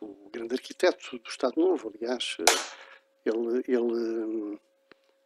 o, 0.00 0.30
grande 0.30 0.54
arquiteto 0.54 1.18
do 1.18 1.28
Estado 1.28 1.60
Novo, 1.60 1.92
aliás. 1.94 2.36
Ele, 3.24 3.62
ele, 3.68 4.58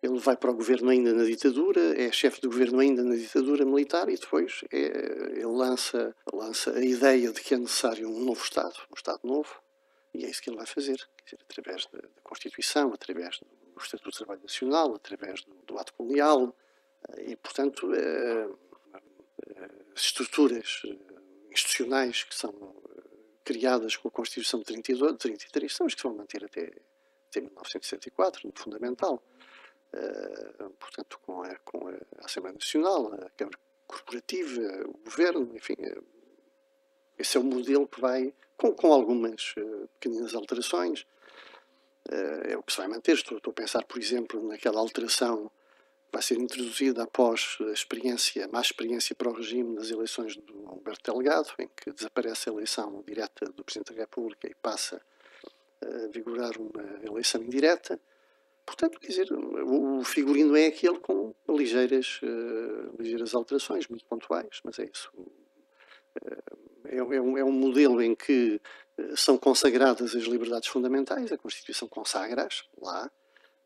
ele 0.02 0.18
vai 0.18 0.36
para 0.36 0.50
o 0.50 0.54
governo 0.54 0.90
ainda 0.90 1.12
na 1.12 1.24
ditadura, 1.24 1.80
é 2.00 2.10
chefe 2.12 2.40
do 2.40 2.48
governo 2.48 2.80
ainda 2.80 3.02
na 3.02 3.14
ditadura 3.14 3.64
militar 3.64 4.08
e 4.08 4.16
depois 4.16 4.64
é, 4.72 4.76
ele 4.76 5.46
lança, 5.46 6.14
lança 6.32 6.72
a 6.72 6.84
ideia 6.84 7.32
de 7.32 7.40
que 7.40 7.54
é 7.54 7.58
necessário 7.58 8.08
um 8.08 8.24
novo 8.24 8.42
Estado, 8.42 8.74
um 8.90 8.94
Estado 8.94 9.20
novo, 9.24 9.62
e 10.12 10.24
é 10.24 10.30
isso 10.30 10.42
que 10.42 10.50
ele 10.50 10.56
vai 10.56 10.66
fazer, 10.66 10.96
dizer, 11.24 11.38
através 11.48 11.86
da, 11.86 11.98
da, 11.98 12.22
Constituição, 12.22 12.92
através 12.92 13.38
do 13.38 13.80
Estatuto 13.80 14.10
do 14.10 14.16
Trabalho 14.16 14.42
Nacional, 14.42 14.94
através 14.94 15.42
do, 15.44 15.54
do 15.66 15.78
ato 15.78 15.92
colonial, 15.94 16.54
e, 17.18 17.36
portanto, 17.36 17.92
é, 17.94 18.48
as 19.94 20.02
estruturas 20.02 20.82
institucionais 21.50 22.24
que 22.24 22.34
são 22.34 22.52
criadas 23.44 23.96
com 23.96 24.08
a 24.08 24.10
Constituição 24.10 24.60
de 24.60 24.66
32, 24.66 25.16
33 25.18 25.72
são 25.72 25.86
as 25.86 25.94
que 25.94 26.00
se 26.00 26.06
vão 26.06 26.16
manter 26.16 26.44
até 26.44 26.72
até 27.36 27.40
1964, 27.40 28.46
no 28.46 28.52
fundamental. 28.54 29.22
Portanto, 30.78 31.18
com 31.22 31.42
a, 31.42 31.54
com 31.56 31.88
a 31.88 32.24
Assembleia 32.24 32.54
Nacional, 32.54 33.12
a 33.14 33.30
Câmara 33.30 33.58
Corporativa, 33.86 34.60
o 34.86 34.98
Governo, 35.04 35.50
enfim, 35.54 35.76
esse 37.18 37.36
é 37.36 37.40
o 37.40 37.44
modelo 37.44 37.86
que 37.86 38.00
vai, 38.00 38.34
com, 38.56 38.72
com 38.72 38.92
algumas 38.92 39.54
pequenas 39.94 40.34
alterações, 40.34 41.06
é 42.44 42.56
o 42.56 42.62
que 42.62 42.72
se 42.72 42.78
vai 42.78 42.88
manter. 42.88 43.14
Estou, 43.14 43.38
estou, 43.38 43.50
a 43.50 43.54
pensar, 43.54 43.84
por 43.84 43.98
exemplo, 43.98 44.46
naquela 44.46 44.80
alteração 44.80 45.50
vai 46.16 46.22
ser 46.22 46.38
introduzida 46.38 47.02
após 47.02 47.58
a 47.60 47.72
experiência, 47.72 48.48
má 48.48 48.62
experiência 48.62 49.14
para 49.14 49.28
o 49.28 49.34
regime 49.34 49.76
das 49.76 49.90
eleições 49.90 50.34
do 50.34 50.72
Humberto 50.72 51.12
Delgado, 51.12 51.50
em 51.58 51.68
que 51.68 51.92
desaparece 51.92 52.48
a 52.48 52.52
eleição 52.54 53.04
direta 53.06 53.44
do 53.52 53.62
Presidente 53.62 53.92
da 53.92 54.00
República 54.00 54.48
e 54.48 54.54
passa 54.54 54.98
a 55.82 56.08
vigorar 56.10 56.52
uma 56.58 57.06
eleição 57.06 57.42
indireta. 57.42 58.00
Portanto, 58.64 58.98
quer 58.98 59.08
dizer, 59.08 59.28
o 59.30 60.02
figurino 60.04 60.56
é 60.56 60.68
aquele 60.68 60.98
com 61.00 61.34
ligeiras, 61.50 62.18
uh, 62.22 62.96
ligeiras 62.98 63.34
alterações, 63.34 63.86
muito 63.86 64.06
pontuais, 64.06 64.60
mas 64.64 64.78
é 64.78 64.84
isso. 64.90 65.10
Uh, 65.14 66.42
é, 66.86 66.96
é, 66.96 67.02
um, 67.02 67.36
é, 67.36 67.44
um, 67.44 67.52
modelo 67.52 68.00
em 68.00 68.14
que 68.14 68.58
uh, 68.98 69.16
são 69.18 69.36
consagradas 69.36 70.16
as 70.16 70.24
liberdades 70.24 70.70
fundamentais, 70.70 71.30
a 71.30 71.36
Constituição 71.36 71.86
consagra-as 71.86 72.64
lá, 72.80 73.10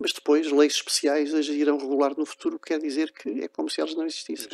mas 0.01 0.13
depois 0.13 0.51
leis 0.51 0.73
especiais 0.73 1.35
as 1.35 1.47
irão 1.47 1.77
regular 1.77 2.17
no 2.17 2.25
futuro, 2.25 2.59
quer 2.59 2.81
dizer 2.81 3.13
que 3.13 3.43
é 3.43 3.49
como 3.49 3.69
se 3.69 3.81
elas 3.81 3.95
não 3.95 4.07
existissem. 4.07 4.49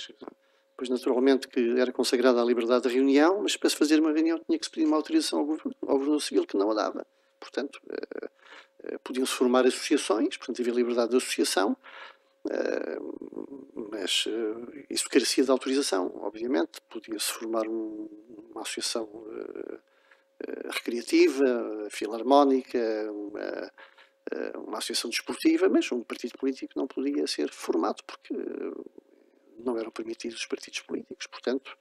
Pois, 0.76 0.90
naturalmente, 0.90 1.46
que 1.46 1.78
era 1.78 1.92
consagrada 1.92 2.42
a 2.42 2.44
liberdade 2.44 2.88
de 2.88 2.94
reunião, 2.94 3.42
mas 3.42 3.56
para 3.56 3.70
se 3.70 3.76
fazer 3.76 4.00
uma 4.00 4.12
reunião 4.12 4.38
tinha 4.44 4.58
que 4.58 4.64
se 4.64 4.70
pedir 4.70 4.86
uma 4.86 4.96
autorização 4.96 5.38
ao 5.38 5.46
governo, 5.46 5.74
ao 5.86 5.98
governo 5.98 6.20
civil 6.20 6.46
que 6.46 6.56
não 6.56 6.70
a 6.72 6.74
dava. 6.74 7.06
Portanto, 7.38 7.80
eh, 7.88 8.28
eh, 8.82 8.98
podiam-se 9.04 9.32
formar 9.32 9.64
associações, 9.64 10.36
portanto 10.36 10.60
havia 10.60 10.74
liberdade 10.74 11.12
de 11.12 11.16
associação, 11.16 11.76
eh, 12.50 12.98
mas 13.92 14.26
isso 14.90 15.08
carecia 15.08 15.44
de 15.44 15.50
autorização, 15.50 16.12
obviamente. 16.16 16.80
Podia-se 16.90 17.30
formar 17.32 17.68
um, 17.68 18.08
uma 18.50 18.62
associação 18.62 19.08
recreativa, 20.70 21.88
filarmónica, 21.90 22.78
uma, 23.10 23.70
uma 24.56 24.78
associação 24.78 25.10
desportiva, 25.10 25.68
mas 25.68 25.90
um 25.92 26.02
partido 26.02 26.36
político 26.38 26.72
não 26.76 26.86
podia 26.86 27.26
ser 27.26 27.50
formado 27.50 28.02
porque 28.04 28.34
não 29.58 29.78
eram 29.78 29.90
permitidos 29.90 30.38
os 30.38 30.46
partidos 30.46 30.80
políticos. 30.80 31.26
Portanto, 31.26 31.76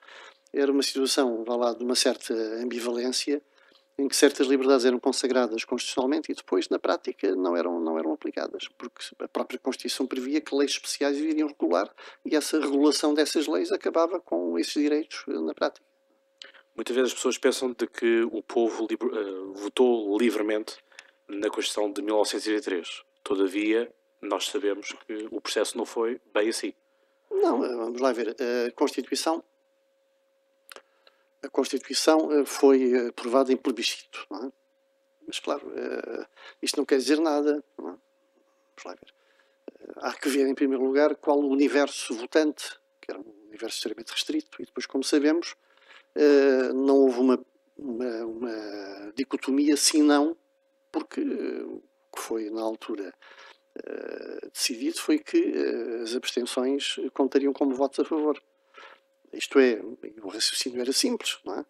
era 0.54 0.72
uma 0.72 0.84
situação, 0.84 1.44
vá 1.44 1.56
lá, 1.56 1.74
de 1.74 1.84
uma 1.84 1.96
certa 1.96 2.34
ambivalência 2.34 3.42
em 3.98 4.08
que 4.08 4.16
certas 4.16 4.48
liberdades 4.48 4.86
eram 4.86 5.00
consagradas 5.00 5.64
constitucionalmente 5.64 6.32
e 6.32 6.36
depois, 6.36 6.68
na 6.68 6.78
prática, 6.78 7.34
não 7.36 7.56
eram, 7.56 7.80
não 7.80 7.98
eram 7.98 8.12
aplicadas, 8.14 8.68
porque 8.78 9.02
a 9.20 9.28
própria 9.28 9.58
Constituição 9.58 10.06
previa 10.06 10.42
que 10.42 10.54
leis 10.54 10.72
especiais 10.72 11.18
iriam 11.18 11.48
regular 11.48 11.90
e 12.26 12.36
essa 12.36 12.60
regulação 12.60 13.14
dessas 13.14 13.48
leis 13.48 13.72
acabava 13.72 14.20
com 14.20 14.60
esses 14.60 14.74
direitos 14.74 15.24
eh, 15.30 15.40
na 15.40 15.54
prática. 15.54 15.86
Muitas 16.76 16.94
vezes 16.94 17.12
as 17.12 17.16
pessoas 17.16 17.38
pensam 17.38 17.72
de 17.72 17.88
que 17.88 18.24
o 18.24 18.44
povo 18.44 18.84
uh, 18.84 19.54
votou 19.54 20.18
livremente 20.18 20.76
na 21.28 21.50
Constituição 21.50 21.92
de 21.92 22.02
1983. 22.02 23.04
Todavia, 23.24 23.92
nós 24.22 24.48
sabemos 24.48 24.94
que 25.06 25.28
o 25.32 25.42
processo 25.42 25.78
não 25.78 25.86
foi 25.86 26.20
bem 26.34 26.50
assim. 26.50 26.74
Não, 27.30 27.64
eh, 27.64 27.76
vamos 27.76 28.02
lá 28.02 28.12
ver. 28.12 28.36
A 28.68 28.72
Constituição 28.72 29.44
a 31.44 31.50
Constituição 31.50 32.32
eh, 32.32 32.46
foi 32.46 32.92
eh, 32.92 33.08
aprovada 33.10 33.54
em 33.54 33.58
plebiscito, 33.58 34.26
não 34.32 34.46
é? 34.46 34.52
Mas, 35.28 35.40
claro, 35.40 35.72
isto 36.62 36.78
não 36.78 36.86
quer 36.86 36.98
dizer 36.98 37.20
nada, 37.20 37.64
não 37.80 37.90
é? 37.90 37.92
Vamos 37.94 38.86
lá 38.86 38.94
ver. 38.94 39.14
Há 39.98 40.14
que 40.14 40.30
ver, 40.30 40.48
em 40.48 40.54
primeiro 40.54 40.84
lugar, 40.84 41.16
qual 41.16 41.40
o 41.40 41.50
universo 41.50 42.14
votante, 42.14 42.80
que 43.02 43.10
era 43.10 43.20
um 43.20 43.34
universo 43.48 43.78
extremamente 43.78 44.12
restrito, 44.12 44.62
e 44.62 44.66
depois, 44.66 44.86
como 44.86 45.04
sabemos, 45.04 45.56
não 46.76 46.98
houve 46.98 47.20
uma, 47.20 47.46
uma, 47.76 48.26
uma 48.26 49.14
dicotomia 49.16 49.76
sim-não, 49.76 50.38
porque 50.96 51.22
o 51.22 51.82
que 52.16 52.22
foi, 52.22 52.50
na 52.50 52.62
altura, 52.62 53.14
decidido 54.54 54.98
foi 54.98 55.20
que 55.20 55.54
as 56.02 56.16
abstenções 56.16 56.96
contariam 57.14 57.52
como 57.52 57.76
votos 57.76 58.00
a 58.00 58.06
favor. 58.06 58.42
Isto 59.34 59.60
é, 59.60 59.82
o 60.24 60.30
raciocínio 60.30 60.80
era 60.80 60.94
simples, 60.94 61.38
não 61.44 61.60
é? 61.60 61.66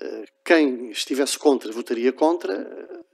Eh, 0.00 0.24
quem 0.44 0.90
estivesse 0.90 1.38
contra 1.38 1.70
votaria 1.70 2.12
contra, 2.12 3.06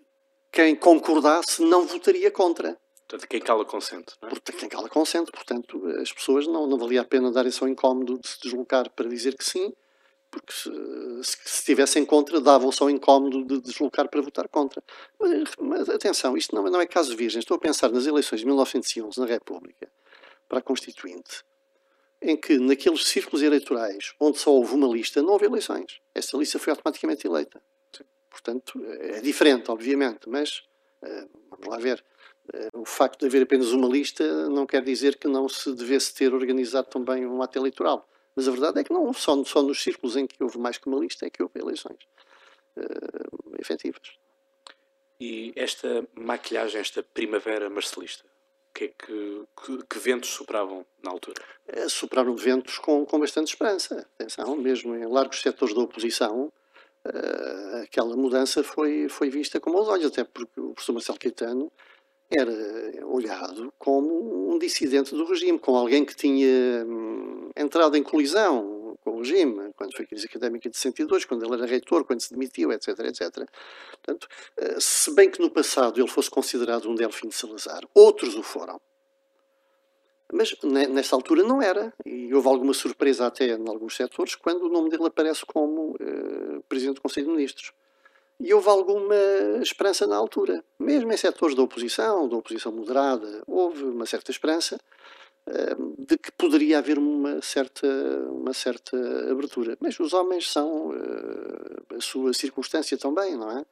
quem 0.51 0.75
concordasse 0.75 1.63
não 1.63 1.87
votaria 1.87 2.31
contra. 2.31 2.79
Portanto, 3.07 3.29
quem 3.29 3.41
cala 3.41 3.65
consente. 3.65 4.15
Não 4.23 4.29
é? 4.29 4.31
Portanto, 4.31 4.57
quem 4.57 4.69
cala 4.69 4.89
consente. 4.89 5.31
Portanto, 5.31 5.87
as 6.01 6.13
pessoas 6.13 6.47
não, 6.47 6.67
não 6.67 6.79
valia 6.79 7.03
a 7.03 7.05
pena 7.05 7.31
darem 7.31 7.51
só 7.51 7.69
incómodo 7.69 8.19
de 8.19 8.29
se 8.29 8.41
deslocar 8.41 8.89
para 8.91 9.09
dizer 9.09 9.37
que 9.37 9.45
sim, 9.45 9.75
porque 10.31 10.53
se, 10.53 10.71
se, 11.23 11.37
se 11.45 11.59
estivessem 11.59 12.05
contra, 12.05 12.41
davam 12.41 12.71
só 12.71 12.89
incómodo 12.89 13.45
de 13.45 13.61
deslocar 13.61 14.09
para 14.09 14.23
votar 14.23 14.49
contra. 14.49 14.83
Mas, 15.19 15.51
mas, 15.59 15.89
atenção, 15.89 16.37
isto 16.37 16.55
não, 16.55 16.63
não 16.65 16.81
é 16.81 16.87
caso 16.87 17.17
virgem. 17.17 17.41
Estou 17.41 17.57
a 17.57 17.61
pensar 17.61 17.91
nas 17.91 18.07
eleições 18.07 18.41
de 18.41 18.47
1911 18.47 19.19
na 19.19 19.27
República, 19.27 19.89
para 20.49 20.59
a 20.59 20.63
Constituinte 20.63 21.45
em 22.23 22.37
que 22.37 22.59
naqueles 22.59 23.07
círculos 23.07 23.43
eleitorais 23.43 24.13
onde 24.21 24.39
só 24.39 24.53
houve 24.53 24.75
uma 24.75 24.89
lista, 24.89 25.23
não 25.23 25.33
houve 25.33 25.47
eleições. 25.47 26.01
Essa 26.15 26.37
lista 26.37 26.59
foi 26.59 26.73
automaticamente 26.73 27.27
eleita. 27.27 27.63
Portanto, 28.29 28.85
é 28.87 29.21
diferente, 29.21 29.71
obviamente, 29.71 30.29
mas 30.29 30.63
uh, 31.03 31.29
vamos 31.51 31.67
lá 31.67 31.79
ver. 31.79 32.05
Uh, 32.53 32.81
o 32.81 32.85
facto 32.85 33.21
de 33.21 33.27
haver 33.27 33.43
apenas 33.43 33.73
uma 33.73 33.89
lista 33.89 34.49
não 34.49 34.67
quer 34.67 34.83
dizer 34.83 35.17
que 35.17 35.29
não 35.29 35.49
se 35.49 35.75
devesse 35.75 36.15
ter 36.15 36.33
organizado 36.33 36.89
também 36.89 37.27
um 37.27 37.43
ato 37.43 37.59
eleitoral. 37.59 38.09
Mas 38.35 38.49
a 38.49 38.51
verdade 38.51 38.81
é 38.81 38.85
que 38.85 38.93
não 38.93 39.13
só, 39.13 39.43
só 39.45 39.63
nos 39.63 39.83
círculos 39.83 40.17
em 40.17 40.27
que 40.27 40.43
houve 40.43 40.59
mais 40.59 40.79
que 40.79 40.89
uma 40.89 41.01
lista 41.01 41.27
é 41.27 41.31
que 41.31 41.43
houve 41.43 41.59
eleições 41.59 41.99
uh, 42.77 43.57
efetivas. 43.59 44.19
E 45.21 45.53
esta 45.55 46.07
maquilhagem, 46.15 46.81
esta 46.81 47.03
primavera 47.03 47.69
marcelista, 47.69 48.25
que, 48.73 48.85
é 48.85 48.89
que, 48.89 49.43
que, 49.65 49.87
que, 49.87 49.99
ventos 49.99 50.31
sopravam 50.31 50.87
na 51.03 51.11
altura? 51.11 51.43
É, 51.69 51.89
sopraram 51.89 52.35
ventos 52.35 52.79
com, 52.79 53.05
com 53.05 53.19
bastante 53.19 53.49
esperança. 53.49 54.07
Atenção, 54.19 54.57
mesmo 54.57 54.95
em 54.95 55.07
largos 55.07 55.43
setores 55.43 55.75
da 55.75 55.81
oposição, 55.83 56.53
uh, 57.05 57.83
aquela 57.83 58.17
mudança 58.17 58.63
foi, 58.63 59.09
foi 59.09 59.29
vista 59.29 59.61
com 59.61 59.79
os 59.79 59.89
olhos, 59.89 60.07
até 60.07 60.25
porque 60.25 60.61
o 60.61 60.73
professor 60.73 60.93
Marcelo 60.93 61.19
Caetano 61.19 61.73
era 62.31 63.07
olhado 63.07 63.73
como 63.79 64.53
um 64.53 64.59
dissidente 64.59 65.15
do 65.15 65.25
regime, 65.25 65.59
como 65.59 65.77
alguém 65.77 66.05
que 66.05 66.15
tinha 66.15 66.85
hum, 66.87 67.51
entrado 67.57 67.97
em 67.97 68.03
colisão 68.03 68.97
com 69.03 69.13
o 69.13 69.19
regime, 69.19 69.73
quando 69.77 69.97
foi 69.97 70.07
crise 70.07 70.27
académica 70.27 70.69
de 70.69 70.77
62, 70.77 71.25
quando 71.25 71.45
ele 71.45 71.55
era 71.55 71.67
reitor, 71.67 72.05
quando 72.05 72.21
se 72.21 72.33
demitiu, 72.33 72.71
etc, 72.71 72.89
etc. 73.01 73.49
Portanto, 73.91 74.29
eh, 74.57 74.77
se 74.79 75.13
bem 75.15 75.31
que 75.31 75.41
no 75.41 75.51
passado 75.51 76.01
ele 76.01 76.09
fosse 76.09 76.31
considerado 76.31 76.89
um 76.89 76.95
Delfim 76.95 77.29
de 77.29 77.35
Salazar, 77.35 77.83
outros 77.95 78.37
o 78.37 78.43
foram. 78.43 78.81
Mas 80.33 80.55
nessa 80.63 81.17
altura 81.17 81.43
não 81.43 81.61
era, 81.61 81.93
e 82.07 82.33
houve 82.33 82.47
alguma 82.47 82.73
surpresa 82.73 83.27
até 83.27 83.47
em 83.47 83.69
alguns 83.69 83.97
setores 83.97 84.37
quando 84.37 84.67
o 84.67 84.69
nome 84.69 84.89
dele 84.89 85.07
aparece 85.07 85.45
como 85.45 85.97
uh, 85.97 86.63
Presidente 86.69 86.97
do 86.97 87.01
Conselho 87.01 87.27
de 87.27 87.33
Ministros 87.33 87.73
e 88.41 88.55
houve 88.55 88.69
alguma 88.69 89.15
esperança 89.61 90.07
na 90.07 90.17
altura. 90.17 90.65
Mesmo 90.79 91.13
em 91.13 91.17
setores 91.17 91.55
da 91.55 91.63
oposição, 91.63 92.27
da 92.27 92.37
oposição 92.37 92.73
moderada, 92.73 93.43
houve 93.47 93.85
uma 93.85 94.07
certa 94.07 94.31
esperança 94.31 94.81
uh, 95.47 95.95
de 95.99 96.17
que 96.17 96.33
poderia 96.33 96.79
haver 96.79 96.99
uma 96.99 97.43
certa, 97.43 97.87
uma 98.31 98.55
certa 98.55 98.97
abertura. 99.31 99.77
Mas 99.79 100.01
os 100.01 100.15
homens 100.15 100.51
são 100.51 100.89
uh, 100.89 101.97
a 101.97 102.01
sua 102.01 102.33
circunstância 102.33 102.97
também, 102.97 103.37
não 103.37 103.51
é? 103.51 103.65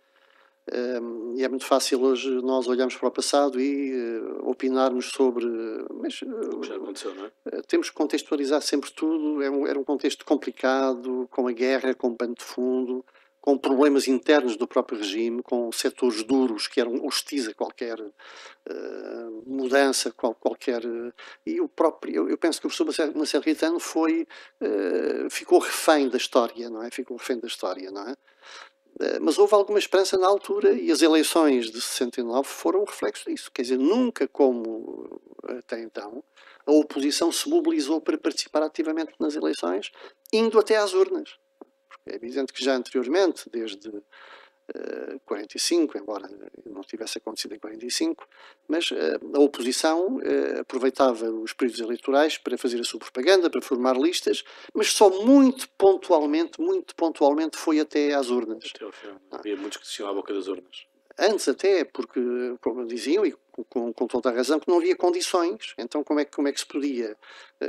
Uh, 0.71 1.35
e 1.35 1.43
é 1.43 1.49
muito 1.49 1.65
fácil 1.65 2.03
hoje 2.03 2.31
nós 2.43 2.69
olharmos 2.69 2.95
para 2.95 3.09
o 3.09 3.11
passado 3.11 3.59
e 3.59 4.21
opinarmos 4.43 5.07
sobre. 5.07 5.47
Mas 5.95 6.21
já 6.63 6.77
aconteceu, 6.77 7.15
não 7.15 7.25
é? 7.25 7.63
temos 7.67 7.89
que 7.89 7.97
contextualizar 7.97 8.61
sempre 8.61 8.91
tudo. 8.91 9.43
É 9.43 9.71
era 9.71 9.81
um 9.81 9.85
contexto 9.85 10.27
complicado, 10.27 11.27
com 11.31 11.49
a 11.49 11.53
guerra, 11.53 11.95
com 11.95 12.09
o 12.09 12.15
pano 12.15 12.35
de 12.35 12.45
fundo 12.45 13.03
com 13.49 13.57
problemas 13.57 14.07
internos 14.07 14.59
do 14.59 14.69
próprio 14.69 14.99
regime, 14.99 15.43
com 15.43 15.73
setores 15.73 16.23
duros 16.23 16.69
que 16.69 16.83
eram 16.83 17.03
hostis 17.07 17.49
a 17.49 17.55
qualquer 17.55 17.99
uh, 17.99 19.43
mudança, 19.47 20.13
qual, 20.13 20.35
qualquer. 20.35 20.85
Uh, 20.85 21.11
e 21.47 21.59
o 21.59 21.67
próprio, 21.67 22.15
eu, 22.15 22.29
eu, 22.29 22.37
penso 22.37 22.61
que 22.61 22.67
o 22.67 22.71
professor 22.71 23.11
Marcelo 23.17 23.43
Ritano 23.43 23.81
foi, 23.81 24.29
uh, 24.61 25.31
ficou 25.31 25.61
refém 25.61 26.11
da 26.11 26.19
história, 26.19 26.69
não 26.69 26.83
é? 26.83 26.91
Ficou 26.91 27.17
refém 27.17 27.39
da 27.41 27.47
história, 27.47 27.91
não 27.91 28.07
é? 28.11 28.15
mas 29.23 29.39
houve 29.39 29.55
alguma 29.55 29.79
esperança 29.79 30.19
na 30.19 30.27
altura 30.27 30.73
e 30.73 30.91
as 30.91 31.03
eleições 31.03 31.71
de 31.71 31.81
69 31.81 32.49
foram 32.49 32.81
um 32.81 32.85
reflexo 32.85 33.31
disso. 33.31 33.49
Quer 33.55 33.63
dizer, 33.63 33.79
nunca 33.79 34.27
como 34.27 35.21
até 35.45 35.81
então 35.81 36.23
a 36.67 36.73
oposição 36.73 37.31
se 37.31 37.49
mobilizou 37.49 38.01
para 38.01 38.19
participar 38.19 38.63
ativamente 38.65 39.13
nas 39.21 39.37
eleições, 39.37 39.93
indo 40.33 40.59
até 40.59 40.77
às 40.77 40.95
urnas. 40.95 41.39
É 42.11 42.17
evidente 42.17 42.53
que 42.53 42.65
já 42.65 42.75
anteriormente, 42.75 43.49
desde 43.51 43.89
uh, 43.89 44.03
eh, 44.75 45.19
45, 45.25 45.99
embora 45.99 46.29
não 46.67 46.83
tivesse 46.83 47.19
acontecido 47.19 47.55
em 47.55 47.59
45, 47.59 48.27
mas 48.67 48.91
uh, 48.91 48.97
a 49.35 49.41
oposição 49.41 50.17
uh, 50.17 50.61
aproveitava 50.61 51.31
os 51.31 51.53
períodos 51.53 51.81
eleitorais 51.81 52.39
para 52.39 52.59
fazer 52.59 52.81
a 52.81 52.85
sua 52.85 53.01
propaganda, 53.01 53.51
para 53.51 53.61
formar 53.61 53.97
listas, 53.97 54.45
mas 54.75 54.93
só 54.93 55.11
muito 55.23 55.69
pontualmente, 55.77 56.61
muito 56.61 56.95
pontualmente 56.95 57.57
foi 57.57 57.81
até 57.81 58.15
às 58.15 58.31
urnas. 58.31 58.73
Até 58.75 58.85
ao 58.85 58.93
fim. 58.93 59.09
Havia 59.31 59.57
muitos 59.57 59.79
que 59.79 59.89
tinham 59.89 60.11
à 60.11 60.15
boca 60.15 60.33
das 60.33 60.49
urnas. 60.49 60.87
Antes 61.21 61.49
até, 61.49 61.85
porque, 61.85 62.21
como 62.61 62.87
diziam, 62.87 63.27
e 63.27 63.35
com, 63.69 63.93
com, 63.93 64.07
toda 64.07 64.31
a 64.31 64.33
razão, 64.33 64.61
que 64.61 64.69
não 64.69 64.79
havia 64.79 64.95
condições. 64.95 65.75
Então, 65.77 66.05
como 66.05 66.21
é, 66.21 66.25
como 66.25 66.47
é 66.47 66.53
que 66.53 66.61
se 66.61 66.67
podia, 66.67 67.17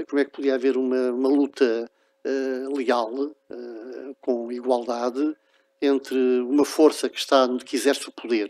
como 0.08 0.20
é 0.20 0.26
que 0.26 0.30
podia 0.30 0.54
haver 0.54 0.78
uma, 0.78 1.12
uma 1.12 1.30
luta 1.30 1.90
leal, 2.76 3.14
uh, 3.14 4.16
com 4.22 4.52
igualdade, 4.52 5.36
entre 5.82 6.18
uma 6.42 6.66
força 6.66 7.10
que 7.10 7.18
está 7.18 7.48
que 7.66 7.76
exerce 7.76 8.10
o 8.10 8.12
poder 8.12 8.50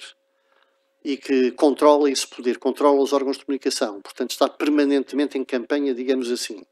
e 1.03 1.15
que 1.15 1.51
controla 1.51 2.09
esse 2.09 2.27
poder, 2.27 2.57
controla 2.57 3.01
os 3.01 3.13
órgãos 3.13 3.37
de 3.37 3.45
comunicação, 3.45 4.01
portanto 4.01 4.31
está 4.31 4.49
permanentemente 4.49 5.37
em 5.37 5.45
campanha, 5.45 5.93
digamos 5.93 6.31
assim, 6.31 6.63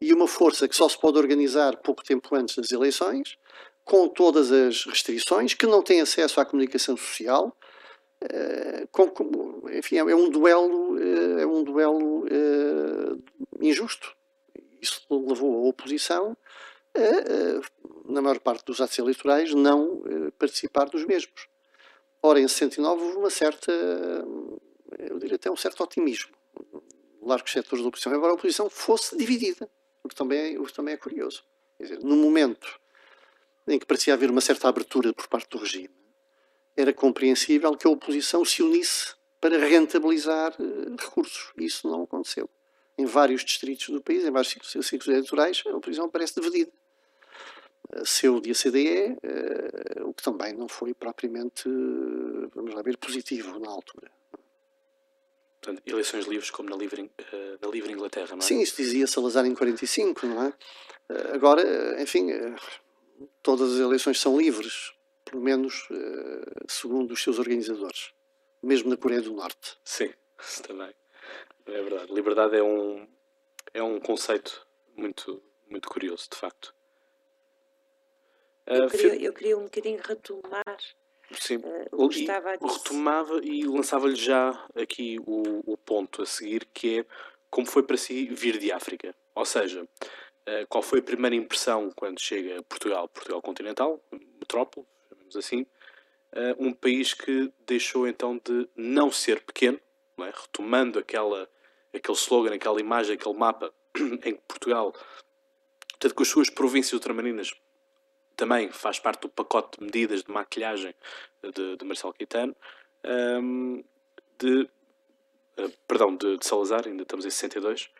e 0.00 0.12
uma 0.12 0.26
força 0.26 0.66
que 0.66 0.74
só 0.74 0.88
se 0.88 0.98
pode 0.98 1.18
organizar 1.18 1.76
pouco 1.76 2.02
tempo 2.02 2.34
antes 2.34 2.56
das 2.56 2.72
eleições, 2.72 3.36
com 3.84 4.08
todas 4.08 4.50
as 4.50 4.84
restrições, 4.84 5.54
que 5.54 5.66
não 5.66 5.82
tem 5.82 6.00
acesso 6.00 6.40
à 6.40 6.44
comunicação 6.44 6.96
social, 6.96 7.54
uh, 8.24 8.88
com, 8.90 9.62
enfim, 9.72 9.98
é 9.98 10.14
um 10.16 10.30
duelo, 10.30 10.98
é 11.38 11.46
um 11.46 11.62
duelo 11.62 12.26
injusto 13.60 14.17
isso 14.80 15.02
levou 15.10 15.66
a 15.66 15.68
oposição 15.68 16.36
a, 16.94 18.12
na 18.12 18.22
maior 18.22 18.40
parte 18.40 18.64
dos 18.64 18.80
atos 18.80 18.98
eleitorais, 18.98 19.54
não 19.54 20.02
eh, 20.06 20.30
participar 20.38 20.86
dos 20.86 21.04
mesmos. 21.04 21.46
Ora, 22.22 22.40
em 22.40 22.48
69 22.48 23.02
houve 23.02 23.16
uma 23.16 23.30
certa, 23.30 23.70
eu 24.98 25.18
diria 25.18 25.36
até 25.36 25.50
um 25.50 25.56
certo 25.56 25.82
otimismo, 25.84 26.32
largos 27.22 27.52
setores 27.52 27.82
da 27.82 27.88
oposição, 27.88 28.14
embora 28.14 28.32
a 28.32 28.34
oposição 28.34 28.68
fosse 28.68 29.16
dividida, 29.16 29.70
o 30.02 30.08
que 30.08 30.14
também 30.14 30.58
o 30.58 30.64
que 30.64 30.72
também 30.72 30.94
é 30.94 30.96
curioso. 30.96 31.44
Quer 31.76 31.82
dizer, 31.84 31.98
no 32.00 32.16
momento 32.16 32.80
em 33.68 33.78
que 33.78 33.86
parecia 33.86 34.14
haver 34.14 34.30
uma 34.30 34.40
certa 34.40 34.68
abertura 34.68 35.12
por 35.12 35.28
parte 35.28 35.50
do 35.50 35.58
regime, 35.58 35.90
era 36.76 36.92
compreensível 36.92 37.76
que 37.76 37.86
a 37.86 37.90
oposição 37.90 38.44
se 38.44 38.62
unisse 38.62 39.14
para 39.40 39.58
rentabilizar 39.58 40.54
uh, 40.58 40.96
recursos. 40.98 41.52
Isso 41.56 41.86
não 41.88 42.02
aconteceu 42.02 42.48
em 42.98 43.06
vários 43.06 43.44
distritos 43.44 43.88
do 43.88 44.02
país, 44.02 44.24
em 44.24 44.30
vários 44.30 44.50
ciclos 44.50 45.06
eleitorais, 45.06 45.62
a 45.64 45.76
oposição 45.76 46.10
parece 46.10 46.34
dividida. 46.34 46.72
Seu 48.04 48.40
de 48.40 48.50
ACDE, 48.50 49.16
eh, 49.22 50.02
o 50.02 50.12
que 50.12 50.22
também 50.22 50.52
não 50.52 50.68
foi 50.68 50.92
propriamente, 50.92 51.68
vamos 52.54 52.74
lá 52.74 52.82
ver, 52.82 52.98
positivo 52.98 53.58
na 53.60 53.70
altura. 53.70 54.10
Portanto, 55.60 55.82
eleições 55.86 56.26
livres 56.26 56.50
como 56.50 56.68
na 56.68 56.76
livre, 56.76 57.10
eh, 57.32 57.58
na 57.62 57.68
livre 57.68 57.92
Inglaterra, 57.92 58.30
não 58.32 58.38
é? 58.38 58.42
Sim, 58.42 58.60
isso 58.60 58.76
dizia 58.76 59.06
Salazar 59.06 59.46
em 59.46 59.54
45, 59.54 60.26
não 60.26 60.42
é? 60.42 60.52
Eh, 61.08 61.30
agora, 61.32 62.02
enfim, 62.02 62.28
todas 63.42 63.74
as 63.74 63.78
eleições 63.78 64.20
são 64.20 64.36
livres, 64.36 64.92
pelo 65.24 65.42
menos 65.42 65.88
segundo 66.68 67.12
os 67.12 67.22
seus 67.22 67.38
organizadores, 67.38 68.12
mesmo 68.62 68.90
na 68.90 68.96
Coreia 68.96 69.22
do 69.22 69.32
Norte. 69.32 69.78
Sim, 69.84 70.12
também. 70.66 70.92
É 71.68 71.82
verdade. 71.82 72.12
Liberdade 72.12 72.56
é 72.56 72.62
um, 72.62 73.06
é 73.74 73.82
um 73.82 74.00
conceito 74.00 74.66
muito, 74.96 75.42
muito 75.68 75.88
curioso, 75.88 76.28
de 76.30 76.36
facto. 76.36 76.74
Eu, 78.66 78.86
uh, 78.86 78.90
queria, 78.90 79.22
eu 79.22 79.32
queria 79.32 79.58
um 79.58 79.64
bocadinho 79.64 80.00
retomar 80.02 80.78
Sim. 81.32 81.56
Uh, 81.56 81.86
o 81.92 82.08
que 82.08 82.20
estava 82.20 82.50
a. 82.50 82.52
Retomava 82.52 83.40
e 83.42 83.64
lançava-lhe 83.64 84.16
já 84.16 84.50
aqui 84.74 85.18
o, 85.26 85.72
o 85.72 85.76
ponto 85.76 86.22
a 86.22 86.26
seguir, 86.26 86.66
que 86.72 87.00
é 87.00 87.06
como 87.50 87.66
foi 87.66 87.82
para 87.82 87.96
si 87.96 88.26
vir 88.26 88.58
de 88.58 88.72
África. 88.72 89.14
Ou 89.34 89.44
seja, 89.44 89.82
uh, 89.82 90.66
qual 90.68 90.82
foi 90.82 91.00
a 91.00 91.02
primeira 91.02 91.36
impressão 91.36 91.90
quando 91.94 92.20
chega 92.20 92.58
a 92.58 92.62
Portugal, 92.62 93.08
Portugal 93.08 93.42
continental, 93.42 94.02
metrópole, 94.12 94.86
chamamos 95.08 95.36
assim, 95.36 95.62
uh, 96.32 96.56
um 96.58 96.72
país 96.72 97.12
que 97.12 97.52
deixou 97.66 98.08
então 98.08 98.40
de 98.42 98.68
não 98.74 99.10
ser 99.10 99.42
pequeno, 99.42 99.78
não 100.16 100.26
é? 100.26 100.30
retomando 100.30 100.98
aquela 100.98 101.48
aquele 101.94 102.16
slogan, 102.16 102.54
aquela 102.54 102.80
imagem, 102.80 103.14
aquele 103.14 103.36
mapa 103.36 103.72
em 104.24 104.34
que 104.34 104.42
Portugal, 104.46 104.94
tanto 105.98 106.14
com 106.14 106.22
as 106.22 106.28
suas 106.28 106.50
províncias 106.50 106.92
ultramarinas, 106.92 107.52
também 108.36 108.70
faz 108.70 109.00
parte 109.00 109.22
do 109.22 109.28
pacote 109.28 109.78
de 109.78 109.84
medidas 109.84 110.22
de 110.22 110.30
maquilhagem 110.30 110.94
de, 111.42 111.76
de 111.76 111.84
Marcelo 111.84 112.14
Caetano, 112.14 112.54
um, 113.42 113.82
de, 114.38 114.62
uh, 115.58 115.72
perdão, 115.88 116.14
de, 116.14 116.38
de, 116.38 116.46
Salazar, 116.46 116.86
ainda 116.86 117.02
estamos 117.02 117.26
em 117.26 117.30
62, 117.30 117.90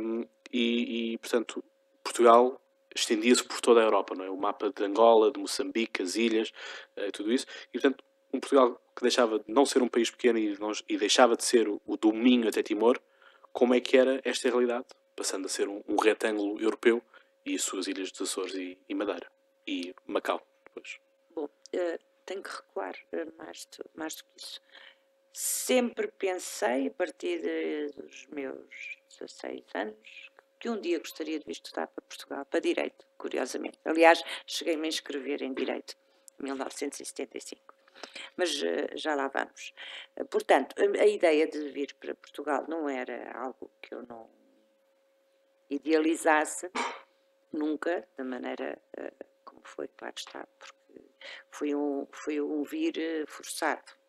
um, 0.00 0.24
e, 0.50 1.12
e, 1.12 1.18
portanto, 1.18 1.62
Portugal 2.02 2.60
estendia-se 2.94 3.44
por 3.44 3.60
toda 3.60 3.80
a 3.80 3.84
Europa, 3.84 4.14
não 4.14 4.24
é? 4.24 4.30
O 4.30 4.36
mapa 4.36 4.72
de 4.74 4.82
Angola, 4.82 5.30
de 5.30 5.38
Moçambique, 5.38 6.02
as 6.02 6.16
ilhas, 6.16 6.50
uh, 6.96 7.12
tudo 7.12 7.30
isso, 7.30 7.46
e 7.72 7.78
portanto, 7.78 8.02
um 8.32 8.40
Portugal 8.40 8.80
que 8.94 9.02
deixava 9.02 9.38
de 9.38 9.44
não 9.48 9.64
ser 9.64 9.82
um 9.82 9.88
país 9.88 10.10
pequeno 10.10 10.38
e, 10.38 10.58
não, 10.58 10.72
e 10.88 10.96
deixava 10.96 11.36
de 11.36 11.44
ser 11.44 11.68
o, 11.68 11.96
domínio 11.96 12.48
até 12.48 12.62
Timor, 12.62 13.00
como 13.52 13.74
é 13.74 13.80
que 13.80 13.96
era 13.96 14.20
esta 14.24 14.48
realidade, 14.48 14.86
passando 15.16 15.46
a 15.46 15.48
ser 15.48 15.68
um, 15.68 15.82
um 15.88 15.96
retângulo 15.96 16.60
europeu 16.60 17.02
e 17.44 17.54
as 17.54 17.62
suas 17.62 17.86
ilhas 17.86 18.10
dos 18.12 18.30
Açores 18.30 18.54
e, 18.54 18.78
e 18.88 18.94
Madeira 18.94 19.30
e 19.66 19.94
Macau 20.06 20.46
depois. 20.64 20.98
Bom, 21.34 21.44
uh, 21.44 21.98
tenho 22.26 22.42
que 22.42 22.50
recuar 22.50 22.94
uh, 23.12 23.32
mais, 23.38 23.66
do, 23.66 23.84
mais 23.94 24.14
do 24.16 24.24
que 24.24 24.30
isso. 24.36 24.60
Sempre 25.32 26.08
pensei, 26.08 26.88
a 26.88 26.90
partir 26.90 27.40
de, 27.40 27.90
dos 27.96 28.26
meus 28.26 28.98
16 29.18 29.64
anos, 29.74 30.30
que 30.58 30.68
um 30.68 30.80
dia 30.80 30.98
gostaria 30.98 31.38
de 31.38 31.46
vir 31.46 31.52
estudar 31.52 31.86
para 31.86 32.02
Portugal, 32.02 32.44
para 32.44 32.60
Direito, 32.60 33.06
curiosamente. 33.16 33.78
Aliás, 33.84 34.22
cheguei-me 34.46 34.86
a 34.86 34.88
inscrever 34.88 35.42
em 35.42 35.54
Direito, 35.54 35.96
em 36.38 36.44
1975 36.44 37.79
mas 38.36 38.62
eh, 38.62 38.88
já 38.94 39.14
lá 39.14 39.28
vamos. 39.28 39.72
Eh, 40.16 40.24
portanto, 40.24 40.74
a, 40.78 41.06
ideia 41.06 41.46
de 41.46 41.68
vir 41.70 41.94
para 42.00 42.14
Portugal 42.14 42.64
não 42.68 42.88
era 42.88 43.32
algo 43.32 43.70
que 43.80 43.94
eu 43.94 44.02
não 44.06 44.28
idealizasse 45.68 46.70
nunca, 47.52 48.06
da 48.16 48.24
maneira 48.24 48.80
uh, 48.98 49.24
como 49.44 49.62
foi, 49.64 49.88
claro 49.88 50.14
está, 50.16 50.46
porque 50.58 51.02
foi 51.50 51.74
um, 51.74 52.06
foi 52.10 52.40
um 52.40 52.62
vir 52.64 53.26
forçado. 53.28 54.00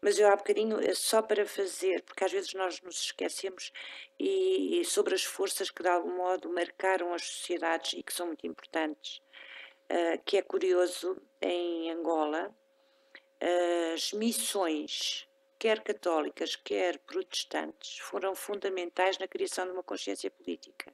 Mas 0.00 0.18
eu 0.18 0.28
há 0.28 0.34
bocadinho, 0.34 0.78
só 0.96 1.22
para 1.22 1.46
fazer, 1.46 2.02
porque 2.02 2.24
às 2.24 2.32
vezes 2.32 2.52
nós 2.54 2.80
nos 2.82 3.02
esquecemos 3.04 3.72
e, 4.18 4.80
e 4.80 4.84
sobre 4.84 5.14
as 5.14 5.22
forças 5.22 5.70
que 5.70 5.82
de 5.82 5.88
algum 5.88 6.16
modo 6.16 6.52
marcaram 6.52 7.14
as 7.14 7.22
sociedades 7.22 7.92
e 7.92 8.02
que 8.02 8.12
são 8.12 8.26
muito 8.26 8.44
importantes, 8.44 9.22
uh, 9.90 10.20
que 10.24 10.36
é 10.36 10.42
curioso, 10.42 11.16
em 11.40 11.90
Angola, 11.92 12.52
as 13.94 14.12
missões, 14.12 15.28
quer 15.58 15.82
católicas, 15.82 16.54
quer 16.56 16.98
protestantes, 16.98 17.98
foram 17.98 18.34
fundamentais 18.34 19.18
na 19.18 19.26
criação 19.26 19.64
de 19.66 19.72
uma 19.72 19.82
consciência 19.82 20.30
política. 20.30 20.92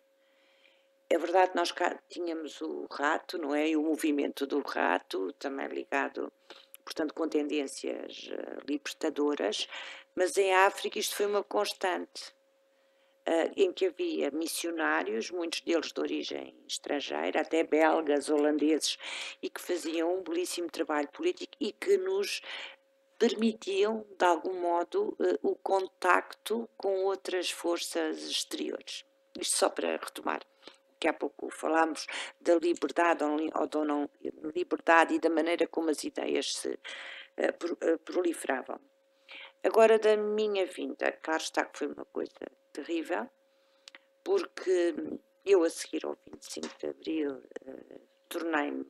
É 1.11 1.19
verdade 1.19 1.53
nós 1.55 1.73
cá 1.73 1.99
tínhamos 2.09 2.61
o 2.61 2.87
rato, 2.91 3.39
não 3.39 3.55
é? 3.55 3.69
E 3.69 3.77
o 3.77 3.83
movimento 3.83 4.47
do 4.47 4.61
rato, 4.61 5.33
também 5.35 5.67
ligado, 5.69 6.33
portanto, 6.85 7.15
com 7.15 7.29
tendências 7.29 8.29
uh, 8.31 8.67
libertadoras, 8.67 9.69
mas 10.15 10.37
em 10.37 10.53
África 10.53 10.99
isto 10.99 11.17
foi 11.17 11.27
uma 11.27 11.43
constante. 11.43 12.35
Uh, 13.29 13.53
em 13.57 13.71
que 13.71 13.85
havia 13.85 14.31
missionários, 14.31 15.31
muitos 15.31 15.61
deles 15.61 15.93
de 15.93 16.01
origem 16.01 16.55
estrangeira, 16.67 17.43
até 17.43 17.63
belgas, 17.63 18.31
holandeses, 18.31 18.97
e 19.43 19.51
que 19.51 19.61
faziam 19.61 20.15
um 20.15 20.23
belíssimo 20.23 20.71
trabalho 20.71 21.09
político 21.09 21.53
e 21.61 21.71
que 21.71 21.99
nos 21.99 22.41
permitiam, 23.19 24.07
de 24.19 24.25
algum 24.25 24.59
modo, 24.59 25.15
uh, 25.19 25.39
o 25.43 25.55
contacto 25.57 26.67
com 26.75 27.05
outras 27.05 27.51
forças 27.51 28.23
exteriores. 28.31 29.05
Isto 29.39 29.57
só 29.59 29.69
para 29.69 29.99
retomar 29.99 30.41
que 30.99 31.09
há 31.09 31.13
pouco 31.13 31.51
falámos 31.51 32.07
da 32.41 32.55
liberdade 32.57 33.23
ou 33.25 33.67
da 33.67 33.85
não 33.85 34.11
liberdade 34.55 35.15
e 35.15 35.21
da 35.21 35.31
maneira 35.31 35.67
como 35.67 35.91
as 35.91 36.03
ideias 36.03 36.55
se 36.55 36.71
uh, 36.71 37.99
proliferavam. 38.05 38.81
Agora, 39.63 39.99
da 39.99 40.17
minha 40.17 40.67
vinda, 40.67 41.13
claro 41.13 41.43
está 41.43 41.65
que 41.65 41.79
foi 41.79 41.89
uma 41.89 42.05
coisa 42.07 42.33
terrível, 42.79 43.29
porque 44.23 44.95
eu, 45.45 45.65
a 45.65 45.71
seguir 45.71 46.05
ao 46.05 46.17
25 46.31 46.79
de 46.79 46.87
Abril, 46.87 47.33
uh, 47.33 48.01
tornei-me 48.29 48.87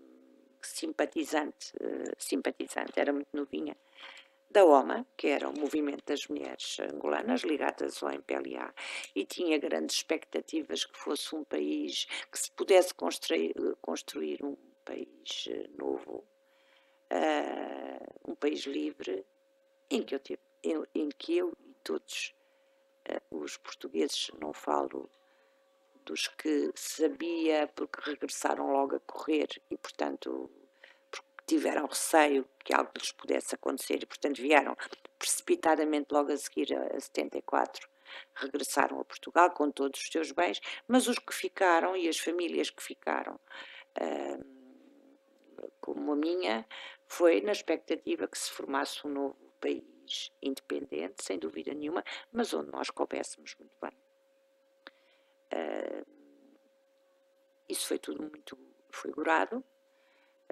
simpatizante, 0.61 1.73
uh, 1.77 2.13
simpatizante, 2.19 2.93
era 2.97 3.13
muito 3.13 3.29
novinha, 3.33 3.77
da 4.51 4.65
OMA, 4.65 5.07
que 5.17 5.29
era 5.29 5.49
o 5.49 5.59
Movimento 5.59 6.05
das 6.07 6.27
Mulheres 6.27 6.79
Angolanas, 6.81 7.43
ligadas 7.43 8.03
ao 8.03 8.11
MPLA, 8.11 8.75
e 9.15 9.25
tinha 9.25 9.59
grandes 9.59 9.97
expectativas 9.97 10.85
que 10.85 10.99
fosse 10.99 11.35
um 11.35 11.45
país, 11.45 12.07
que 12.31 12.39
se 12.39 12.51
pudesse 12.53 12.95
construir, 12.95 13.55
construir 13.81 14.43
um 14.43 14.57
país 14.85 15.49
eh, 15.49 15.69
novo, 15.77 16.25
uh, 17.13 18.31
um 18.31 18.35
país 18.35 18.61
livre, 18.61 19.25
em 19.91 20.03
que 20.03 20.15
eu, 20.15 20.21
em, 20.65 20.83
em 20.95 21.09
que 21.11 21.37
eu 21.37 21.53
e 21.61 21.75
todos 21.85 22.35
os 23.31 23.57
portugueses, 23.57 24.31
não 24.41 24.53
falo 24.53 25.11
dos 26.05 26.27
que 26.27 26.71
sabia 26.75 27.71
porque 27.75 28.01
regressaram 28.03 28.73
logo 28.73 28.97
a 28.97 29.01
correr 29.01 29.49
e, 29.71 29.77
portanto, 29.77 30.51
tiveram 31.47 31.87
receio 31.87 32.49
que 32.65 32.75
algo 32.75 32.91
lhes 32.97 33.13
pudesse 33.13 33.55
acontecer 33.55 34.03
e, 34.03 34.07
portanto, 34.07 34.41
vieram 34.41 34.77
precipitadamente 35.19 36.13
logo 36.13 36.33
a 36.33 36.37
seguir 36.37 36.75
a 36.75 36.99
74 36.99 37.89
regressaram 38.35 39.01
a 39.01 39.05
Portugal 39.05 39.51
com 39.51 39.71
todos 39.71 40.01
os 40.01 40.09
seus 40.09 40.33
bens, 40.33 40.61
mas 40.87 41.07
os 41.07 41.19
que 41.19 41.35
ficaram 41.35 41.97
e 41.97 42.09
as 42.09 42.19
famílias 42.19 42.71
que 42.71 42.83
ficaram, 42.83 43.39
como 45.81 46.13
a 46.13 46.17
minha, 46.17 46.67
foi 47.07 47.41
na 47.41 47.53
expectativa 47.53 48.27
que 48.27 48.39
se 48.39 48.51
formasse 48.51 49.07
um 49.07 49.11
novo 49.11 49.37
país 49.61 49.98
independente, 50.43 51.23
sem 51.23 51.39
dúvida 51.39 51.73
nenhuma, 51.75 52.05
mas 52.33 52.53
onde 52.55 52.71
nós 52.71 52.91
coubéssemos 52.91 53.55
muito 53.59 53.75
bem. 53.81 53.93
isso 57.69 57.87
foi 57.87 57.99
tudo 57.99 58.23
muito 58.23 58.59
figurado, 58.91 59.65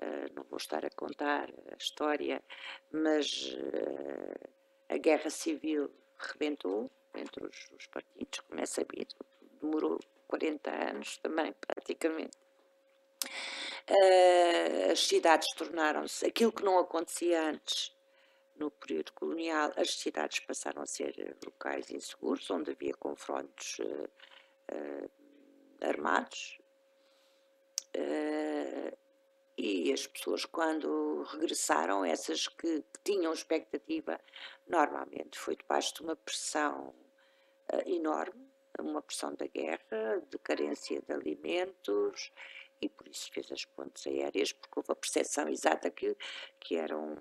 Uh, 0.02 0.28
não 0.34 0.44
vou 0.44 0.58
estar 0.58 0.84
a 0.84 0.90
contar 0.90 1.48
a 1.72 1.76
história, 1.78 2.42
mas 2.92 3.54
uh, 3.54 4.48
a 4.90 4.98
guerra 4.98 5.30
civil 5.30 5.90
rebentou 6.18 6.90
entre 7.14 7.46
os, 7.46 7.66
os, 7.70 7.86
partidos, 7.86 8.40
como 8.40 8.60
é 8.60 8.66
sabido, 8.66 9.14
demorou 9.58 9.98
40 10.28 10.70
anos 10.70 11.16
também, 11.16 11.54
praticamente. 11.54 12.36
Uh, 13.88 14.92
as 14.92 15.00
cidades 15.00 15.48
tornaram-se 15.54 16.26
aquilo 16.26 16.52
que 16.52 16.62
não 16.62 16.78
acontecia 16.78 17.42
antes 17.48 17.95
no 18.58 18.70
período 18.70 19.12
colonial, 19.12 19.72
as 19.76 19.98
cidades 19.98 20.40
passaram 20.40 20.82
a 20.82 20.86
ser 20.86 21.36
locais 21.44 21.90
inseguros, 21.90 22.50
onde 22.50 22.70
havia 22.72 22.94
confrontos 22.94 23.78
armados. 25.80 26.58
Uh, 27.96 28.96
e 29.56 29.90
as 29.92 30.06
pessoas, 30.06 30.44
quando 30.44 31.22
regressaram, 31.22 32.04
essas 32.04 32.46
que, 32.46 32.82
que 32.82 33.00
tinham 33.02 33.32
expectativa, 33.32 34.20
normalmente 34.66 35.38
foi 35.38 35.56
debaixo 35.56 35.94
de 35.94 36.02
uma 36.02 36.16
pressão 36.16 36.94
uh, 37.72 37.88
enorme 37.88 38.46
uma 38.78 39.00
pressão 39.00 39.34
da 39.34 39.46
guerra, 39.46 40.22
de 40.30 40.38
carência 40.38 41.00
de 41.00 41.10
alimentos, 41.10 42.30
e 42.78 42.90
por 42.90 43.08
isso 43.08 43.32
fez 43.32 43.50
as 43.50 43.64
pontes 43.64 44.06
aéreas, 44.06 44.52
porque 44.52 44.78
houve 44.78 44.92
a 44.92 44.94
percepção 44.94 45.48
exata 45.48 45.90
que, 45.90 46.14
que, 46.60 46.76
eram, 46.76 47.16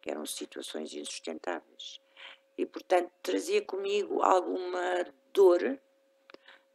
que 0.00 0.10
eram 0.10 0.24
situações 0.26 0.92
insustentáveis. 0.94 2.00
E, 2.56 2.66
portanto, 2.66 3.10
trazia 3.22 3.62
comigo 3.62 4.22
alguma 4.22 5.06
dor, 5.32 5.78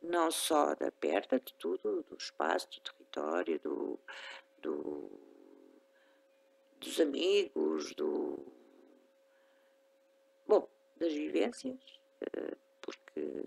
não 0.02 0.32
só 0.32 0.76
da 0.76 0.92
perda 0.92 1.40
de 1.40 1.54
tudo, 1.56 2.04
do 2.04 2.16
espaço, 2.16 2.68
do 2.72 2.82
território, 2.82 3.60
do, 3.60 4.00
do, 4.60 5.12
dos 6.80 7.00
amigos, 7.00 7.94
do. 7.94 8.40
Bom, 10.48 10.68
das 10.98 11.14
vivências, 11.14 11.80
eh, 12.22 12.56
porque 12.82 13.44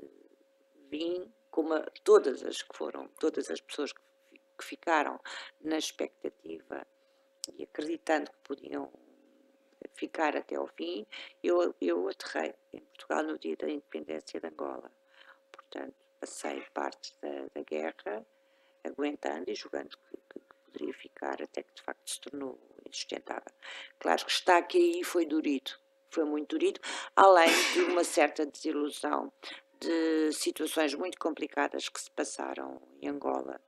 vim, 0.90 1.32
como 1.50 1.74
todas 2.02 2.42
as 2.42 2.62
que 2.62 2.76
foram, 2.76 3.08
todas 3.20 3.50
as 3.50 3.60
pessoas 3.60 3.92
que 3.92 4.64
ficaram 4.64 5.20
na 5.60 5.78
expectativa 5.78 6.86
e 7.56 7.62
acreditando 7.62 8.30
que 8.30 8.38
podiam 8.44 8.92
ficar 9.98 10.36
até 10.36 10.54
ao 10.54 10.68
fim, 10.68 11.04
eu, 11.42 11.74
eu 11.80 12.08
aterrei 12.08 12.54
em 12.72 12.80
Portugal 12.80 13.22
no 13.24 13.38
dia 13.38 13.56
da 13.56 13.68
independência 13.68 14.40
de 14.40 14.46
Angola. 14.46 14.90
Portanto, 15.50 15.94
passei 16.20 16.62
parte 16.72 17.14
da, 17.20 17.46
da 17.54 17.62
guerra 17.62 18.24
aguentando 18.84 19.50
e 19.50 19.54
jogando 19.54 19.96
que, 19.96 20.16
que, 20.30 20.40
poderia 20.64 20.94
ficar, 20.94 21.42
até 21.42 21.62
que 21.62 21.74
de 21.74 21.82
facto 21.82 22.10
se 22.10 22.20
tornou 22.20 22.58
insustentável. 22.86 23.52
Claro 23.98 24.24
que 24.24 24.30
está 24.30 24.62
que 24.62 24.78
aí 24.78 25.04
foi 25.04 25.26
durido, 25.26 25.72
foi 26.10 26.24
muito 26.24 26.56
durido, 26.56 26.80
além 27.16 27.50
de 27.72 27.80
uma 27.80 28.04
certa 28.04 28.46
desilusão 28.46 29.32
de 29.80 30.32
situações 30.32 30.94
muito 30.94 31.18
complicadas 31.18 31.88
que 31.88 32.00
se 32.00 32.10
passaram 32.10 32.80
em 33.00 33.08
Angola 33.08 33.60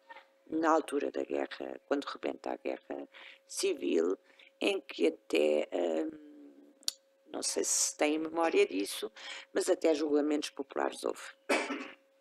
na 0.47 0.71
altura 0.71 1.11
da 1.11 1.23
guerra, 1.23 1.81
quando 1.87 2.05
rebenta 2.05 2.53
a 2.53 2.57
guerra 2.57 3.09
civil, 3.47 4.19
em 4.61 4.81
que 4.81 5.09
até, 5.09 5.69
hum, 5.73 6.11
não 7.33 7.43
sei 7.43 7.65
se 7.65 7.97
tem 7.97 8.19
memória 8.19 8.67
disso, 8.67 9.11
mas 9.53 9.69
até 9.69 9.95
julgamentos 9.95 10.51
populares 10.51 11.03
houve. 11.05 11.23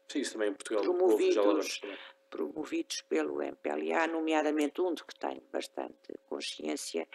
Sim, 0.08 0.20
isso 0.20 0.34
também 0.34 0.50
em 0.50 0.54
Portugal. 0.54 0.84
Promovidos, 0.84 1.82
promovidos 2.30 3.02
pelo 3.02 3.42
MPLA, 3.42 4.08
nomeadamente 4.08 4.82
um 4.82 4.94
de 4.94 5.04
que 5.04 5.16
tenho 5.16 5.44
bastante 5.52 6.14
consciência 6.28 7.08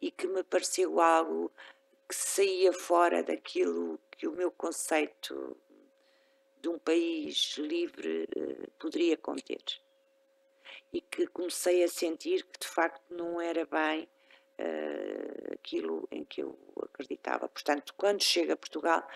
e 0.00 0.10
que 0.10 0.26
me 0.26 0.42
pareceu 0.42 1.00
algo 1.00 1.52
que 2.08 2.14
saía 2.14 2.72
fora 2.72 3.22
daquilo 3.22 3.98
que 4.10 4.26
o 4.26 4.32
meu 4.32 4.50
conceito 4.50 5.56
de 6.60 6.68
um 6.68 6.78
país 6.78 7.56
livre 7.58 8.28
uh, 8.36 8.70
poderia 8.78 9.16
conter. 9.16 9.62
E 10.92 11.00
que 11.00 11.26
comecei 11.26 11.82
a 11.82 11.88
sentir 11.88 12.44
que 12.44 12.60
de 12.60 12.68
facto 12.68 13.02
não 13.10 13.40
era 13.40 13.66
bem 13.66 14.08
uh, 14.62 15.54
aquilo 15.54 16.06
em 16.10 16.24
que 16.24 16.42
eu 16.42 16.58
acreditava. 16.82 17.48
Portanto, 17.48 17.94
quando 17.96 18.22
chego 18.22 18.52
a 18.52 18.56
Portugal, 18.56 19.06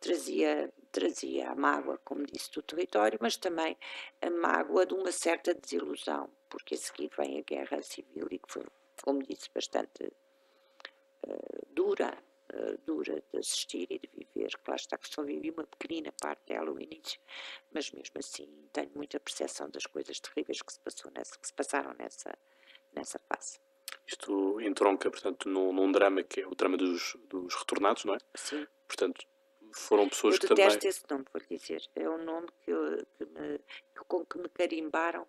trazia, 0.00 0.72
trazia 0.92 1.50
a 1.50 1.54
mágoa, 1.54 1.98
como 2.04 2.26
disse, 2.26 2.50
do 2.52 2.62
território, 2.62 3.18
mas 3.20 3.36
também 3.36 3.76
a 4.20 4.30
mágoa 4.30 4.86
de 4.86 4.94
uma 4.94 5.12
certa 5.12 5.54
desilusão, 5.54 6.30
porque 6.48 6.74
a 6.74 6.78
seguir 6.78 7.10
vem 7.16 7.38
a 7.38 7.42
guerra 7.42 7.82
civil 7.82 8.26
e 8.30 8.38
que 8.38 8.52
foi, 8.52 8.64
como 9.02 9.22
disse, 9.22 9.48
bastante 9.54 10.04
uh, 10.04 11.66
dura, 11.70 12.16
uh, 12.52 12.78
dura 12.84 13.22
de 13.32 13.38
assistir 13.38 13.86
e 13.90 13.98
de 13.98 14.08
viver. 14.14 14.50
Claro 14.62 14.80
está 14.80 14.98
que 14.98 15.08
só 15.08 15.22
vivi 15.22 15.50
uma 15.50 15.66
pequenina 15.66 16.12
parte 16.20 16.46
dela 16.46 16.70
no 16.70 16.80
início, 16.80 17.20
mas 17.72 17.90
mesmo 17.90 18.18
assim 18.18 18.48
tenho 18.72 18.90
muita 18.94 19.20
percepção 19.20 19.68
das 19.70 19.86
coisas 19.86 20.20
terríveis 20.20 20.62
que 20.62 20.72
se, 20.72 20.80
passou 20.80 21.10
nessa, 21.10 21.38
que 21.38 21.46
se 21.46 21.54
passaram 21.54 21.94
nessa, 21.98 22.36
nessa 22.94 23.18
fase. 23.18 23.58
Isto 24.06 24.60
entronca, 24.60 25.10
portanto, 25.10 25.48
num, 25.48 25.72
num 25.72 25.90
drama 25.90 26.22
que 26.22 26.40
é 26.40 26.46
o 26.46 26.54
drama 26.54 26.76
dos, 26.76 27.16
dos 27.28 27.54
retornados, 27.54 28.04
não 28.04 28.14
é? 28.14 28.18
Sim. 28.34 28.66
Portanto, 28.86 29.26
foram 29.74 30.08
pessoas 30.08 30.34
eu 30.34 30.40
que 30.40 30.46
também... 30.46 30.64
Eu 30.64 30.70
detesto 30.70 30.88
esse 30.88 31.10
nome, 31.10 31.24
vou 31.32 31.42
lhe 31.42 31.58
dizer. 31.58 31.82
É 31.94 32.08
um 32.08 32.24
nome 32.24 32.46
que, 32.62 32.70
eu, 32.70 33.06
que 33.18 33.24
me, 33.24 33.60
com 34.06 34.24
que 34.24 34.38
me 34.38 34.48
carimbaram 34.48 35.26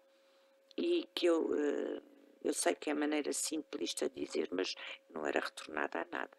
e 0.78 1.10
que 1.14 1.26
eu, 1.26 1.50
eh, 1.58 2.02
eu 2.44 2.54
sei 2.54 2.76
que 2.76 2.90
é 2.90 2.94
a 2.94 2.96
maneira 2.96 3.34
simplista 3.34 4.08
de 4.10 4.24
dizer, 4.24 4.48
mas 4.52 4.76
não 5.10 5.26
era 5.26 5.40
retornada 5.40 6.02
a 6.02 6.06
nada. 6.16 6.32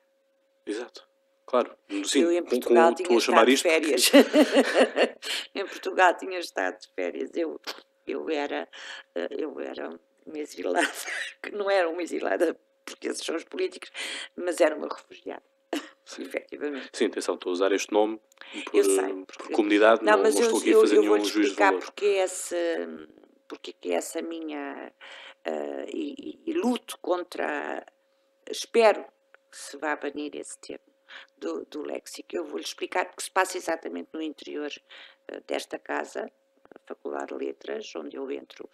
Exato. 0.65 1.09
Claro, 1.45 1.77
sim, 2.05 2.21
eu 2.21 2.31
em 2.31 2.45
Portugal 2.45 2.91
com, 2.91 3.03
tinha 3.03 3.19
estado 3.19 3.47
de 3.47 3.57
férias. 3.57 4.11
Em 5.55 5.67
Portugal 5.67 6.15
tinha 6.15 6.39
estado 6.39 6.79
de 6.79 6.89
férias. 6.95 7.31
Eu, 7.35 7.59
eu, 8.07 8.29
era, 8.29 8.69
eh, 9.15 9.29
eu 9.31 9.59
era 9.59 9.99
uma 10.29 10.39
exilada, 10.39 10.81
que 11.43 11.51
não 11.51 11.71
era 11.71 11.89
uma 11.89 12.03
exilada 12.03 12.59
porque 12.85 13.09
esses 13.09 13.25
são 13.25 13.37
os 13.37 13.45
políticos, 13.45 13.91
mas 14.35 14.61
era 14.61 14.75
uma 14.75 14.89
refugiada. 14.89 15.43
Sim. 16.05 16.23
Efetivamente. 16.23 16.91
Sim, 16.93 17.07
atenção, 17.07 17.35
estou 17.35 17.51
a 17.51 17.53
usar 17.53 17.73
este 17.73 17.93
nome 17.93 18.19
por, 18.65 18.85
sei, 18.85 19.25
porque... 19.25 19.43
por 19.43 19.53
comunidade, 19.53 20.03
não, 20.03 20.13
não, 20.13 20.23
mas 20.23 20.35
não 20.35 20.43
estou 20.43 20.59
aqui 20.59 20.75
a 20.75 20.81
fazer 20.81 20.97
eu, 20.97 21.05
eu 21.05 21.13
nenhum 21.13 21.25
juízo 21.25 21.51
de 21.51 21.59
valor. 21.59 21.81
Porque 21.81 22.07
essa, 22.07 22.57
porque 23.47 23.75
é 23.85 23.93
essa 23.93 24.23
minha. 24.23 24.93
Uh, 25.47 25.87
e, 25.93 26.41
e, 26.47 26.53
luto 26.55 26.99
contra. 27.01 27.85
Espero 28.51 29.05
que 29.51 29.57
se 29.57 29.77
vá 29.77 29.95
banir 29.97 30.35
esse 30.35 30.59
termo 30.59 30.85
do, 31.37 31.67
do 31.67 31.83
léxico. 31.83 32.35
Eu 32.35 32.45
vou-lhe 32.45 32.65
explicar 32.65 33.05
porque 33.05 33.23
se 33.23 33.31
passa 33.31 33.59
exatamente 33.59 34.09
no 34.13 34.23
interior 34.23 34.71
uh, 35.31 35.43
desta 35.47 35.79
casa, 35.79 36.31
Faculdade 36.87 37.37
de 37.37 37.45
Letras, 37.45 37.95
onde 37.97 38.17
eu 38.17 38.31
entro 38.31 38.69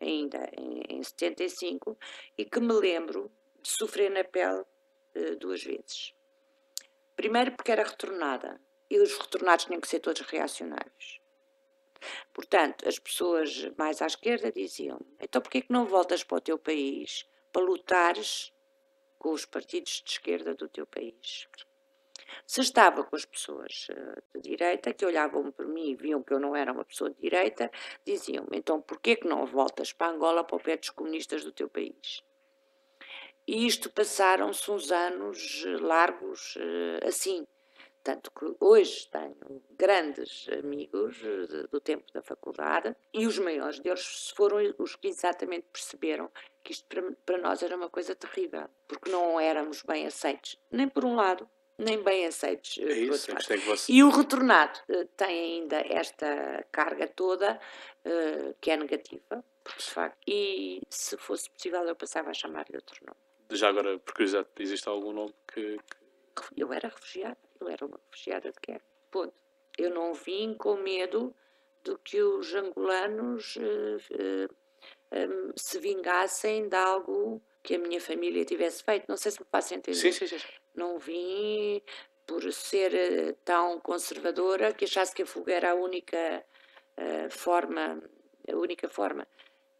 ainda 0.00 0.50
em, 0.56 0.82
em 0.88 1.02
75, 1.02 1.96
e 2.36 2.44
que 2.44 2.60
me 2.60 2.72
lembro 2.72 3.30
de 3.62 3.70
sofrer 3.70 4.10
na 4.10 4.24
pele 4.24 4.60
uh, 4.60 5.36
duas 5.38 5.62
vezes. 5.62 6.14
Primeiro 7.16 7.52
porque 7.52 7.72
era 7.72 7.84
retornada, 7.84 8.60
e 8.90 8.98
os 8.98 9.16
retornados 9.16 9.64
tinham 9.64 9.80
que 9.80 9.88
ser 9.88 10.00
todos 10.00 10.20
reacionários. 10.22 11.20
Portanto, 12.32 12.86
as 12.88 12.98
pessoas 12.98 13.70
mais 13.76 14.02
à 14.02 14.06
esquerda 14.06 14.52
diziam: 14.52 15.00
então 15.20 15.40
porquê 15.40 15.62
que 15.62 15.72
não 15.72 15.86
voltas 15.86 16.22
para 16.22 16.38
o 16.38 16.40
teu 16.40 16.58
país 16.58 17.26
para 17.52 17.62
lutares 17.62 18.52
com 19.18 19.30
os 19.30 19.46
partidos 19.46 20.02
de 20.04 20.10
esquerda 20.10 20.54
do 20.54 20.68
teu 20.68 20.86
país? 20.86 21.48
Se 22.46 22.60
estava 22.60 23.04
com 23.04 23.16
as 23.16 23.24
pessoas 23.24 23.86
eh, 23.90 24.22
de 24.34 24.40
direita, 24.40 24.92
que 24.92 25.04
olhavam 25.04 25.50
para 25.50 25.66
mim 25.66 25.90
e 25.90 25.94
viam 25.94 26.22
que 26.22 26.32
eu 26.32 26.40
não 26.40 26.54
era 26.54 26.72
uma 26.72 26.84
pessoa 26.84 27.10
de 27.10 27.20
direita, 27.20 27.70
diziam-me, 28.04 28.58
então 28.58 28.80
porquê 28.80 29.16
que 29.16 29.26
não 29.26 29.46
voltas 29.46 29.92
para 29.92 30.12
Angola 30.12 30.44
para 30.44 30.56
o 30.56 30.60
pé 30.60 30.76
dos 30.76 30.90
comunistas 30.90 31.44
do 31.44 31.52
teu 31.52 31.68
país? 31.68 32.22
E 33.46 33.66
isto 33.66 33.90
passaram-se 33.90 34.70
uns 34.70 34.90
anos 34.90 35.64
eh, 35.66 35.76
largos 35.78 36.56
eh, 36.58 37.06
assim. 37.06 37.46
Tanto 38.02 38.30
que 38.32 38.54
hoje 38.60 39.08
tenho 39.10 39.62
grandes 39.78 40.46
amigos 40.50 41.16
do 41.70 41.80
tempo 41.80 42.04
da 42.12 42.20
faculdade 42.20 42.94
e 43.14 43.26
os 43.26 43.38
maiores 43.38 43.80
deles 43.80 44.30
foram 44.36 44.58
os 44.76 44.94
que 44.94 45.08
exatamente 45.08 45.66
perceberam 45.72 46.30
que 46.62 46.72
isto 46.72 46.86
para, 46.86 47.02
para 47.24 47.38
nós 47.38 47.62
era 47.62 47.74
uma 47.74 47.88
coisa 47.88 48.14
terrível, 48.14 48.68
porque 48.88 49.10
não 49.10 49.38
éramos 49.38 49.82
bem 49.82 50.06
aceitos, 50.06 50.58
nem 50.70 50.86
por 50.86 51.04
um 51.04 51.14
lado, 51.14 51.48
nem 51.78 52.02
bem 52.02 52.26
aceitos. 52.26 52.78
Eh, 52.78 52.84
é 52.84 52.98
isso, 52.98 53.32
você... 53.32 53.92
E 53.92 54.02
o 54.02 54.10
retornado 54.10 54.78
uh, 54.88 55.04
tem 55.16 55.60
ainda 55.60 55.76
esta 55.76 56.64
carga 56.70 57.06
toda, 57.08 57.60
uh, 58.04 58.54
que 58.60 58.70
é 58.70 58.76
negativa, 58.76 59.44
de 59.76 59.84
facto, 59.84 60.18
e 60.26 60.80
se 60.88 61.16
fosse 61.16 61.50
possível 61.50 61.82
eu 61.82 61.96
passava 61.96 62.30
a 62.30 62.34
chamar-lhe 62.34 62.76
outro 62.76 63.04
nome. 63.04 63.18
Já 63.50 63.68
agora, 63.68 63.98
por 63.98 64.14
curiosidade, 64.14 64.48
existe 64.58 64.88
algum 64.88 65.12
nome 65.12 65.34
que. 65.52 65.78
Eu 66.56 66.72
era 66.72 66.88
refugiada, 66.88 67.38
eu 67.60 67.68
era 67.68 67.84
uma 67.86 68.00
refugiada 68.10 68.50
de 68.50 68.58
guerra, 68.66 68.84
ponto. 69.10 69.34
Eu 69.78 69.90
não 69.90 70.14
vim 70.14 70.54
com 70.54 70.76
medo 70.76 71.34
de 71.82 71.96
que 71.98 72.22
os 72.22 72.54
angolanos 72.54 73.56
uh, 73.56 74.54
um, 75.12 75.52
se 75.56 75.78
vingassem 75.78 76.68
de 76.68 76.76
algo 76.76 77.42
que 77.62 77.74
a 77.74 77.78
minha 77.78 78.00
família 78.00 78.44
tivesse 78.44 78.82
feito. 78.82 79.06
Não 79.08 79.16
sei 79.16 79.32
se 79.32 79.40
me 79.40 79.46
faço 79.50 79.74
entender. 79.74 79.96
Sim, 79.96 80.12
sim, 80.12 80.26
sim. 80.26 80.38
Não 80.74 80.98
vim 80.98 81.80
por 82.26 82.50
ser 82.52 82.94
eh, 82.94 83.32
tão 83.44 83.78
conservadora 83.80 84.72
que 84.72 84.84
achasse 84.84 85.14
que 85.14 85.22
a 85.22 85.26
fuga 85.26 85.54
era 85.54 85.72
a 85.72 85.74
única 85.74 86.44
uh, 86.98 87.30
forma, 87.30 88.02
a 88.50 88.56
única 88.56 88.88
forma. 88.88 89.26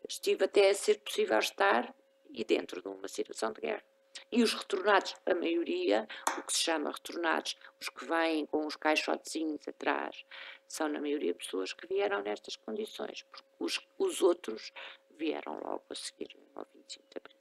Estive 0.09 0.45
até 0.45 0.70
a 0.70 0.74
ser 0.74 1.01
possível 1.01 1.38
estar 1.38 1.95
e 2.30 2.45
dentro 2.45 2.82
de 2.82 2.88
uma 2.88 3.09
situação 3.09 3.53
de 3.53 3.61
guerra. 3.61 3.84
E 4.30 4.42
os 4.42 4.53
retornados, 4.53 5.14
a 5.26 5.34
maioria, 5.34 6.07
o 6.38 6.42
que 6.42 6.53
se 6.53 6.61
chama 6.61 6.90
retornados, 6.90 7.57
os 7.80 7.88
que 7.88 8.05
vêm 8.05 8.47
com 8.47 8.66
os 8.66 8.76
caixotezinhos 8.76 9.66
atrás, 9.66 10.24
são 10.68 10.88
na 10.88 11.01
maioria 11.01 11.34
pessoas 11.34 11.72
que 11.72 11.86
vieram 11.86 12.22
nestas 12.22 12.57
condições, 12.57 13.22
porque 13.22 13.47
os, 13.59 13.80
os 13.99 14.22
outros 14.22 14.72
vieram 15.11 15.55
logo 15.55 15.84
a 15.88 15.95
seguir 15.95 16.36
ao 16.55 16.66
25 16.74 17.05
de 17.11 17.18
Abril. 17.18 17.38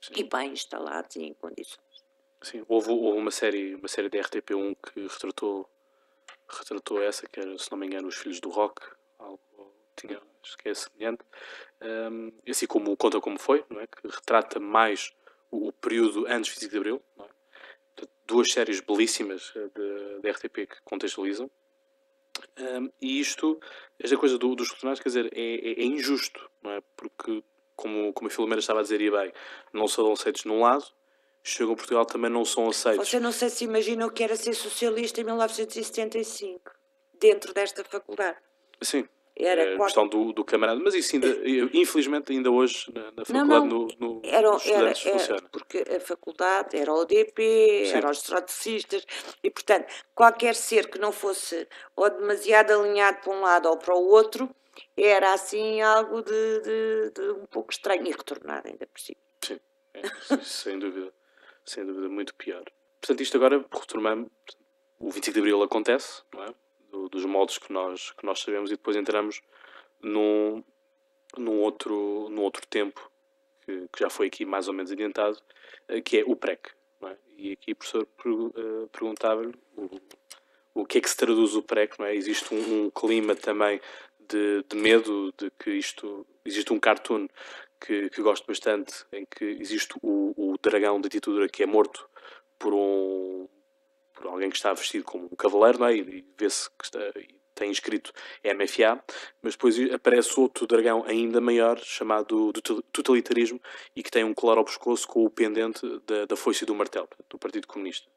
Sim. 0.00 0.12
E 0.16 0.24
bem 0.24 0.52
instalados 0.52 1.16
e 1.16 1.22
em 1.22 1.34
condições. 1.34 1.87
Sim, 2.42 2.64
houve, 2.68 2.90
houve 2.90 3.18
uma 3.18 3.30
série, 3.30 3.74
uma 3.74 3.88
série 3.88 4.08
de 4.08 4.18
RTP1 4.18 4.76
que 4.76 5.00
retratou, 5.00 5.68
retratou 6.48 7.02
essa, 7.02 7.26
que 7.26 7.40
era, 7.40 7.58
se 7.58 7.70
não 7.70 7.78
me 7.78 7.86
engano, 7.86 8.08
Os 8.08 8.16
Filhos 8.16 8.40
do 8.40 8.48
Rock, 8.48 8.80
algo 9.18 9.40
tinha, 9.96 10.20
acho 10.42 10.56
que 10.56 10.68
é 10.68 10.74
semelhante, 10.74 11.24
um, 11.82 12.32
assim 12.48 12.66
como 12.66 12.96
Conta 12.96 13.20
Como 13.20 13.38
Foi, 13.38 13.64
não 13.68 13.80
é? 13.80 13.86
que 13.86 14.06
retrata 14.06 14.60
mais 14.60 15.12
o, 15.50 15.68
o 15.68 15.72
período 15.72 16.26
antes 16.28 16.54
de 16.54 16.66
25 16.66 16.70
de 16.70 16.76
Abril, 16.78 17.02
é? 17.18 17.38
duas 18.26 18.52
séries 18.52 18.80
belíssimas 18.80 19.52
eh, 19.56 20.20
da 20.20 20.30
RTP 20.30 20.68
que 20.68 20.82
contextualizam, 20.84 21.50
um, 22.58 22.90
e 23.00 23.20
isto, 23.20 23.60
esta 23.98 24.16
coisa 24.16 24.38
do, 24.38 24.54
dos 24.54 24.70
retornados, 24.70 25.00
quer 25.00 25.08
dizer, 25.08 25.30
é, 25.32 25.54
é, 25.54 25.80
é, 25.80 25.84
injusto, 25.84 26.48
não 26.62 26.72
é? 26.72 26.80
Porque, 26.96 27.42
como, 27.74 28.12
como 28.12 28.28
a 28.28 28.30
Filomena 28.30 28.60
estava 28.60 28.80
a 28.80 28.82
dizer, 28.82 29.00
e 29.00 29.10
bem, 29.10 29.32
não 29.72 29.88
são 29.88 30.12
aceitos 30.12 30.44
num 30.44 30.60
lado, 30.60 30.84
chegam 31.48 31.72
a 31.72 31.76
Portugal 31.76 32.04
também 32.04 32.30
não 32.30 32.44
são 32.44 32.68
aceitos. 32.68 33.08
Você 33.08 33.18
não 33.18 33.32
sei 33.32 33.48
se 33.48 33.64
imagina 33.64 34.06
o 34.06 34.10
que 34.10 34.22
era 34.22 34.36
ser 34.36 34.54
socialista 34.54 35.20
em 35.20 35.24
1975, 35.24 36.72
dentro 37.18 37.52
desta 37.54 37.82
faculdade. 37.84 38.38
Sim. 38.80 39.08
Era 39.40 39.62
é 39.62 39.74
a 39.76 39.78
questão 39.78 40.08
do, 40.08 40.32
do 40.32 40.44
camarada, 40.44 40.80
mas 40.82 40.94
isso 40.94 41.14
ainda, 41.14 41.28
infelizmente 41.72 42.32
ainda 42.32 42.50
hoje 42.50 42.92
na, 42.92 43.12
na 43.12 43.24
faculdade 43.24 43.48
não, 43.48 43.66
não. 43.66 43.88
No, 44.00 44.14
no, 44.14 44.20
era, 44.24 44.48
era, 44.64 44.92
era, 45.06 45.42
porque 45.52 45.78
a 45.78 46.00
faculdade 46.00 46.76
era 46.76 46.92
o 46.92 47.04
DP, 47.04 47.84
Sim. 47.86 47.96
eram 47.98 48.10
os 48.10 48.20
trotskistas 48.20 49.06
e 49.40 49.48
portanto 49.48 49.86
qualquer 50.12 50.56
ser 50.56 50.90
que 50.90 50.98
não 50.98 51.12
fosse 51.12 51.68
ou 51.94 52.10
demasiado 52.10 52.72
alinhado 52.72 53.20
para 53.20 53.32
um 53.32 53.40
lado 53.40 53.68
ou 53.68 53.76
para 53.76 53.94
o 53.94 54.08
outro 54.08 54.50
era 54.96 55.32
assim 55.32 55.80
algo 55.82 56.20
de, 56.20 56.60
de, 56.60 57.10
de 57.12 57.30
um 57.30 57.46
pouco 57.46 57.70
estranho 57.70 58.08
e 58.08 58.10
retornado 58.10 58.66
ainda 58.66 58.88
por 58.88 59.00
cima. 59.00 59.20
Sim, 59.40 59.60
é, 59.94 60.36
sem 60.42 60.80
dúvida 60.80 61.12
sem 61.68 61.84
dúvida, 61.84 62.08
muito 62.08 62.34
pior. 62.34 62.64
Portanto, 63.00 63.20
isto 63.22 63.36
agora, 63.36 63.64
retomando, 63.72 64.30
o 64.98 65.10
25 65.10 65.34
de 65.34 65.38
Abril 65.40 65.62
acontece, 65.62 66.22
não 66.34 66.44
é? 66.44 66.54
Do, 66.90 67.08
dos 67.08 67.24
modos 67.24 67.58
que 67.58 67.72
nós, 67.72 68.12
que 68.12 68.24
nós 68.24 68.40
sabemos, 68.40 68.70
e 68.70 68.74
depois 68.74 68.96
entramos 68.96 69.40
num, 70.02 70.64
num, 71.36 71.60
outro, 71.60 72.28
num 72.30 72.42
outro 72.42 72.66
tempo, 72.66 73.10
que, 73.62 73.88
que 73.92 74.00
já 74.00 74.10
foi 74.10 74.26
aqui 74.26 74.44
mais 74.44 74.68
ou 74.68 74.74
menos 74.74 74.90
adiantado, 74.90 75.38
eh, 75.88 76.00
que 76.00 76.18
é 76.18 76.24
o 76.26 76.34
PREC. 76.34 76.70
É? 77.02 77.16
E 77.36 77.52
aqui 77.52 77.72
o 77.72 77.76
professor 77.76 78.08
uh, 78.26 78.88
perguntava-lhe 78.88 79.54
o, 79.76 79.88
o 80.74 80.86
que 80.86 80.98
é 80.98 81.00
que 81.00 81.10
se 81.10 81.16
traduz 81.16 81.54
o 81.54 81.62
PREC, 81.62 81.98
não 81.98 82.06
é? 82.06 82.14
Existe 82.14 82.52
um, 82.52 82.86
um 82.86 82.90
clima 82.90 83.36
também 83.36 83.80
de, 84.28 84.64
de, 84.68 84.76
medo 84.76 85.32
de 85.36 85.50
que 85.50 85.70
isto. 85.70 86.26
Existe 86.44 86.72
um 86.72 86.80
cartoon 86.80 87.28
que, 87.80 88.10
que 88.10 88.22
gosto 88.22 88.46
bastante, 88.46 89.04
em 89.12 89.24
que 89.24 89.44
existe 89.44 89.94
o, 90.02 90.34
o 90.36 90.58
dragão 90.58 91.00
da 91.00 91.08
ditadura 91.08 91.48
que 91.48 91.62
é 91.62 91.66
morto 91.66 92.08
por 92.58 92.74
um 92.74 93.48
por 94.14 94.26
alguém 94.26 94.50
que 94.50 94.56
está 94.56 94.72
vestido 94.72 95.04
como 95.04 95.26
um 95.26 95.36
cavaleiro, 95.36 95.78
não 95.78 95.86
é? 95.86 95.94
E, 95.96 96.26
vê-se 96.36 96.68
que 96.70 96.84
está, 96.84 96.98
tem 97.54 97.70
escrito 97.70 98.12
MFA, 98.44 99.02
mas 99.42 99.54
depois 99.54 99.76
aparece 99.92 100.38
outro 100.38 100.66
dragão 100.66 101.04
ainda 101.06 101.40
maior, 101.40 101.78
chamado 101.78 102.52
do 102.52 102.60
totalitarismo, 102.60 103.60
e 103.94 104.02
que 104.02 104.10
tem 104.10 104.24
um 104.24 104.34
colar 104.34 104.58
ao 104.58 104.64
pescoço 104.64 105.06
com 105.06 105.24
o 105.24 105.30
pendente 105.30 105.80
da, 106.06 106.26
da 106.26 106.36
foice 106.36 106.64
do 106.64 106.74
martelo, 106.74 107.08
do 107.28 107.38
Partido 107.38 107.66
Comunista. 107.66 108.08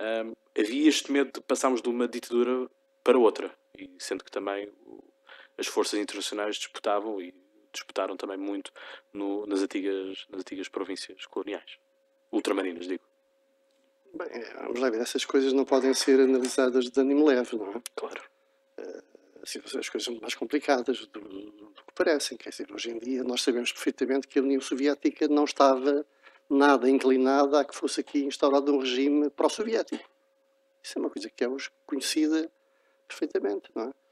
Um, 0.00 0.32
havia 0.58 0.88
este 0.88 1.12
medo 1.12 1.30
de 1.32 1.40
passarmos 1.40 1.80
de 1.80 1.88
uma 1.88 2.08
ditadura 2.08 2.68
para 3.02 3.18
outra, 3.18 3.54
e 3.78 3.90
sendo 3.98 4.24
que 4.24 4.30
também 4.30 4.70
as 5.56 5.66
forças 5.66 5.98
internacionais 5.98 6.56
disputavam 6.56 7.20
e 7.20 7.34
disputaram 7.74 8.16
também 8.16 8.36
muito 8.36 8.72
no, 9.12 9.46
nas, 9.46 9.62
antigas, 9.62 10.26
nas 10.30 10.40
antigas 10.40 10.68
províncias 10.68 11.26
coloniais. 11.26 11.78
Ultramarinas, 12.32 12.86
digo. 12.86 13.04
Bem, 14.14 14.28
vamos 14.60 14.80
lá 14.80 14.90
ver, 14.90 15.00
essas 15.00 15.24
coisas 15.24 15.52
não 15.52 15.64
podem 15.64 15.92
ser 15.92 16.20
analisadas 16.20 16.88
de 16.88 17.00
ânimo 17.00 17.26
leve, 17.26 17.56
não 17.56 17.72
é? 17.72 17.82
Claro. 17.96 18.22
Uh, 18.78 19.02
assim, 19.42 19.58
as 19.58 19.88
coisas 19.88 20.04
são 20.04 20.18
mais 20.20 20.34
complicadas 20.34 21.06
do, 21.06 21.20
do, 21.20 21.82
que 21.86 21.92
parecem. 21.94 22.38
Quer 22.38 22.50
dizer, 22.50 22.72
hoje 22.72 22.90
em 22.90 22.98
dia 22.98 23.24
nós 23.24 23.42
sabemos 23.42 23.72
perfeitamente 23.72 24.28
que 24.28 24.38
a 24.38 24.42
União 24.42 24.60
Soviética 24.60 25.26
não 25.26 25.44
estava 25.44 26.06
nada 26.48 26.88
inclinada 26.88 27.60
a 27.60 27.64
que 27.64 27.74
fosse 27.74 28.00
aqui 28.00 28.24
instaurado 28.24 28.72
um 28.72 28.78
regime 28.78 29.30
pró-soviético. 29.30 30.08
Isso 30.82 30.98
é 30.98 31.00
uma 31.00 31.10
coisa 31.10 31.28
que 31.30 31.42
é 31.42 31.48
hoje 31.48 31.70
conhecida 31.86 32.50
perfeitamente, 33.08 33.70
não 33.74 33.84
é? 33.84 34.03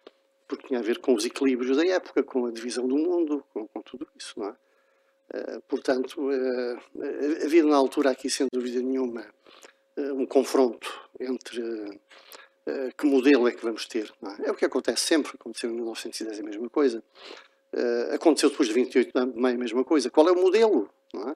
Porque 0.53 0.69
tinha 0.69 0.81
a 0.81 0.83
ver 0.83 0.99
com 0.99 1.15
os 1.15 1.25
equilíbrios 1.25 1.75
da 1.75 1.87
época, 1.87 2.23
com 2.23 2.45
a 2.45 2.51
divisão 2.51 2.87
do 2.87 2.99
mundo, 2.99 3.43
com, 3.55 3.67
com 3.67 3.81
tudo 3.81 4.07
isso, 4.15 4.39
não 4.39 4.49
é? 4.49 4.51
Uh, 4.51 5.63
portanto, 5.67 6.21
uh, 6.21 7.43
havia 7.43 7.65
na 7.65 7.75
altura 7.75 8.11
aqui, 8.11 8.29
sem 8.29 8.47
dúvida 8.53 8.83
nenhuma, 8.83 9.25
uh, 9.97 10.13
um 10.13 10.27
confronto 10.27 11.09
entre 11.19 11.63
que 12.97 13.07
modelo 13.07 13.49
é 13.49 13.53
que 13.53 13.65
vamos 13.65 13.87
ter. 13.87 14.13
É? 14.23 14.49
é? 14.49 14.51
o 14.53 14.55
que 14.55 14.65
acontece 14.65 15.05
sempre, 15.05 15.33
aconteceu 15.35 15.71
em 15.71 15.75
1910 15.75 16.39
a 16.39 16.43
mesma 16.45 16.71
coisa, 16.71 17.03
aconteceu 18.15 18.51
depois 18.51 18.69
de 18.69 18.75
28 18.75 19.33
de 19.33 19.41
maio 19.41 19.57
a 19.57 19.59
mesma 19.59 19.83
coisa. 19.83 20.11
Qual 20.11 20.29
é 20.29 20.33
o 20.33 20.37
modelo? 20.37 20.89
É? 21.17 21.35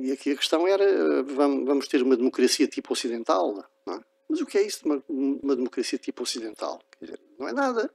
e 0.00 0.10
aqui 0.10 0.32
a 0.32 0.36
questão 0.36 0.66
era, 0.66 1.22
vamos, 1.22 1.66
vamos 1.66 1.86
ter 1.86 2.02
uma 2.02 2.16
democracia 2.16 2.66
tipo 2.66 2.92
ocidental, 2.92 3.64
não 3.86 3.94
é? 3.94 4.00
Mas 4.30 4.40
o 4.40 4.46
que 4.46 4.58
é 4.58 4.62
isso 4.62 4.84
de 4.84 4.86
uma, 4.86 5.02
uma 5.08 5.56
democracia 5.56 5.98
tipo 5.98 6.22
ocidental? 6.22 6.80
Dizer, 7.00 7.18
não 7.36 7.48
é 7.48 7.52
nada. 7.52 7.92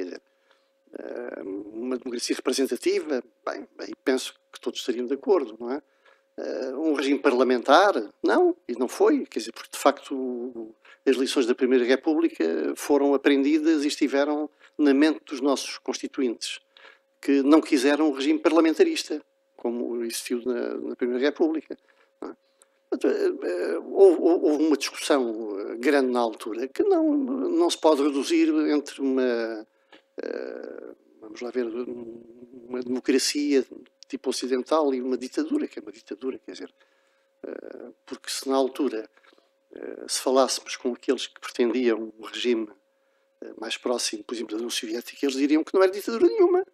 Dizer, 0.00 0.22
eh, 0.98 1.42
uma 1.44 1.98
democracia 1.98 2.34
representativa, 2.34 3.22
bem, 3.44 3.68
bem, 3.76 3.88
penso 4.02 4.34
que 4.50 4.58
todos 4.58 4.80
estariam 4.80 5.04
de 5.04 5.12
acordo, 5.12 5.54
não 5.60 5.70
é? 5.70 5.82
Eh, 6.38 6.74
um 6.74 6.94
regime 6.94 7.18
parlamentar, 7.18 7.92
não, 8.22 8.56
e 8.66 8.72
não 8.72 8.88
foi, 8.88 9.26
quer 9.26 9.40
dizer, 9.40 9.52
porque 9.52 9.72
de 9.72 9.78
facto 9.78 10.74
as 11.06 11.16
lições 11.16 11.44
da 11.44 11.54
Primeira 11.54 11.84
República 11.84 12.72
foram 12.76 13.12
aprendidas 13.12 13.84
e 13.84 13.88
estiveram 13.88 14.48
na 14.78 14.94
mente 14.94 15.20
dos 15.26 15.42
nossos 15.42 15.76
constituintes, 15.76 16.60
que 17.20 17.42
não 17.42 17.60
quiseram 17.60 18.08
um 18.08 18.12
regime 18.12 18.38
parlamentarista, 18.38 19.22
como 19.54 20.02
existiu 20.02 20.42
na, 20.46 20.74
na 20.78 20.96
Primeira 20.96 21.22
República. 21.22 21.76
Eh, 23.02 23.48
eh, 23.48 23.78
houve, 23.90 24.64
uma 24.64 24.76
discussão 24.76 25.58
eh, 25.58 25.76
grande 25.76 26.12
na 26.12 26.20
altura 26.20 26.68
que 26.68 26.82
não, 26.82 27.12
não 27.14 27.68
se 27.68 27.78
pode 27.78 28.02
reduzir 28.02 28.48
entre 28.70 29.00
uma, 29.00 29.66
vamos 31.20 31.40
lá 31.40 31.50
ver, 31.50 31.66
uma 31.66 32.80
democracia 32.80 33.64
tipo 34.08 34.30
ocidental 34.30 34.94
e 34.94 35.00
uma 35.00 35.16
ditadura, 35.16 35.66
que 35.66 35.78
é 35.78 35.82
uma 35.82 35.90
ditadura, 35.90 36.38
quer 36.38 36.52
dizer, 36.52 36.72
porque 38.06 38.30
se 38.30 38.48
na 38.48 38.54
altura 38.54 39.08
se 40.06 40.20
falássemos 40.20 40.76
com 40.76 40.92
aqueles 40.92 41.26
que 41.26 41.40
pretendiam 41.40 42.12
um 42.18 42.24
regime 42.24 42.68
mais 43.58 43.76
próximo, 43.76 44.22
por 44.22 44.34
exemplo, 44.34 44.52
da 44.52 44.56
União 44.56 44.70
Soviética, 44.70 45.26
eles 45.26 45.36
diriam 45.36 45.64
que 45.64 45.74
não 45.74 45.82
era 45.82 45.90
ditadura 45.90 46.26
nenhuma. 46.26 46.64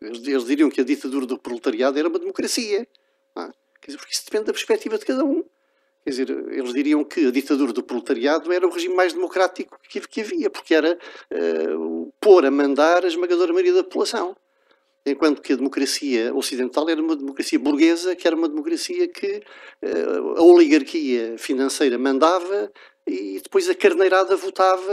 Eles, 0.00 0.44
diriam 0.44 0.68
que 0.68 0.80
a 0.80 0.84
ditadura 0.84 1.24
do 1.24 1.38
proletariado 1.38 1.98
era 1.98 2.08
uma 2.08 2.18
democracia. 2.18 2.86
Quer 3.82 3.90
dizer, 3.90 3.98
porque 3.98 4.14
isso 4.14 4.24
depende 4.24 4.44
da 4.44 4.52
perspectiva 4.52 4.96
de 4.96 5.04
cada 5.04 5.24
um. 5.24 5.44
Quer 6.04 6.10
dizer, 6.10 6.30
eles 6.30 6.72
diriam 6.72 7.04
que 7.04 7.26
a 7.26 7.30
ditadura 7.30 7.72
do 7.72 7.82
proletariado 7.82 8.52
era 8.52 8.66
o 8.66 8.70
regime 8.70 8.94
mais 8.94 9.12
democrático 9.12 9.76
que, 9.88 10.20
havia, 10.20 10.48
porque 10.48 10.74
era 10.74 10.96
uh, 11.30 12.12
pôr 12.20 12.46
a 12.46 12.50
mandar 12.50 13.04
a 13.04 13.08
esmagadora 13.08 13.52
maioria 13.52 13.74
da 13.74 13.84
população. 13.84 14.36
Enquanto 15.04 15.42
que 15.42 15.52
a 15.52 15.56
democracia 15.56 16.32
ocidental 16.32 16.88
era 16.88 17.02
uma 17.02 17.16
democracia 17.16 17.58
burguesa, 17.58 18.14
que 18.14 18.26
era 18.26 18.36
uma 18.36 18.48
democracia 18.48 19.08
que 19.08 19.42
uh, 19.82 20.38
a 20.38 20.42
oligarquia 20.42 21.36
financeira 21.36 21.98
mandava 21.98 22.70
e 23.04 23.40
depois 23.42 23.68
a 23.68 23.74
carneirada 23.74 24.36
votava. 24.36 24.92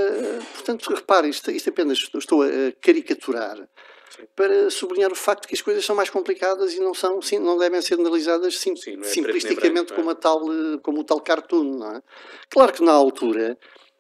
Portanto, 0.54 0.92
repare, 0.92 1.30
isto, 1.30 1.52
isto 1.52 1.70
apenas 1.70 2.00
estou 2.00 2.42
a 2.42 2.48
caricaturar 2.82 3.68
para 4.36 4.70
sublinhar 4.70 5.12
o 5.12 5.16
facto 5.16 5.48
que 5.48 5.56
as 5.56 5.62
coisas 5.62 5.86
são 5.86 5.96
mais 5.96 6.10
complicadas 6.10 6.74
e 6.74 6.80
não 6.80 6.94
são, 6.94 7.22
sim, 7.22 7.40
não 7.40 7.58
devem 7.58 7.82
ser 7.82 7.96
analisadas 7.96 8.58
sim, 8.58 8.76
sim, 8.76 9.00
é 9.00 9.04
simplisticamente 9.04 9.94
como, 9.94 10.10
a 10.10 10.16
tal, 10.16 10.42
eh, 10.52 10.78
como 10.82 11.02
o 11.02 11.04
tal 11.04 11.22
cartoon. 11.22 11.78
Não 11.78 11.96
é? 11.96 12.02
Claro 12.50 12.74
que 12.74 12.84
na 12.84 12.92
altura 12.92 13.58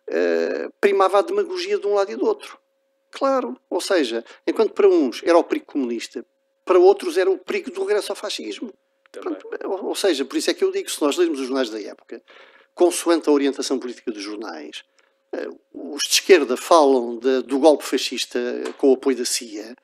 uh, 0.09 0.73
primava 0.81 1.19
a 1.19 1.21
demagogia 1.21 1.77
de 1.77 1.87
um 1.87 1.93
lado 1.93 2.11
e 2.11 2.15
do 2.15 2.25
outro. 2.25 2.57
Claro, 3.11 3.59
ou 3.69 3.81
seja, 3.81 4.23
enquanto 4.45 4.73
para 4.73 4.87
uns 4.87 5.23
era 5.23 5.37
o 5.37 5.43
perigo 5.43 5.65
comunista, 5.65 6.23
para 6.63 6.77
outros 6.77 7.17
era 7.17 7.29
o 7.29 7.37
perigo 7.37 7.71
do 7.71 7.81
regresso 7.81 8.11
ao 8.11 8.15
fascismo. 8.15 8.71
Pronto, 9.11 9.49
ou 9.63 9.95
seja, 9.95 10.23
por 10.23 10.37
isso 10.37 10.51
é 10.51 10.53
que 10.53 10.63
eu 10.63 10.71
digo, 10.71 10.89
se 10.89 11.01
nós 11.01 11.17
lermos 11.17 11.39
os 11.39 11.47
jornais 11.47 11.69
da 11.69 11.81
época, 11.81 12.21
consoante 12.75 13.27
a 13.27 13.31
orientação 13.31 13.79
política 13.79 14.11
dos 14.11 14.21
jornais, 14.21 14.83
uh, 15.33 15.59
os 15.93 16.03
de 16.03 16.13
esquerda 16.13 16.55
falam 16.55 17.17
de, 17.17 17.41
do 17.41 17.57
golpe 17.57 17.83
fascista 17.83 18.39
com 18.77 18.91
o 18.91 18.93
apoio 18.93 19.17
da 19.17 19.25
CIA, 19.25 19.75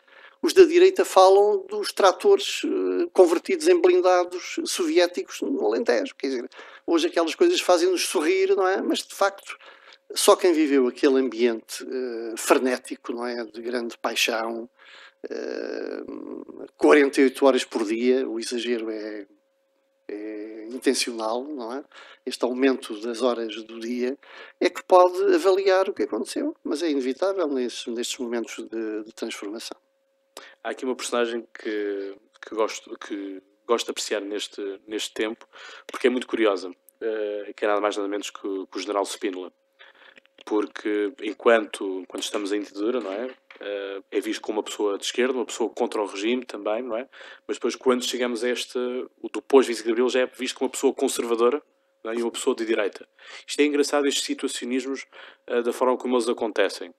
os 0.46 0.54
da 0.54 0.64
direita 0.64 1.04
falam 1.04 1.66
dos 1.68 1.91
tratores 1.91 2.64
uh, 2.64 3.10
convertidos 3.12 3.68
em 3.68 3.82
blindados 3.82 4.60
soviéticos 4.64 5.41
no 5.41 5.66
Alentejo. 5.66 6.14
Quer 6.16 6.28
dizer, 6.28 6.50
hoje 6.86 7.08
aquelas 7.08 7.34
coisas 7.34 7.60
fazem-nos 7.60 8.06
sorrir, 8.06 8.56
não 8.56 8.68
é? 8.68 8.80
Mas 8.80 9.00
de 9.00 9.16
facto, 9.16 9.58
só 10.14 10.36
quem 10.36 10.54
viveu 10.54 10.88
aquele 10.88 11.20
ambiente 11.20 11.84
uh, 11.84 12.38
frenético, 12.38 13.12
não 13.12 13.26
é? 13.26 13.43
De 13.43 13.60
grande 13.60 13.98
paixão, 13.98 14.70
uh, 15.28 16.64
eh, 16.64 16.68
48 16.78 17.43
horas 17.43 17.66
por 17.66 17.84
dia, 17.84 18.30
o 18.30 18.39
exagero 18.39 18.91
é, 18.91 19.26
é 20.08 20.68
intencional, 20.70 21.43
não 21.43 21.74
é? 21.74 21.84
Este 22.24 22.46
aumento 22.46 23.02
das 23.02 23.24
horas 23.24 23.56
do 23.64 23.80
dia 23.80 24.16
é 24.60 24.70
que 24.70 24.84
pode 24.84 25.18
avaliar 25.34 25.89
o 25.89 25.93
que 25.93 26.04
aconteceu, 26.04 26.56
mas 26.64 26.84
é 26.84 26.91
inevitável 26.91 27.48
nestes, 27.48 27.88
nestes 27.88 28.20
momentos 28.20 28.64
de, 28.70 29.04
de 29.06 29.12
transformação. 29.12 29.84
Há 30.66 30.72
aqui 30.72 30.84
uma 30.84 30.95
personagem 30.95 31.47
que, 31.53 32.16
que, 32.41 32.55
gosto, 32.55 32.97
que 32.97 33.39
gosto 33.68 33.86
de 33.86 33.91
apreciar 33.91 34.20
neste, 34.20 34.82
neste 34.88 35.13
tempo, 35.13 35.47
porque 35.86 36.07
é 36.07 36.09
muito 36.09 36.26
curiosa, 36.26 36.70
uh, 36.70 37.53
que 37.55 37.63
é 37.63 37.68
nada 37.68 37.80
mais 37.80 37.95
nada 37.95 38.09
menos 38.09 38.32
que, 38.32 38.41
que 38.41 38.76
o 38.76 38.80
General 38.80 39.05
Spínola. 39.05 39.53
Porque 40.43 41.13
enquanto, 41.22 41.99
enquanto 41.99 42.24
estamos 42.24 42.51
em 42.51 42.61
ditadura, 42.61 42.99
não 42.99 43.11
é? 43.11 43.28
Uh, 43.28 44.03
é 44.09 44.20
visto 44.20 44.41
como 44.41 44.57
uma 44.57 44.63
pessoa 44.63 44.97
de 44.97 45.05
esquerda, 45.05 45.34
uma 45.36 45.45
pessoa 45.45 45.70
contra 45.70 46.01
o 46.01 46.07
regime 46.07 46.43
também, 46.43 46.82
não 46.82 46.97
é? 46.97 47.07
Mas 47.47 47.57
depois, 47.57 47.76
quando 47.76 48.03
chegamos 48.03 48.43
a 48.43 48.49
este, 48.49 48.80
o 49.22 49.30
do 49.30 49.43
pós-25 49.43 49.93
de 49.93 50.09
já 50.11 50.22
é 50.22 50.26
visto 50.26 50.57
como 50.57 50.66
uma 50.66 50.72
pessoa 50.72 50.91
conservadora 50.95 51.61
é? 52.05 52.16
e 52.16 52.24
uma 52.24 52.32
pessoa 52.32 52.55
de 52.55 52.66
direita. 52.66 53.07
Isto 53.47 53.59
é 53.59 53.66
engraçado, 53.66 54.07
estes 54.07 54.24
situacionismos, 54.24 55.05
uh, 55.47 55.61
da 55.61 55.72
forma 55.72 55.95
como 55.95 56.16
eles 56.16 56.28
acontecem. 56.28 56.91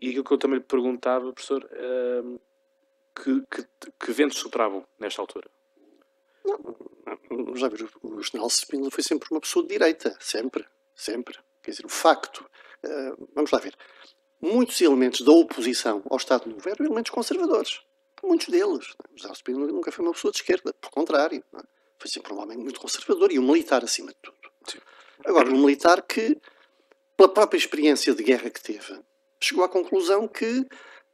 E 0.00 0.10
aquilo 0.10 0.22
que 0.22 0.32
eu 0.34 0.38
também 0.38 0.58
lhe 0.60 0.64
perguntava, 0.64 1.32
professor, 1.32 1.64
uh, 1.64 2.40
que, 3.14 3.42
que, 3.50 3.66
que 4.00 4.12
ventos 4.12 4.38
sopravam 4.38 4.86
nesta 4.98 5.20
altura? 5.20 5.48
Não, 6.44 7.54
já 7.54 7.68
viu, 7.68 7.88
o 8.02 8.22
general 8.22 8.48
Spínola 8.50 8.90
foi 8.90 9.02
sempre 9.02 9.28
uma 9.30 9.40
pessoa 9.40 9.64
de 9.64 9.70
direita, 9.70 10.16
sempre, 10.20 10.66
sempre. 10.94 11.38
Quer 11.62 11.70
dizer, 11.70 11.86
o 11.86 11.88
facto, 11.88 12.44
uh, 12.84 13.28
vamos 13.34 13.50
lá 13.50 13.58
ver, 13.58 13.76
muitos 14.40 14.80
elementos 14.80 15.20
da 15.20 15.32
oposição 15.32 16.02
ao 16.10 16.16
Estado 16.16 16.48
Novo 16.48 16.68
eram 16.68 16.84
elementos 16.84 17.10
conservadores. 17.10 17.80
Muitos 18.22 18.48
deles. 18.48 18.94
O 19.12 19.16
general 19.16 19.34
Spínola 19.34 19.66
nunca 19.72 19.90
foi 19.90 20.04
uma 20.04 20.12
pessoa 20.12 20.30
de 20.30 20.38
esquerda, 20.38 20.72
por 20.74 20.90
contrário. 20.90 21.42
É? 21.54 21.62
Foi 21.98 22.10
sempre 22.10 22.32
um 22.32 22.40
homem 22.40 22.58
muito 22.58 22.80
conservador 22.80 23.32
e 23.32 23.38
um 23.38 23.46
militar 23.46 23.84
acima 23.84 24.10
de 24.10 24.18
tudo. 24.22 24.36
Sim. 24.66 24.78
Agora, 25.24 25.48
um 25.48 25.58
militar 25.58 26.02
que, 26.02 26.36
pela 27.16 27.28
própria 27.28 27.58
experiência 27.58 28.14
de 28.14 28.22
guerra 28.22 28.50
que 28.50 28.62
teve, 28.62 29.00
chegou 29.40 29.64
à 29.64 29.68
conclusão 29.68 30.26
que 30.26 30.66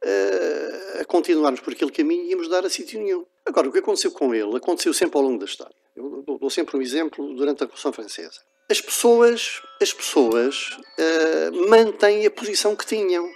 uh, 0.03 1.01
a 1.01 1.05
continuarmos 1.05 1.59
por 1.59 1.73
aquele 1.73 1.91
caminho 1.91 2.25
íamos 2.25 2.47
dar 2.47 2.65
a 2.65 2.69
sítio 2.69 2.99
nenhum. 2.99 3.25
Agora, 3.45 3.67
o 3.67 3.71
que 3.71 3.79
aconteceu 3.79 4.11
com 4.11 4.33
ele 4.33 4.55
aconteceu 4.55 4.93
sempre 4.93 5.17
ao 5.17 5.23
longo 5.23 5.39
da 5.39 5.45
história. 5.45 5.75
Eu 5.95 6.23
dou 6.39 6.49
sempre 6.49 6.77
um 6.77 6.81
exemplo 6.81 7.33
durante 7.35 7.63
a 7.63 7.65
Revolução 7.65 7.91
Francesa. 7.91 8.41
As 8.69 8.79
pessoas, 8.79 9.61
as 9.81 9.91
pessoas 9.91 10.69
uh, 10.71 11.69
mantêm 11.69 12.25
a 12.25 12.31
posição 12.31 12.75
que 12.75 12.85
tinham. 12.85 13.29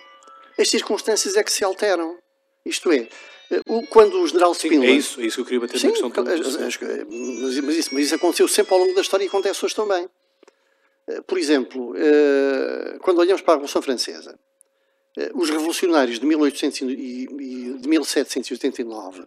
As 0.58 0.70
circunstâncias 0.70 1.36
é 1.36 1.44
que 1.44 1.52
se 1.52 1.64
alteram. 1.64 2.18
Isto 2.64 2.92
é, 2.92 3.10
eh, 3.52 3.62
quando 3.90 4.22
o 4.22 4.28
general 4.28 4.54
Spínola... 4.54 4.86
é 4.86 4.92
isso, 4.92 5.20
é 5.20 5.26
isso 5.26 5.36
que 5.38 5.42
eu 5.42 5.46
queria 5.46 5.60
bater 5.60 5.80
sim, 5.80 5.88
na 5.88 5.94
questão. 5.94 6.12
As, 6.28 6.56
as, 6.56 6.78
mas, 6.80 7.60
mas, 7.60 7.76
isso, 7.76 7.90
mas 7.94 8.06
isso 8.06 8.16
aconteceu 8.16 8.48
sempre 8.48 8.74
ao 8.74 8.80
longo 8.80 8.94
da 8.94 9.02
história 9.02 9.26
e 9.26 9.28
acontece 9.28 9.66
hoje 9.66 9.76
também. 9.76 10.08
Por 11.28 11.38
exemplo, 11.38 11.94
quando 13.02 13.20
olhamos 13.20 13.42
para 13.42 13.56
a 13.56 13.58
Revolução 13.58 13.82
Francesa, 13.82 14.32
eh, 14.32 14.53
os 15.34 15.50
revolucionários 15.50 16.20
de, 16.20 16.26
1800 16.26 16.82
e, 16.82 17.28
de 17.80 17.88
1789 17.88 19.26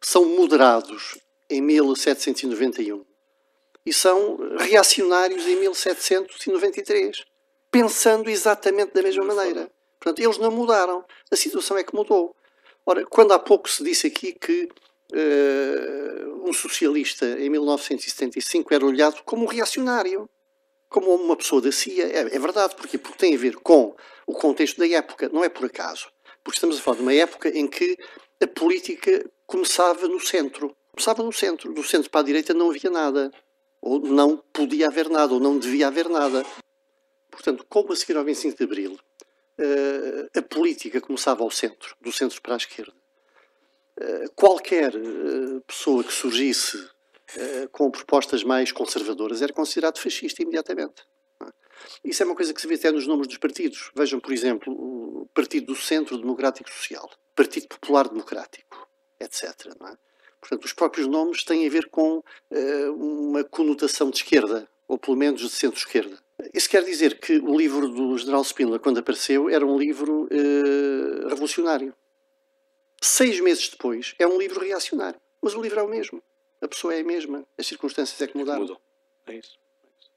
são 0.00 0.24
moderados 0.24 1.18
em 1.48 1.62
1791 1.62 3.04
e 3.84 3.92
são 3.92 4.38
reacionários 4.58 5.46
em 5.46 5.56
1793, 5.56 7.24
pensando 7.70 8.28
exatamente 8.30 8.92
da 8.92 9.02
mesma 9.02 9.24
maneira. 9.24 9.70
Portanto, 9.98 10.20
eles 10.20 10.38
não 10.38 10.50
mudaram. 10.50 11.04
A 11.30 11.36
situação 11.36 11.76
é 11.76 11.84
que 11.84 11.94
mudou. 11.94 12.34
Ora, 12.84 13.04
quando 13.06 13.32
há 13.32 13.38
pouco 13.38 13.70
se 13.70 13.82
disse 13.82 14.06
aqui 14.08 14.32
que 14.32 14.68
uh, 15.12 16.48
um 16.48 16.52
socialista 16.52 17.24
em 17.40 17.48
1975 17.48 18.74
era 18.74 18.84
olhado 18.84 19.22
como 19.24 19.44
um 19.44 19.48
reacionário 19.48 20.28
como 20.92 21.14
uma 21.14 21.36
pessoa 21.36 21.60
da 21.60 21.72
CIA, 21.72 22.04
é, 22.04 22.36
é 22.36 22.38
verdade, 22.38 22.76
porque, 22.76 22.98
porque 22.98 23.18
tem 23.18 23.34
a 23.34 23.38
ver 23.38 23.56
com 23.56 23.96
o 24.26 24.32
contexto 24.34 24.78
da 24.78 24.86
época, 24.86 25.28
não 25.32 25.42
é 25.42 25.48
por 25.48 25.66
acaso. 25.66 26.08
Porque 26.44 26.56
estamos 26.56 26.78
a 26.78 26.80
falar 26.80 26.98
de 26.98 27.02
uma 27.02 27.14
época 27.14 27.48
em 27.48 27.66
que 27.66 27.96
a 28.40 28.46
política 28.46 29.24
começava 29.46 30.06
no 30.06 30.20
centro. 30.20 30.76
Começava 30.92 31.22
no 31.22 31.32
centro. 31.32 31.72
Do 31.72 31.82
centro 31.82 32.10
para 32.10 32.20
a 32.20 32.24
direita 32.24 32.52
não 32.52 32.70
havia 32.70 32.90
nada. 32.90 33.32
Ou 33.80 34.00
não 34.00 34.36
podia 34.52 34.88
haver 34.88 35.08
nada, 35.08 35.32
ou 35.32 35.40
não 35.40 35.58
devia 35.58 35.88
haver 35.88 36.08
nada. 36.08 36.44
Portanto, 37.30 37.64
como 37.68 37.92
a 37.92 37.96
seguir 37.96 38.16
ao 38.16 38.24
25 38.24 38.56
de 38.56 38.64
Abril, 38.64 38.98
eh, 39.58 40.38
a 40.38 40.42
política 40.42 41.00
começava 41.00 41.42
ao 41.42 41.50
centro, 41.50 41.96
do 42.00 42.12
centro 42.12 42.40
para 42.42 42.54
a 42.54 42.56
esquerda. 42.56 42.94
Eh, 43.98 44.26
qualquer 44.36 44.94
eh, 44.94 45.60
pessoa 45.66 46.04
que 46.04 46.12
surgisse 46.12 46.78
com 47.70 47.90
propostas 47.90 48.44
mais 48.44 48.72
conservadoras 48.72 49.42
era 49.42 49.52
considerado 49.52 49.98
fascista 49.98 50.42
imediatamente. 50.42 51.04
É? 51.42 51.46
Isso 52.04 52.22
é 52.22 52.26
uma 52.26 52.34
coisa 52.34 52.52
que 52.52 52.60
se 52.60 52.66
vê 52.66 52.74
até 52.74 52.90
nos 52.90 53.06
nomes 53.06 53.26
dos 53.26 53.38
partidos. 53.38 53.90
Vejam, 53.94 54.20
por 54.20 54.32
exemplo, 54.32 54.72
o 54.72 55.28
Partido 55.34 55.66
do 55.66 55.76
Centro 55.76 56.18
Democrático 56.18 56.70
Social, 56.70 57.10
Partido 57.34 57.68
Popular 57.68 58.08
Democrático, 58.08 58.88
etc. 59.20 59.44
É? 59.66 59.96
Portanto, 60.40 60.64
os 60.64 60.72
próprios 60.72 61.06
nomes 61.06 61.44
têm 61.44 61.66
a 61.66 61.70
ver 61.70 61.88
com 61.88 62.18
uh, 62.18 62.92
uma 62.92 63.44
conotação 63.44 64.10
de 64.10 64.16
esquerda, 64.16 64.68
ou 64.88 64.98
pelo 64.98 65.16
menos 65.16 65.40
de 65.40 65.48
centro-esquerda. 65.48 66.18
Isso 66.52 66.68
quer 66.68 66.84
dizer 66.84 67.20
que 67.20 67.38
o 67.38 67.56
livro 67.56 67.88
do 67.88 68.18
General 68.18 68.42
Spínola, 68.42 68.80
quando 68.80 68.98
apareceu, 68.98 69.48
era 69.48 69.64
um 69.64 69.78
livro 69.78 70.24
uh, 70.24 71.28
revolucionário. 71.28 71.94
Seis 73.00 73.40
meses 73.40 73.68
depois, 73.68 74.14
é 74.18 74.26
um 74.26 74.36
livro 74.36 74.60
reacionário. 74.60 75.20
Mas 75.40 75.54
o 75.54 75.62
livro 75.62 75.78
é 75.78 75.82
o 75.82 75.88
mesmo 75.88 76.22
a 76.62 76.68
pessoa 76.68 76.94
é 76.94 77.00
a 77.00 77.04
mesma, 77.04 77.44
as 77.58 77.66
circunstâncias 77.66 78.20
é 78.22 78.26
que 78.26 78.38
mudaram. 78.38 78.60
Mudam. 78.60 78.80
É 79.26 79.34
isso. 79.34 79.58
É 79.84 79.88
isso. 80.00 80.10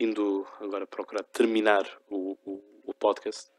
Indo 0.00 0.46
agora 0.60 0.86
procurar 0.86 1.22
terminar 1.24 1.86
o, 2.08 2.36
o, 2.44 2.64
o 2.86 2.94
podcast, 2.94 3.50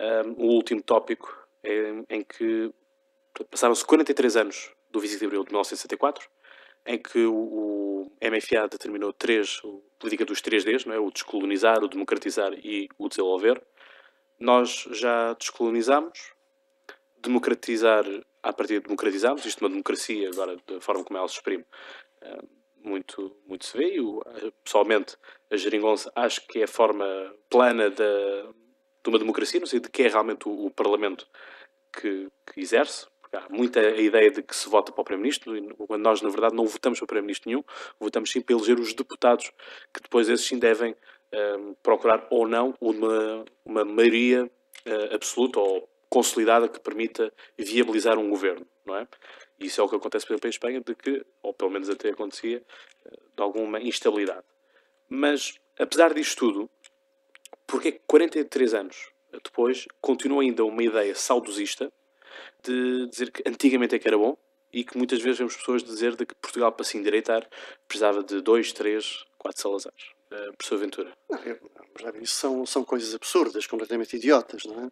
um, 0.00 0.44
o 0.44 0.46
último 0.48 0.82
tópico 0.82 1.32
em, 1.62 2.04
em 2.08 2.22
que 2.24 2.72
passaram-se 3.50 3.84
43 3.84 4.36
anos 4.36 4.70
do 4.90 5.00
25 5.00 5.20
de 5.20 5.26
abril 5.26 5.44
de 5.44 5.50
1964, 5.50 6.28
em 6.86 6.98
que 6.98 7.24
o, 7.24 7.34
o 7.34 8.12
MFA 8.22 8.68
determinou 8.68 9.12
três, 9.12 9.60
a 9.64 9.68
política 9.98 10.24
dos 10.24 10.40
três 10.40 10.64
Ds, 10.64 10.84
não 10.84 10.94
é? 10.94 10.98
o 10.98 11.10
descolonizar, 11.10 11.82
o 11.82 11.88
democratizar 11.88 12.52
e 12.54 12.88
o 12.98 13.08
desenvolver. 13.08 13.62
Nós 14.38 14.86
já 14.90 15.32
descolonizamos, 15.34 16.32
democratizar, 17.24 18.04
a 18.42 18.52
partir 18.52 18.74
de 18.74 18.84
democratizarmos, 18.84 19.44
isto 19.44 19.62
é 19.62 19.64
uma 19.64 19.70
democracia, 19.70 20.28
agora 20.28 20.56
da 20.66 20.80
forma 20.80 21.04
como 21.04 21.18
ela 21.18 21.28
se 21.28 21.34
exprime, 21.34 21.64
eh, 22.22 22.42
muito, 22.84 23.36
muito 23.46 23.64
se 23.64 23.76
vê. 23.76 23.98
Eu, 23.98 24.22
pessoalmente, 24.62 25.16
a 25.50 25.56
geringonça 25.56 26.12
acho 26.14 26.46
que 26.46 26.60
é 26.60 26.64
a 26.64 26.68
forma 26.68 27.06
plana 27.48 27.90
de, 27.90 27.94
de 29.02 29.08
uma 29.08 29.18
democracia, 29.18 29.58
no 29.58 29.66
sentido 29.66 29.84
de 29.84 29.90
que 29.90 30.02
é 30.02 30.08
realmente 30.08 30.48
o, 30.48 30.66
o 30.66 30.70
Parlamento 30.70 31.26
que, 31.92 32.28
que 32.46 32.60
exerce, 32.60 33.06
há 33.32 33.46
muita 33.50 33.80
ideia 33.80 34.30
de 34.30 34.42
que 34.42 34.54
se 34.54 34.68
vota 34.68 34.92
para 34.92 35.02
o 35.02 35.04
Primeiro-Ministro, 35.04 35.76
quando 35.86 36.02
nós, 36.02 36.22
na 36.22 36.28
verdade, 36.28 36.54
não 36.54 36.66
votamos 36.66 36.98
para 36.98 37.04
o 37.04 37.08
Primeiro-Ministro 37.08 37.48
nenhum, 37.48 37.64
votamos 37.98 38.30
sim 38.30 38.40
para 38.40 38.54
eleger 38.54 38.78
os 38.78 38.94
deputados, 38.94 39.50
que 39.92 40.02
depois 40.02 40.28
esses 40.28 40.46
sim 40.46 40.58
devem 40.58 40.92
um, 41.32 41.72
eh, 41.72 41.74
procurar 41.82 42.26
ou 42.30 42.46
não 42.46 42.74
uma, 42.80 43.44
uma 43.64 43.84
maioria 43.84 44.44
uh, 44.44 45.14
absoluta 45.14 45.58
ou 45.58 45.88
consolidada 46.14 46.68
que 46.68 46.78
permita 46.78 47.32
viabilizar 47.58 48.16
um 48.20 48.30
governo, 48.30 48.64
não 48.86 48.96
é? 48.96 49.08
Isso 49.58 49.80
é 49.80 49.84
o 49.84 49.88
que 49.88 49.96
acontece, 49.96 50.24
por 50.24 50.34
exemplo, 50.34 50.46
em 50.46 50.50
Espanha, 50.50 50.80
de 50.80 50.94
que, 50.94 51.26
ou 51.42 51.52
pelo 51.52 51.72
menos 51.72 51.90
até 51.90 52.10
acontecia, 52.10 52.62
eh, 53.04 53.16
de 53.36 53.42
alguma 53.42 53.80
instabilidade. 53.80 54.44
Mas, 55.08 55.58
apesar 55.76 56.14
disto 56.14 56.38
tudo, 56.38 56.70
porque 57.66 57.88
é 57.88 57.92
que 57.92 58.00
43 58.06 58.74
anos 58.74 59.10
depois 59.42 59.88
continua 60.00 60.42
ainda 60.42 60.64
uma 60.64 60.84
ideia 60.84 61.16
saudosista 61.16 61.92
de 62.62 63.08
dizer 63.08 63.32
que 63.32 63.42
antigamente 63.44 63.96
é 63.96 63.98
que 63.98 64.06
era 64.06 64.16
bom 64.16 64.36
e 64.72 64.84
que 64.84 64.96
muitas 64.96 65.20
vezes 65.20 65.38
vemos 65.38 65.56
pessoas 65.56 65.82
dizer 65.82 66.14
de 66.14 66.24
que 66.24 66.34
Portugal, 66.36 66.70
para 66.70 66.84
se 66.84 66.96
endireitar, 66.96 67.48
precisava 67.88 68.22
de 68.22 68.40
dois, 68.40 68.72
três, 68.72 69.24
quatro 69.36 69.60
Salazares. 69.60 70.14
Uh, 70.30 70.56
por 70.56 70.64
sua 70.64 70.76
aventura. 70.76 71.12
Não, 71.28 71.38
eu, 71.42 71.58
vi, 72.12 72.26
são, 72.26 72.64
são 72.66 72.84
coisas 72.84 73.14
absurdas, 73.14 73.66
completamente 73.66 74.16
idiotas, 74.16 74.64
não 74.64 74.84
é? 74.84 74.90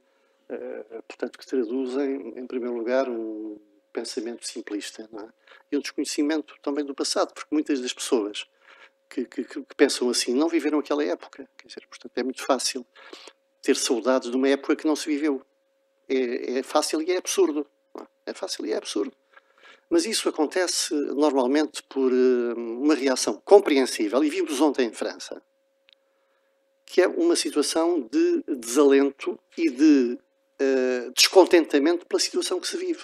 Uh, 0.53 1.03
portanto, 1.09 1.39
que 1.39 1.47
traduzem, 1.47 2.35
em 2.37 2.47
primeiro 2.47 2.77
lugar, 2.77 3.09
um 3.09 3.59
pensamento 3.91 4.47
simplista 4.47 5.03
é? 5.03 5.29
e 5.71 5.77
um 5.77 5.81
desconhecimento 5.81 6.55
também 6.61 6.85
do 6.85 6.95
passado, 6.95 7.33
porque 7.33 7.49
muitas 7.51 7.81
das 7.81 7.93
pessoas 7.95 8.47
que, 9.09 9.25
que, 9.25 9.45
que, 9.45 9.65
pensam 9.75 10.11
assim 10.11 10.35
não 10.35 10.49
viveram 10.49 10.79
aquela 10.79 11.03
época. 11.05 11.49
Dizer, 11.65 11.87
portanto, 11.89 12.13
é 12.17 12.23
muito 12.23 12.45
fácil 12.45 12.87
ter 13.63 13.77
saudades 13.77 14.31
de 14.31 14.37
uma 14.37 14.49
época 14.49 14.77
que 14.77 14.87
não 14.87 14.97
se 14.97 15.07
viveu. 15.07 15.43
É, 16.09 16.59
é 16.59 16.63
fácil 16.63 17.01
e 17.01 17.13
é 17.13 17.17
absurdo. 17.17 17.67
É? 17.99 18.31
é 18.31 18.35
fácil 18.35 18.67
e 18.67 18.73
é 18.73 18.77
absurdo. 18.77 19.13
Mas 19.89 20.07
isso 20.07 20.29
acontece 20.29 20.95
normalmente 20.95 21.83
por 21.83 22.11
uh, 22.13 22.55
uma 22.55 22.95
reação 22.95 23.41
compreensível, 23.45 24.25
e 24.25 24.31
vimos 24.31 24.61
ontem 24.61 24.89
em 24.89 24.93
França, 24.93 25.43
que 26.87 27.03
é 27.03 27.09
uma 27.09 27.37
situação 27.37 28.01
de 28.01 28.43
desalento 28.49 29.39
e 29.57 29.69
de 29.71 30.19
uh, 30.61 31.13
descontentamento 31.15 32.07
pela 32.07 32.21
situação 32.21 32.61
que 32.61 32.69
se 32.69 32.77
vive. 32.77 33.03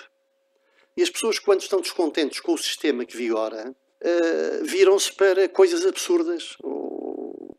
E 0.97 1.03
as 1.03 1.11
pessoas, 1.11 1.39
quando 1.39 1.61
estão 1.61 1.81
descontentes 1.81 2.41
com 2.41 2.55
o 2.55 2.59
sistema 2.59 3.05
que 3.05 3.17
vigora, 3.17 3.75
uh, 4.03 4.65
viram-se 4.65 5.13
para 5.13 5.49
coisas 5.49 5.87
absurdas 5.87 6.57
ou 6.63 7.57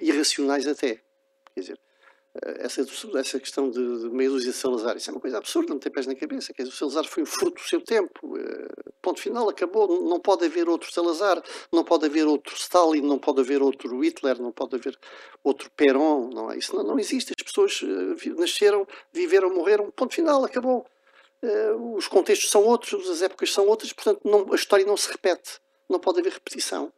irracionais 0.00 0.66
até. 0.66 1.00
Quer 1.54 1.60
dizer, 1.60 1.80
essa, 2.32 2.86
essa 3.18 3.40
questão 3.40 3.68
de, 3.70 4.00
de 4.00 4.08
meia 4.08 4.30
dúzia 4.30 4.52
de 4.52 4.56
Salazar, 4.56 4.96
isso 4.96 5.10
é 5.10 5.12
uma 5.12 5.20
coisa 5.20 5.38
absurda, 5.38 5.70
não 5.70 5.80
tem 5.80 5.90
pés 5.90 6.06
na 6.06 6.14
cabeça. 6.14 6.52
Quer 6.54 6.62
dizer, 6.62 6.74
o 6.74 6.78
Salazar 6.78 7.04
foi 7.04 7.24
um 7.24 7.26
fruto 7.26 7.60
do 7.60 7.68
seu 7.68 7.80
tempo. 7.80 8.36
Uh, 8.36 8.92
ponto 9.02 9.20
final, 9.20 9.48
acabou. 9.48 10.02
Não 10.02 10.20
pode 10.20 10.44
haver 10.44 10.68
outro 10.68 10.92
Salazar, 10.92 11.42
não 11.72 11.82
pode 11.82 12.06
haver 12.06 12.26
outro 12.26 12.54
Stalin, 12.54 13.00
não 13.00 13.18
pode 13.18 13.40
haver 13.40 13.60
outro 13.62 14.00
Hitler, 14.00 14.40
não 14.40 14.52
pode 14.52 14.76
haver 14.76 14.96
outro 15.42 15.70
Perón. 15.76 16.30
Não 16.32 16.52
é? 16.52 16.58
Isso 16.58 16.74
não, 16.76 16.84
não 16.84 16.98
existe. 16.98 17.34
As 17.36 17.42
pessoas 17.42 17.80
nasceram, 18.36 18.86
viveram, 19.12 19.52
morreram. 19.52 19.90
Ponto 19.90 20.14
final, 20.14 20.44
acabou. 20.44 20.86
Os 21.96 22.06
contextos 22.06 22.50
são 22.50 22.62
outros, 22.64 23.08
as 23.08 23.22
épocas 23.22 23.50
são 23.52 23.66
outras, 23.66 23.92
portanto 23.94 24.20
não, 24.24 24.52
a 24.52 24.54
história 24.54 24.84
não 24.84 24.96
se 24.96 25.10
repete, 25.10 25.58
não 25.88 25.98
pode 25.98 26.20
haver 26.20 26.34
repetição. 26.34 26.92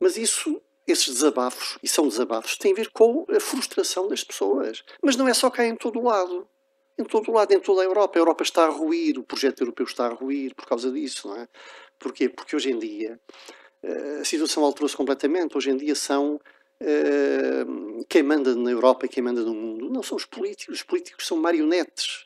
Mas 0.00 0.16
isso, 0.16 0.60
esses 0.92 1.12
desabafos, 1.14 1.78
e 1.82 1.88
são 1.88 2.08
desabafos, 2.08 2.56
têm 2.56 2.72
a 2.72 2.76
ver 2.76 2.90
com 2.90 3.26
a 3.30 3.40
frustração 3.40 4.08
das 4.08 4.24
pessoas. 4.24 4.82
Mas 5.02 5.16
não 5.16 5.28
é 5.28 5.34
só 5.34 5.50
cá 5.50 5.64
em 5.64 5.76
todo 5.76 5.98
o 5.98 6.04
lado. 6.04 6.48
Em 6.98 7.04
todo 7.04 7.30
o 7.30 7.34
lado, 7.34 7.52
em 7.52 7.60
toda 7.60 7.82
a 7.82 7.84
Europa. 7.84 8.18
A 8.18 8.20
Europa 8.20 8.42
está 8.42 8.64
a 8.66 8.70
ruir, 8.70 9.18
o 9.18 9.22
projeto 9.22 9.60
europeu 9.60 9.86
está 9.86 10.06
a 10.06 10.12
ruir 10.12 10.54
por 10.54 10.66
causa 10.66 10.90
disso, 10.90 11.28
não 11.28 11.36
é? 11.36 11.48
Porquê? 11.98 12.28
Porque 12.28 12.56
hoje 12.56 12.70
em 12.70 12.78
dia 12.78 13.20
uh, 13.84 14.20
a 14.20 14.24
situação 14.24 14.64
alterou-se 14.64 14.96
completamente. 14.96 15.56
Hoje 15.56 15.70
em 15.70 15.76
dia 15.76 15.94
são 15.94 16.40
Uh, 16.80 18.04
quem 18.08 18.22
manda 18.22 18.54
na 18.54 18.70
Europa 18.70 19.04
e 19.04 19.08
quem 19.08 19.20
manda 19.20 19.42
no 19.42 19.52
mundo 19.52 19.90
não 19.90 20.00
são 20.00 20.16
os 20.16 20.24
políticos, 20.24 20.76
os 20.76 20.82
políticos 20.84 21.26
são 21.26 21.36
marionetes 21.36 22.24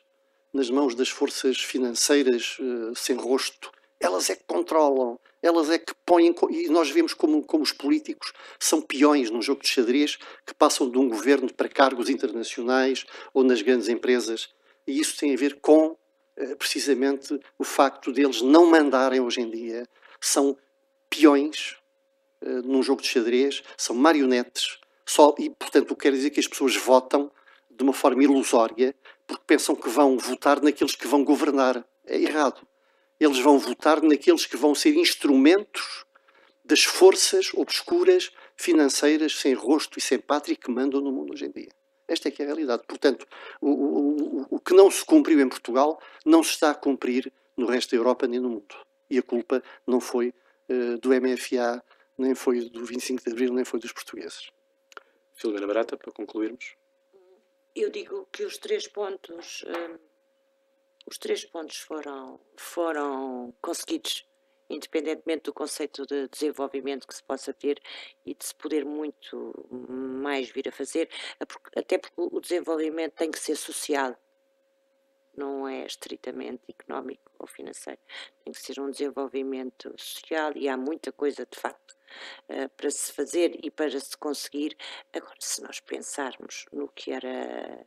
nas 0.53 0.69
mãos 0.69 0.93
das 0.93 1.09
forças 1.09 1.57
financeiras 1.57 2.57
uh, 2.59 2.95
sem 2.95 3.15
rosto. 3.15 3.71
Elas 3.99 4.29
é 4.29 4.35
que 4.35 4.43
controlam, 4.45 5.19
elas 5.43 5.69
é 5.69 5.77
que 5.77 5.93
põem. 6.05 6.33
E 6.49 6.69
nós 6.69 6.89
vemos 6.89 7.13
como, 7.13 7.43
como 7.43 7.61
os 7.61 7.73
políticos 7.73 8.31
são 8.57 8.81
peões 8.81 9.29
num 9.29 9.41
jogo 9.41 9.61
de 9.61 9.67
xadrez 9.67 10.17
que 10.45 10.53
passam 10.53 10.89
de 10.89 10.97
um 10.97 11.09
governo 11.09 11.53
para 11.53 11.67
cargos 11.67 12.09
internacionais 12.09 13.05
ou 13.33 13.43
nas 13.43 13.61
grandes 13.61 13.89
empresas. 13.89 14.49
E 14.87 14.99
isso 14.99 15.17
tem 15.17 15.33
a 15.33 15.37
ver 15.37 15.59
com, 15.59 15.87
uh, 16.37 16.55
precisamente, 16.57 17.37
o 17.59 17.63
facto 17.65 18.13
deles 18.13 18.41
não 18.41 18.65
mandarem 18.65 19.19
hoje 19.19 19.41
em 19.41 19.49
dia. 19.49 19.85
São 20.21 20.57
peões 21.09 21.75
uh, 22.41 22.61
num 22.63 22.81
jogo 22.81 23.01
de 23.01 23.09
xadrez, 23.09 23.61
são 23.77 23.93
marionetes. 23.95 24.79
Só, 25.05 25.35
e, 25.37 25.49
portanto, 25.49 25.93
quer 25.97 26.13
dizer 26.13 26.29
que 26.29 26.39
as 26.39 26.47
pessoas 26.47 26.77
votam 26.77 27.29
de 27.69 27.83
uma 27.83 27.93
forma 27.93 28.23
ilusória 28.23 28.95
porque 29.27 29.43
pensam 29.45 29.75
que 29.75 29.89
vão 29.89 30.17
votar 30.17 30.61
naqueles 30.61 30.95
que 30.95 31.07
vão 31.07 31.23
governar. 31.23 31.85
É 32.05 32.17
errado. 32.17 32.65
Eles 33.19 33.39
vão 33.39 33.57
votar 33.57 34.01
naqueles 34.01 34.45
que 34.45 34.57
vão 34.57 34.73
ser 34.73 34.95
instrumentos 34.95 36.05
das 36.63 36.83
forças 36.83 37.51
obscuras, 37.53 38.31
financeiras, 38.55 39.35
sem 39.35 39.53
rosto 39.53 39.99
e 39.99 40.01
sem 40.01 40.19
pátria 40.19 40.55
que 40.55 40.71
mandam 40.71 41.01
no 41.01 41.11
mundo 41.11 41.33
hoje 41.33 41.45
em 41.45 41.51
dia. 41.51 41.69
Esta 42.07 42.27
é 42.27 42.31
que 42.31 42.41
é 42.41 42.45
a 42.45 42.47
realidade. 42.47 42.83
Portanto, 42.87 43.25
o, 43.61 43.69
o, 43.69 44.47
o 44.49 44.59
que 44.59 44.73
não 44.73 44.89
se 44.89 45.03
cumpriu 45.05 45.39
em 45.39 45.49
Portugal 45.49 45.99
não 46.25 46.43
se 46.43 46.51
está 46.51 46.71
a 46.71 46.75
cumprir 46.75 47.31
no 47.55 47.65
resto 47.65 47.91
da 47.91 47.97
Europa 47.97 48.27
nem 48.27 48.39
no 48.39 48.49
mundo. 48.49 48.75
E 49.09 49.17
a 49.17 49.23
culpa 49.23 49.63
não 49.85 49.99
foi 49.99 50.33
uh, 50.69 50.97
do 50.97 51.09
MFA, 51.09 51.83
nem 52.17 52.35
foi 52.35 52.69
do 52.69 52.85
25 52.85 53.23
de 53.23 53.31
Abril, 53.31 53.53
nem 53.53 53.65
foi 53.65 53.79
dos 53.79 53.91
portugueses. 53.91 54.49
Filomena 55.33 55.67
Barata, 55.67 55.97
para 55.97 56.11
concluirmos. 56.11 56.75
Eu 57.75 57.89
digo 57.89 58.27
que 58.31 58.43
os 58.43 58.57
três 58.57 58.87
pontos, 58.87 59.63
um, 59.67 59.97
os 61.05 61.17
três 61.17 61.45
pontos 61.45 61.77
foram, 61.77 62.39
foram 62.57 63.53
conseguidos, 63.61 64.25
independentemente 64.69 65.43
do 65.43 65.53
conceito 65.53 66.05
de 66.05 66.27
desenvolvimento 66.29 67.07
que 67.07 67.15
se 67.15 67.23
possa 67.23 67.53
ter 67.53 67.81
e 68.25 68.33
de 68.33 68.45
se 68.45 68.55
poder 68.55 68.85
muito 68.85 69.53
mais 69.89 70.49
vir 70.49 70.67
a 70.69 70.71
fazer, 70.71 71.09
até 71.75 71.97
porque 71.97 72.15
o 72.17 72.39
desenvolvimento 72.39 73.13
tem 73.13 73.29
que 73.29 73.39
ser 73.39 73.55
social, 73.55 74.17
não 75.35 75.67
é 75.67 75.85
estritamente 75.85 76.61
económico 76.69 77.31
ou 77.39 77.47
financeiro. 77.47 77.99
Tem 78.43 78.53
que 78.53 78.61
ser 78.61 78.79
um 78.79 78.91
desenvolvimento 78.91 79.93
social 79.97 80.51
e 80.55 80.69
há 80.69 80.77
muita 80.77 81.11
coisa, 81.11 81.45
de 81.45 81.59
facto, 81.59 81.95
uh, 82.49 82.69
para 82.77 82.91
se 82.91 83.11
fazer 83.11 83.59
e 83.63 83.71
para 83.71 83.99
se 83.99 84.15
conseguir. 84.17 84.77
Agora, 85.11 85.35
se 85.39 85.61
nós 85.63 85.79
pensarmos 85.79 86.65
no 86.71 86.87
que 86.87 87.11
era 87.11 87.85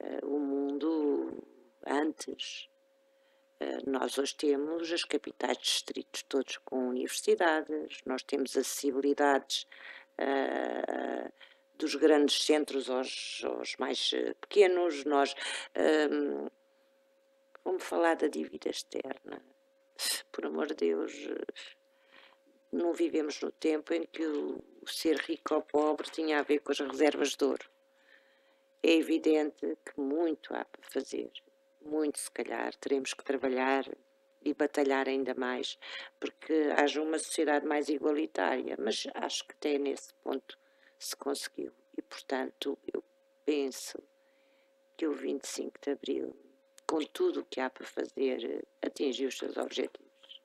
uh, 0.00 0.26
o 0.26 0.38
mundo 0.38 1.42
antes, 1.86 2.68
uh, 3.60 3.90
nós 3.90 4.18
hoje 4.18 4.34
temos 4.34 4.92
as 4.92 5.04
capitais 5.04 5.58
distritos 5.58 6.22
todos 6.24 6.58
com 6.58 6.88
universidades, 6.88 7.98
nós 8.04 8.22
temos 8.22 8.56
acessibilidades 8.56 9.66
dos 11.76 11.96
grandes 11.96 12.44
centros 12.44 12.88
aos, 12.88 13.42
aos 13.44 13.76
mais 13.76 14.10
pequenos, 14.40 15.04
nós 15.04 15.34
um, 16.10 16.48
vamos 17.64 17.82
falar 17.82 18.14
da 18.14 18.28
dívida 18.28 18.70
externa. 18.70 19.42
Por 20.30 20.46
amor 20.46 20.68
de 20.68 20.74
Deus, 20.74 21.12
não 22.74 22.92
vivemos 22.92 23.40
no 23.40 23.50
tempo 23.52 23.94
em 23.94 24.04
que 24.06 24.26
o, 24.26 24.62
ser 24.86 25.16
rico 25.16 25.54
ou 25.54 25.62
pobre 25.62 26.10
tinha 26.10 26.40
a 26.40 26.42
ver 26.42 26.58
com 26.60 26.72
as 26.72 26.80
reservas 26.80 27.30
de 27.30 27.44
ouro. 27.44 27.70
É 28.82 28.92
evidente 28.92 29.78
que 29.84 29.98
muito 29.98 30.54
há 30.54 30.64
para 30.64 30.82
fazer, 30.82 31.30
muito 31.84 32.18
se 32.18 32.30
calhar 32.30 32.74
teremos 32.76 33.14
que 33.14 33.24
trabalhar 33.24 33.84
e 34.42 34.52
batalhar 34.52 35.08
ainda 35.08 35.34
mais 35.34 35.78
porque 36.20 36.52
haja 36.76 37.00
uma 37.00 37.18
sociedade 37.18 37.66
mais 37.66 37.88
igualitária, 37.88 38.76
mas 38.78 39.06
acho 39.14 39.44
que 39.46 39.52
até 39.52 39.78
nesse 39.78 40.12
ponto 40.22 40.58
se 40.98 41.16
conseguiu 41.16 41.72
e, 41.96 42.02
portanto, 42.02 42.78
eu 42.92 43.02
penso 43.44 44.02
que 44.96 45.06
o 45.06 45.12
25 45.12 45.78
de 45.80 45.90
Abril, 45.90 46.36
com 46.86 47.04
tudo 47.04 47.40
o 47.40 47.44
que 47.44 47.60
há 47.60 47.70
para 47.70 47.86
fazer, 47.86 48.64
atingiu 48.82 49.28
os 49.28 49.38
seus 49.38 49.56
objetivos. 49.56 50.40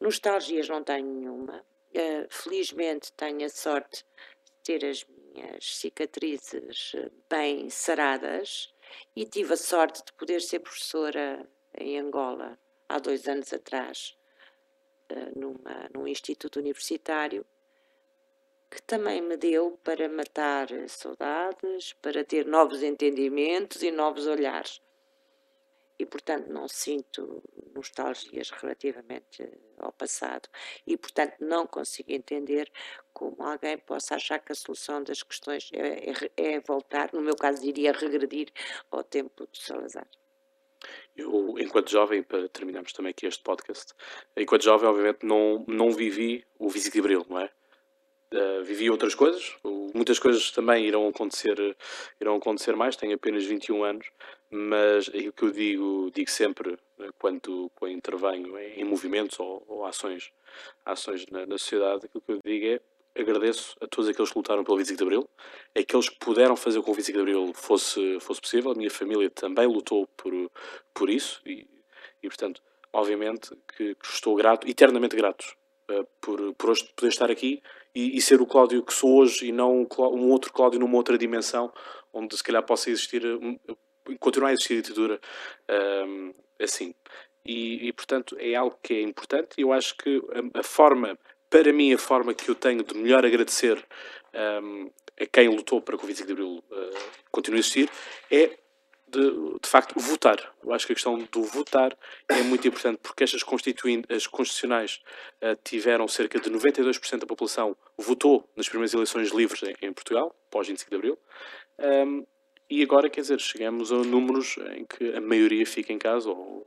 Nostalgias 0.00 0.68
não 0.68 0.82
tenho 0.82 1.06
nenhuma. 1.06 1.64
Uh, 1.94 2.26
felizmente 2.28 3.12
tenho 3.12 3.44
a 3.44 3.48
sorte 3.48 4.04
de 4.44 4.52
ter 4.64 4.84
as 4.84 5.06
minhas 5.06 5.76
cicatrizes 5.76 6.92
bem 7.30 7.70
saradas 7.70 8.73
e 9.14 9.24
tive 9.24 9.54
a 9.54 9.56
sorte 9.56 10.04
de 10.04 10.12
poder 10.12 10.40
ser 10.40 10.60
professora 10.60 11.46
em 11.76 11.98
Angola 11.98 12.58
há 12.88 12.98
dois 12.98 13.26
anos 13.28 13.52
atrás, 13.52 14.16
uh, 15.12 15.38
numa, 15.38 15.88
num 15.92 16.06
instituto 16.06 16.58
universitário, 16.58 17.44
que 18.70 18.82
também 18.82 19.20
me 19.20 19.36
deu 19.36 19.78
para 19.84 20.08
matar 20.08 20.68
saudades, 20.88 21.92
para 22.02 22.24
ter 22.24 22.46
novos 22.46 22.82
entendimentos 22.82 23.82
e 23.82 23.90
novos 23.90 24.26
olhares 24.26 24.80
e, 25.98 26.04
portanto, 26.04 26.48
não 26.48 26.66
sinto 26.68 27.42
nostalgias 27.74 28.50
relativamente 28.50 29.48
ao 29.78 29.92
passado 29.92 30.48
e, 30.86 30.96
portanto, 30.96 31.36
não 31.40 31.66
consigo 31.66 32.12
entender 32.12 32.70
como 33.12 33.42
alguém 33.42 33.78
possa 33.78 34.16
achar 34.16 34.38
que 34.38 34.52
a 34.52 34.54
solução 34.54 35.02
das 35.02 35.22
questões 35.22 35.70
é, 35.72 36.10
é, 36.10 36.54
é 36.54 36.60
voltar, 36.60 37.10
no 37.12 37.20
meu 37.20 37.36
caso, 37.36 37.62
diria 37.62 37.92
regredir 37.92 38.48
ao 38.90 39.04
tempo 39.04 39.48
de 39.50 39.62
Salazar. 39.62 40.08
Eu, 41.16 41.54
enquanto 41.58 41.90
jovem, 41.90 42.22
para 42.22 42.48
terminarmos 42.48 42.92
também 42.92 43.10
aqui 43.10 43.26
este 43.26 43.42
podcast, 43.42 43.94
enquanto 44.36 44.64
jovem, 44.64 44.88
obviamente, 44.88 45.24
não, 45.24 45.64
não 45.66 45.90
vivi 45.90 46.44
o 46.58 46.68
Visite 46.68 46.94
de 46.94 47.00
Abril, 47.00 47.24
não 47.28 47.40
é? 47.40 47.50
Uh, 48.32 48.64
vivi 48.64 48.90
outras 48.90 49.14
coisas, 49.14 49.54
muitas 49.94 50.18
coisas 50.18 50.50
também 50.50 50.84
irão 50.84 51.06
acontecer, 51.06 51.56
irão 52.20 52.34
acontecer 52.34 52.74
mais, 52.74 52.96
tenho 52.96 53.14
apenas 53.14 53.44
21 53.44 53.84
anos, 53.84 54.10
mas 54.50 55.08
o 55.08 55.32
que 55.32 55.42
eu 55.42 55.50
digo, 55.50 56.10
digo 56.12 56.30
sempre 56.30 56.76
eh, 57.00 57.10
quando, 57.18 57.70
quando 57.74 57.92
intervenho 57.92 58.58
em, 58.58 58.84
movimentos 58.84 59.38
ou, 59.38 59.64
ou, 59.66 59.86
ações, 59.86 60.32
ações 60.84 61.26
na, 61.30 61.46
na, 61.46 61.58
sociedade, 61.58 62.06
aquilo 62.06 62.22
que 62.22 62.32
eu 62.32 62.40
digo 62.44 62.66
é 62.66 62.80
agradeço 63.20 63.76
a 63.80 63.86
todos 63.86 64.08
aqueles 64.08 64.30
que 64.30 64.38
lutaram 64.38 64.64
pelo 64.64 64.76
25 64.76 64.96
de 64.96 65.04
Abril, 65.04 65.30
aqueles 65.76 66.08
que 66.08 66.18
puderam 66.18 66.56
fazer 66.56 66.78
com 66.78 66.86
que 66.86 66.90
o 66.90 66.94
25 66.94 67.16
de 67.16 67.22
Abril 67.22 67.52
fosse, 67.54 68.18
fosse 68.20 68.40
possível, 68.40 68.72
a 68.72 68.74
minha 68.74 68.90
família 68.90 69.30
também 69.30 69.66
lutou 69.66 70.08
por, 70.16 70.32
por 70.92 71.08
isso. 71.08 71.40
E, 71.46 71.66
e 72.22 72.28
portanto, 72.28 72.60
obviamente 72.92 73.56
que, 73.76 73.94
que 73.94 74.06
estou 74.06 74.34
grato, 74.34 74.68
eternamente 74.68 75.14
grato 75.14 75.44
uh, 75.90 76.06
por, 76.20 76.54
por 76.54 76.70
hoje 76.70 76.92
poder 76.96 77.08
estar 77.08 77.30
aqui 77.30 77.62
e, 77.94 78.16
e, 78.16 78.20
ser 78.20 78.40
o 78.40 78.46
Cláudio 78.46 78.82
que 78.82 78.92
sou 78.92 79.18
hoje 79.18 79.46
e 79.46 79.52
não 79.52 79.86
um, 79.98 80.30
outro 80.30 80.52
Cláudio 80.52 80.80
numa 80.80 80.96
outra 80.96 81.16
dimensão 81.16 81.72
onde 82.12 82.36
se 82.36 82.42
calhar 82.42 82.62
possa 82.62 82.90
existir, 82.90 83.24
um, 83.24 83.58
continuar 84.18 84.50
a 84.50 84.52
existir 84.52 84.82
ditadura 84.82 85.20
um, 86.06 86.34
assim. 86.60 86.94
E, 87.46 87.88
e, 87.88 87.92
portanto 87.92 88.36
é 88.38 88.54
algo 88.54 88.78
que 88.82 88.94
é 88.94 89.02
importante 89.02 89.54
e 89.58 89.62
eu 89.62 89.72
acho 89.72 89.96
que 89.96 90.22
a, 90.54 90.60
a, 90.60 90.62
forma, 90.62 91.18
para 91.50 91.72
mim, 91.72 91.92
a 91.92 91.98
forma 91.98 92.34
que 92.34 92.48
eu 92.48 92.54
tenho 92.54 92.82
de 92.82 92.94
melhor 92.94 93.24
agradecer 93.24 93.84
um, 94.62 94.90
a 95.20 95.26
quem 95.26 95.48
lutou 95.48 95.80
para 95.80 95.96
que 95.96 96.04
o 96.04 96.06
25 96.06 96.26
de 96.26 96.32
Abril 96.32 96.64
uh, 96.70 96.98
continue 97.30 97.58
a 97.58 97.60
existir 97.60 97.90
é 98.30 98.58
de, 99.18 99.58
de, 99.62 99.68
facto, 99.68 99.98
votar. 99.98 100.52
Eu 100.62 100.72
acho 100.72 100.86
que 100.86 100.92
a 100.92 100.96
questão 100.96 101.18
do 101.18 101.42
votar 101.42 101.96
é 102.28 102.42
muito 102.42 102.66
importante 102.66 102.98
porque 103.02 103.24
estas 103.24 103.42
as 104.08 104.26
constitucionais 104.26 105.00
uh, 105.42 105.56
tiveram 105.62 106.08
cerca 106.08 106.40
de 106.40 106.50
92% 106.50 107.18
da 107.18 107.26
população 107.26 107.76
votou 107.96 108.48
nas 108.56 108.68
primeiras 108.68 108.94
eleições 108.94 109.30
livres 109.30 109.62
em, 109.62 109.74
em 109.86 109.92
Portugal, 109.92 110.34
pós 110.50 110.66
25 110.66 110.90
de 110.90 110.96
Abril. 110.96 111.18
Um, 111.78 112.24
e 112.68 112.82
agora, 112.82 113.10
quer 113.10 113.20
dizer, 113.20 113.40
chegamos 113.40 113.92
a 113.92 113.96
números 113.96 114.56
em 114.74 114.84
que 114.84 115.14
a 115.14 115.20
maioria 115.20 115.66
fica 115.66 115.92
em 115.92 115.98
casa 115.98 116.30
ou, 116.30 116.66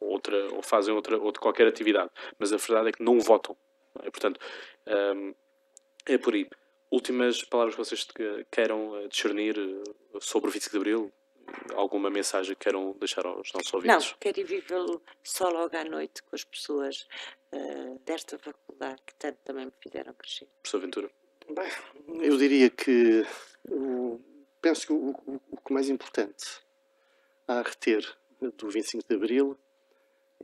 outra, 0.00 0.36
ou 0.54 0.62
fazem 0.62 0.94
outra, 0.94 1.16
outra 1.18 1.40
qualquer 1.40 1.66
atividade. 1.66 2.10
Mas 2.38 2.52
a 2.52 2.56
verdade 2.56 2.88
é 2.88 2.92
que 2.92 3.02
não 3.02 3.20
votam. 3.20 3.56
Não 3.94 4.04
é? 4.04 4.10
Portanto, 4.10 4.40
um, 5.16 5.34
é 6.06 6.18
por 6.18 6.34
aí. 6.34 6.46
Últimas 6.90 7.42
palavras 7.44 7.74
que 7.74 7.84
vocês 7.84 8.06
queiram 8.50 8.96
eh, 8.96 9.08
discernir 9.08 9.58
eh, 9.58 10.18
sobre 10.20 10.48
o 10.48 10.52
25 10.52 10.72
de 10.72 10.76
Abril? 10.78 11.12
Alguma 11.74 12.10
mensagem 12.10 12.54
que 12.54 12.64
queiram 12.64 12.92
deixar 12.98 13.26
aos 13.26 13.52
nossos 13.52 13.72
ouvintes? 13.72 14.10
Não, 14.10 14.18
quero 14.18 14.46
vivê-lo 14.46 15.02
só 15.22 15.48
logo 15.48 15.76
à 15.76 15.84
noite 15.84 16.22
com 16.22 16.34
as 16.34 16.44
pessoas 16.44 17.06
uh, 17.52 17.98
desta 18.04 18.38
faculdade 18.38 19.00
que 19.06 19.14
tanto 19.14 19.38
também 19.44 19.66
me 19.66 19.72
fizeram 19.80 20.12
crescer. 20.14 20.48
Professor 20.62 20.80
Ventura? 20.80 21.10
Bem, 21.48 21.70
eu 22.22 22.36
diria 22.36 22.68
que 22.68 23.24
o 23.70 24.20
penso 24.60 24.86
que 24.86 24.92
o, 24.92 25.10
o, 25.26 25.40
o 25.50 25.56
que 25.56 25.72
mais 25.72 25.88
importante 25.88 26.60
a 27.46 27.62
reter 27.62 28.04
do 28.40 28.68
25 28.68 29.04
de 29.08 29.14
Abril 29.14 29.58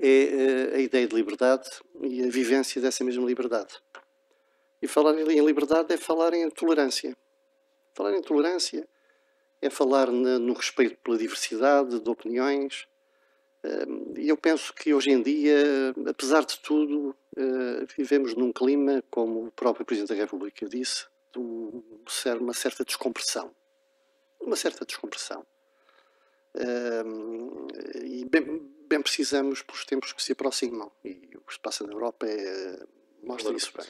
é 0.01 0.09
eh, 0.09 0.77
a 0.77 0.79
ideia 0.79 1.07
de 1.07 1.15
liberdade 1.15 1.69
e 2.01 2.25
a 2.25 2.29
vivência 2.29 2.81
dessa 2.81 3.05
mesma 3.05 3.25
liberdade. 3.27 3.75
E 4.83 4.89
falar 4.89 5.19
em 5.19 5.45
liberdade 5.45 5.93
é 5.93 5.97
falar 5.97 6.35
em 6.35 6.51
tolerância. 6.51 7.17
Falar 7.95 8.15
em 8.15 8.23
tolerância 8.23 8.89
é 9.67 9.71
falar 9.71 10.11
no 10.11 10.53
respeito 10.53 10.97
pela 11.03 11.19
diversidade 11.19 12.01
de 12.01 12.11
opiniões. 12.11 12.87
Eh, 13.63 14.21
e 14.21 14.29
eu 14.29 14.37
penso 14.37 14.73
que 14.75 14.93
hoje 14.93 15.11
em 15.11 15.23
dia, 15.23 15.95
apesar 16.09 16.45
de 16.45 16.59
tudo, 16.61 17.17
eh, 17.37 17.87
vivemos 17.97 18.35
num 18.35 18.53
clima, 18.53 19.03
como 19.11 19.47
o 19.47 19.51
próprio 19.53 19.87
Presidente 19.87 20.11
da 20.11 20.21
República 20.21 20.69
disse, 20.69 21.07
de 21.33 21.41
uma 22.39 22.55
certa 22.55 22.85
descompressão 22.85 23.51
uma 24.45 24.57
certa 24.57 24.85
descompressão. 24.85 25.45
Um, 26.55 27.67
e 28.05 28.25
bem, 28.27 28.71
bem, 28.89 29.03
precisamos 29.03 29.63
pelos 29.63 29.85
tempos 29.85 30.13
que 30.13 30.23
se 30.23 30.33
aproximam. 30.33 30.91
E 31.05 31.31
o 31.35 31.41
que 31.41 31.55
se 31.55 31.61
passa 31.61 31.85
na 31.85 31.93
Europa 31.93 32.27
é, 32.27 32.87
mostra 33.23 33.55
isso 33.55 33.73
bem. 33.77 33.87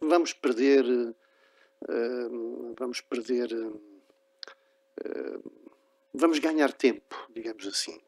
Vamos 0.00 0.32
perder. 0.32 0.84
Vamos 2.76 3.00
perder. 3.00 3.48
Uh, 5.00 5.50
vamos 6.12 6.38
ganhar 6.38 6.72
tempo, 6.72 7.16
digamos 7.34 7.66
assim. 7.66 7.98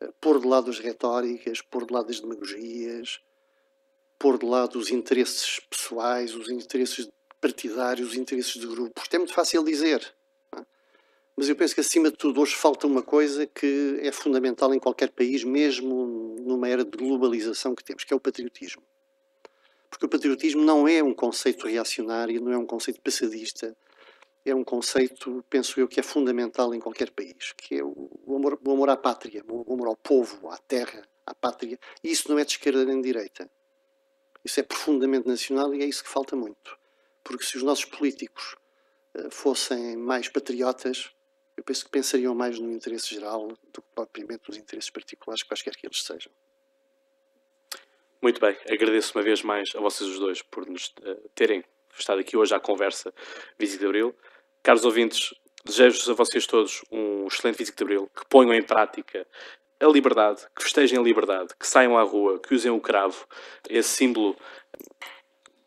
Uh, 0.00 0.12
pôr 0.20 0.40
de 0.40 0.46
lado 0.46 0.70
as 0.70 0.78
retóricas, 0.78 1.60
pôr 1.62 1.86
de 1.86 1.92
lado 1.92 2.10
as 2.10 2.20
demagogias, 2.20 3.20
pôr 4.18 4.38
de 4.38 4.46
lado 4.46 4.78
os 4.78 4.90
interesses 4.90 5.60
pessoais, 5.60 6.34
os 6.34 6.50
interesses 6.50 7.08
partidários, 7.40 8.10
os 8.10 8.16
interesses 8.16 8.60
de 8.60 8.66
grupos. 8.66 9.04
É 9.10 9.18
muito 9.18 9.32
fácil 9.32 9.64
dizer. 9.64 10.14
Mas 11.36 11.48
eu 11.48 11.56
penso 11.56 11.74
que, 11.74 11.80
acima 11.80 12.10
de 12.10 12.18
tudo, 12.18 12.38
hoje 12.38 12.54
falta 12.54 12.86
uma 12.86 13.02
coisa 13.02 13.46
que 13.46 13.98
é 14.02 14.12
fundamental 14.12 14.74
em 14.74 14.78
qualquer 14.78 15.10
país, 15.10 15.42
mesmo 15.42 16.36
numa 16.38 16.68
era 16.68 16.84
de 16.84 16.98
globalização 16.98 17.74
que 17.74 17.82
temos, 17.82 18.04
que 18.04 18.12
é 18.12 18.16
o 18.16 18.20
patriotismo. 18.20 18.82
Porque 19.88 20.04
o 20.04 20.08
patriotismo 20.08 20.62
não 20.62 20.86
é 20.86 21.02
um 21.02 21.14
conceito 21.14 21.66
reacionário, 21.66 22.42
não 22.42 22.52
é 22.52 22.58
um 22.58 22.66
conceito 22.66 23.00
passadista, 23.00 23.74
é 24.44 24.54
um 24.54 24.64
conceito, 24.64 25.44
penso 25.50 25.78
eu, 25.78 25.86
que 25.86 26.00
é 26.00 26.02
fundamental 26.02 26.74
em 26.74 26.80
qualquer 26.80 27.10
país, 27.10 27.52
que 27.56 27.76
é 27.76 27.84
o 27.84 28.36
amor, 28.36 28.58
o 28.64 28.72
amor 28.72 28.88
à 28.88 28.96
pátria, 28.96 29.44
o 29.46 29.72
amor 29.72 29.88
ao 29.88 29.96
povo, 29.96 30.48
à 30.48 30.56
terra, 30.56 31.02
à 31.26 31.34
pátria. 31.34 31.78
E 32.02 32.10
isso 32.10 32.30
não 32.30 32.38
é 32.38 32.44
de 32.44 32.52
esquerda 32.52 32.84
nem 32.84 33.00
de 33.00 33.06
direita. 33.06 33.50
Isso 34.44 34.58
é 34.58 34.62
profundamente 34.62 35.28
nacional 35.28 35.74
e 35.74 35.82
é 35.82 35.86
isso 35.86 36.02
que 36.02 36.08
falta 36.08 36.34
muito. 36.34 36.78
Porque 37.22 37.44
se 37.44 37.56
os 37.56 37.62
nossos 37.62 37.84
políticos 37.84 38.56
uh, 39.14 39.30
fossem 39.30 39.96
mais 39.96 40.28
patriotas, 40.28 41.10
eu 41.56 41.62
penso 41.62 41.84
que 41.84 41.90
pensariam 41.90 42.34
mais 42.34 42.58
no 42.58 42.72
interesse 42.72 43.14
geral 43.14 43.48
do 43.48 43.82
que 43.82 43.88
propriamente 43.94 44.48
nos 44.48 44.56
interesses 44.56 44.88
particulares, 44.88 45.42
quaisquer 45.42 45.76
que 45.76 45.86
eles 45.86 46.02
sejam. 46.02 46.32
Muito 48.22 48.40
bem, 48.40 48.56
agradeço 48.70 49.16
uma 49.16 49.22
vez 49.22 49.42
mais 49.42 49.74
a 49.74 49.80
vocês 49.80 50.08
os 50.08 50.18
dois 50.18 50.42
por 50.42 50.66
nos 50.66 50.88
uh, 51.00 51.28
terem 51.34 51.62
estado 51.98 52.20
aqui 52.20 52.36
hoje 52.36 52.54
à 52.54 52.60
conversa 52.60 53.12
25 53.58 53.78
de 53.78 53.86
Abril. 53.86 54.16
Caros 54.62 54.84
ouvintes, 54.84 55.34
desejo 55.64 56.10
a 56.10 56.14
vocês 56.14 56.46
todos 56.46 56.82
um 56.90 57.26
excelente 57.26 57.58
25 57.58 57.76
de 57.76 57.84
Abril, 57.84 58.10
que 58.14 58.26
ponham 58.28 58.54
em 58.54 58.62
prática 58.62 59.26
a 59.80 59.86
liberdade, 59.86 60.46
que 60.54 60.62
festejem 60.62 60.98
a 60.98 61.02
liberdade, 61.02 61.54
que 61.58 61.66
saiam 61.66 61.96
à 61.96 62.02
rua, 62.02 62.38
que 62.38 62.54
usem 62.54 62.70
o 62.70 62.80
cravo, 62.80 63.26
esse 63.68 63.88
símbolo 63.88 64.36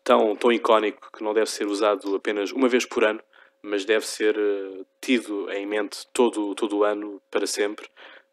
tão, 0.04 0.36
tão 0.36 0.52
icónico 0.52 1.10
que 1.12 1.24
não 1.24 1.34
deve 1.34 1.50
ser 1.50 1.66
usado 1.66 2.14
apenas 2.14 2.52
uma 2.52 2.68
vez 2.68 2.86
por 2.86 3.04
ano, 3.04 3.20
mas 3.60 3.84
deve 3.84 4.06
ser 4.06 4.36
eh, 4.38 4.84
tido 5.00 5.50
em 5.50 5.66
mente 5.66 6.06
todo, 6.12 6.54
todo 6.54 6.76
o 6.76 6.84
ano, 6.84 7.20
para 7.30 7.46
sempre, 7.46 7.88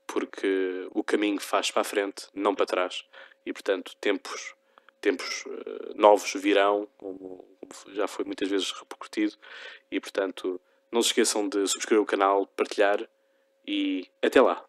porque 0.05 0.87
o 0.91 1.03
caminho 1.03 1.39
faz 1.39 1.71
para 1.71 1.81
a 1.81 1.85
frente, 1.85 2.27
não 2.35 2.53
para 2.53 2.65
trás. 2.65 3.05
E, 3.45 3.53
portanto, 3.53 3.93
tempos, 3.99 4.53
tempos 5.01 5.43
uh, 5.45 5.93
novos 5.95 6.31
virão, 6.35 6.87
como, 6.97 7.45
já 7.93 8.07
foi 8.07 8.23
muitas 8.23 8.47
vezes 8.49 8.71
repercutido. 8.71 9.35
E, 9.89 9.99
portanto, 9.99 10.61
não 10.91 11.01
se 11.01 11.09
esqueçam 11.09 11.49
de 11.49 11.67
subscrever 11.67 12.01
o 12.01 12.05
canal, 12.05 12.47
partilhar 12.47 13.09
e 13.67 14.07
até 14.21 14.41
lá. 14.41 14.63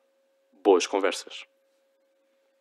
Boas 0.62 0.86
conversas. 0.86 1.46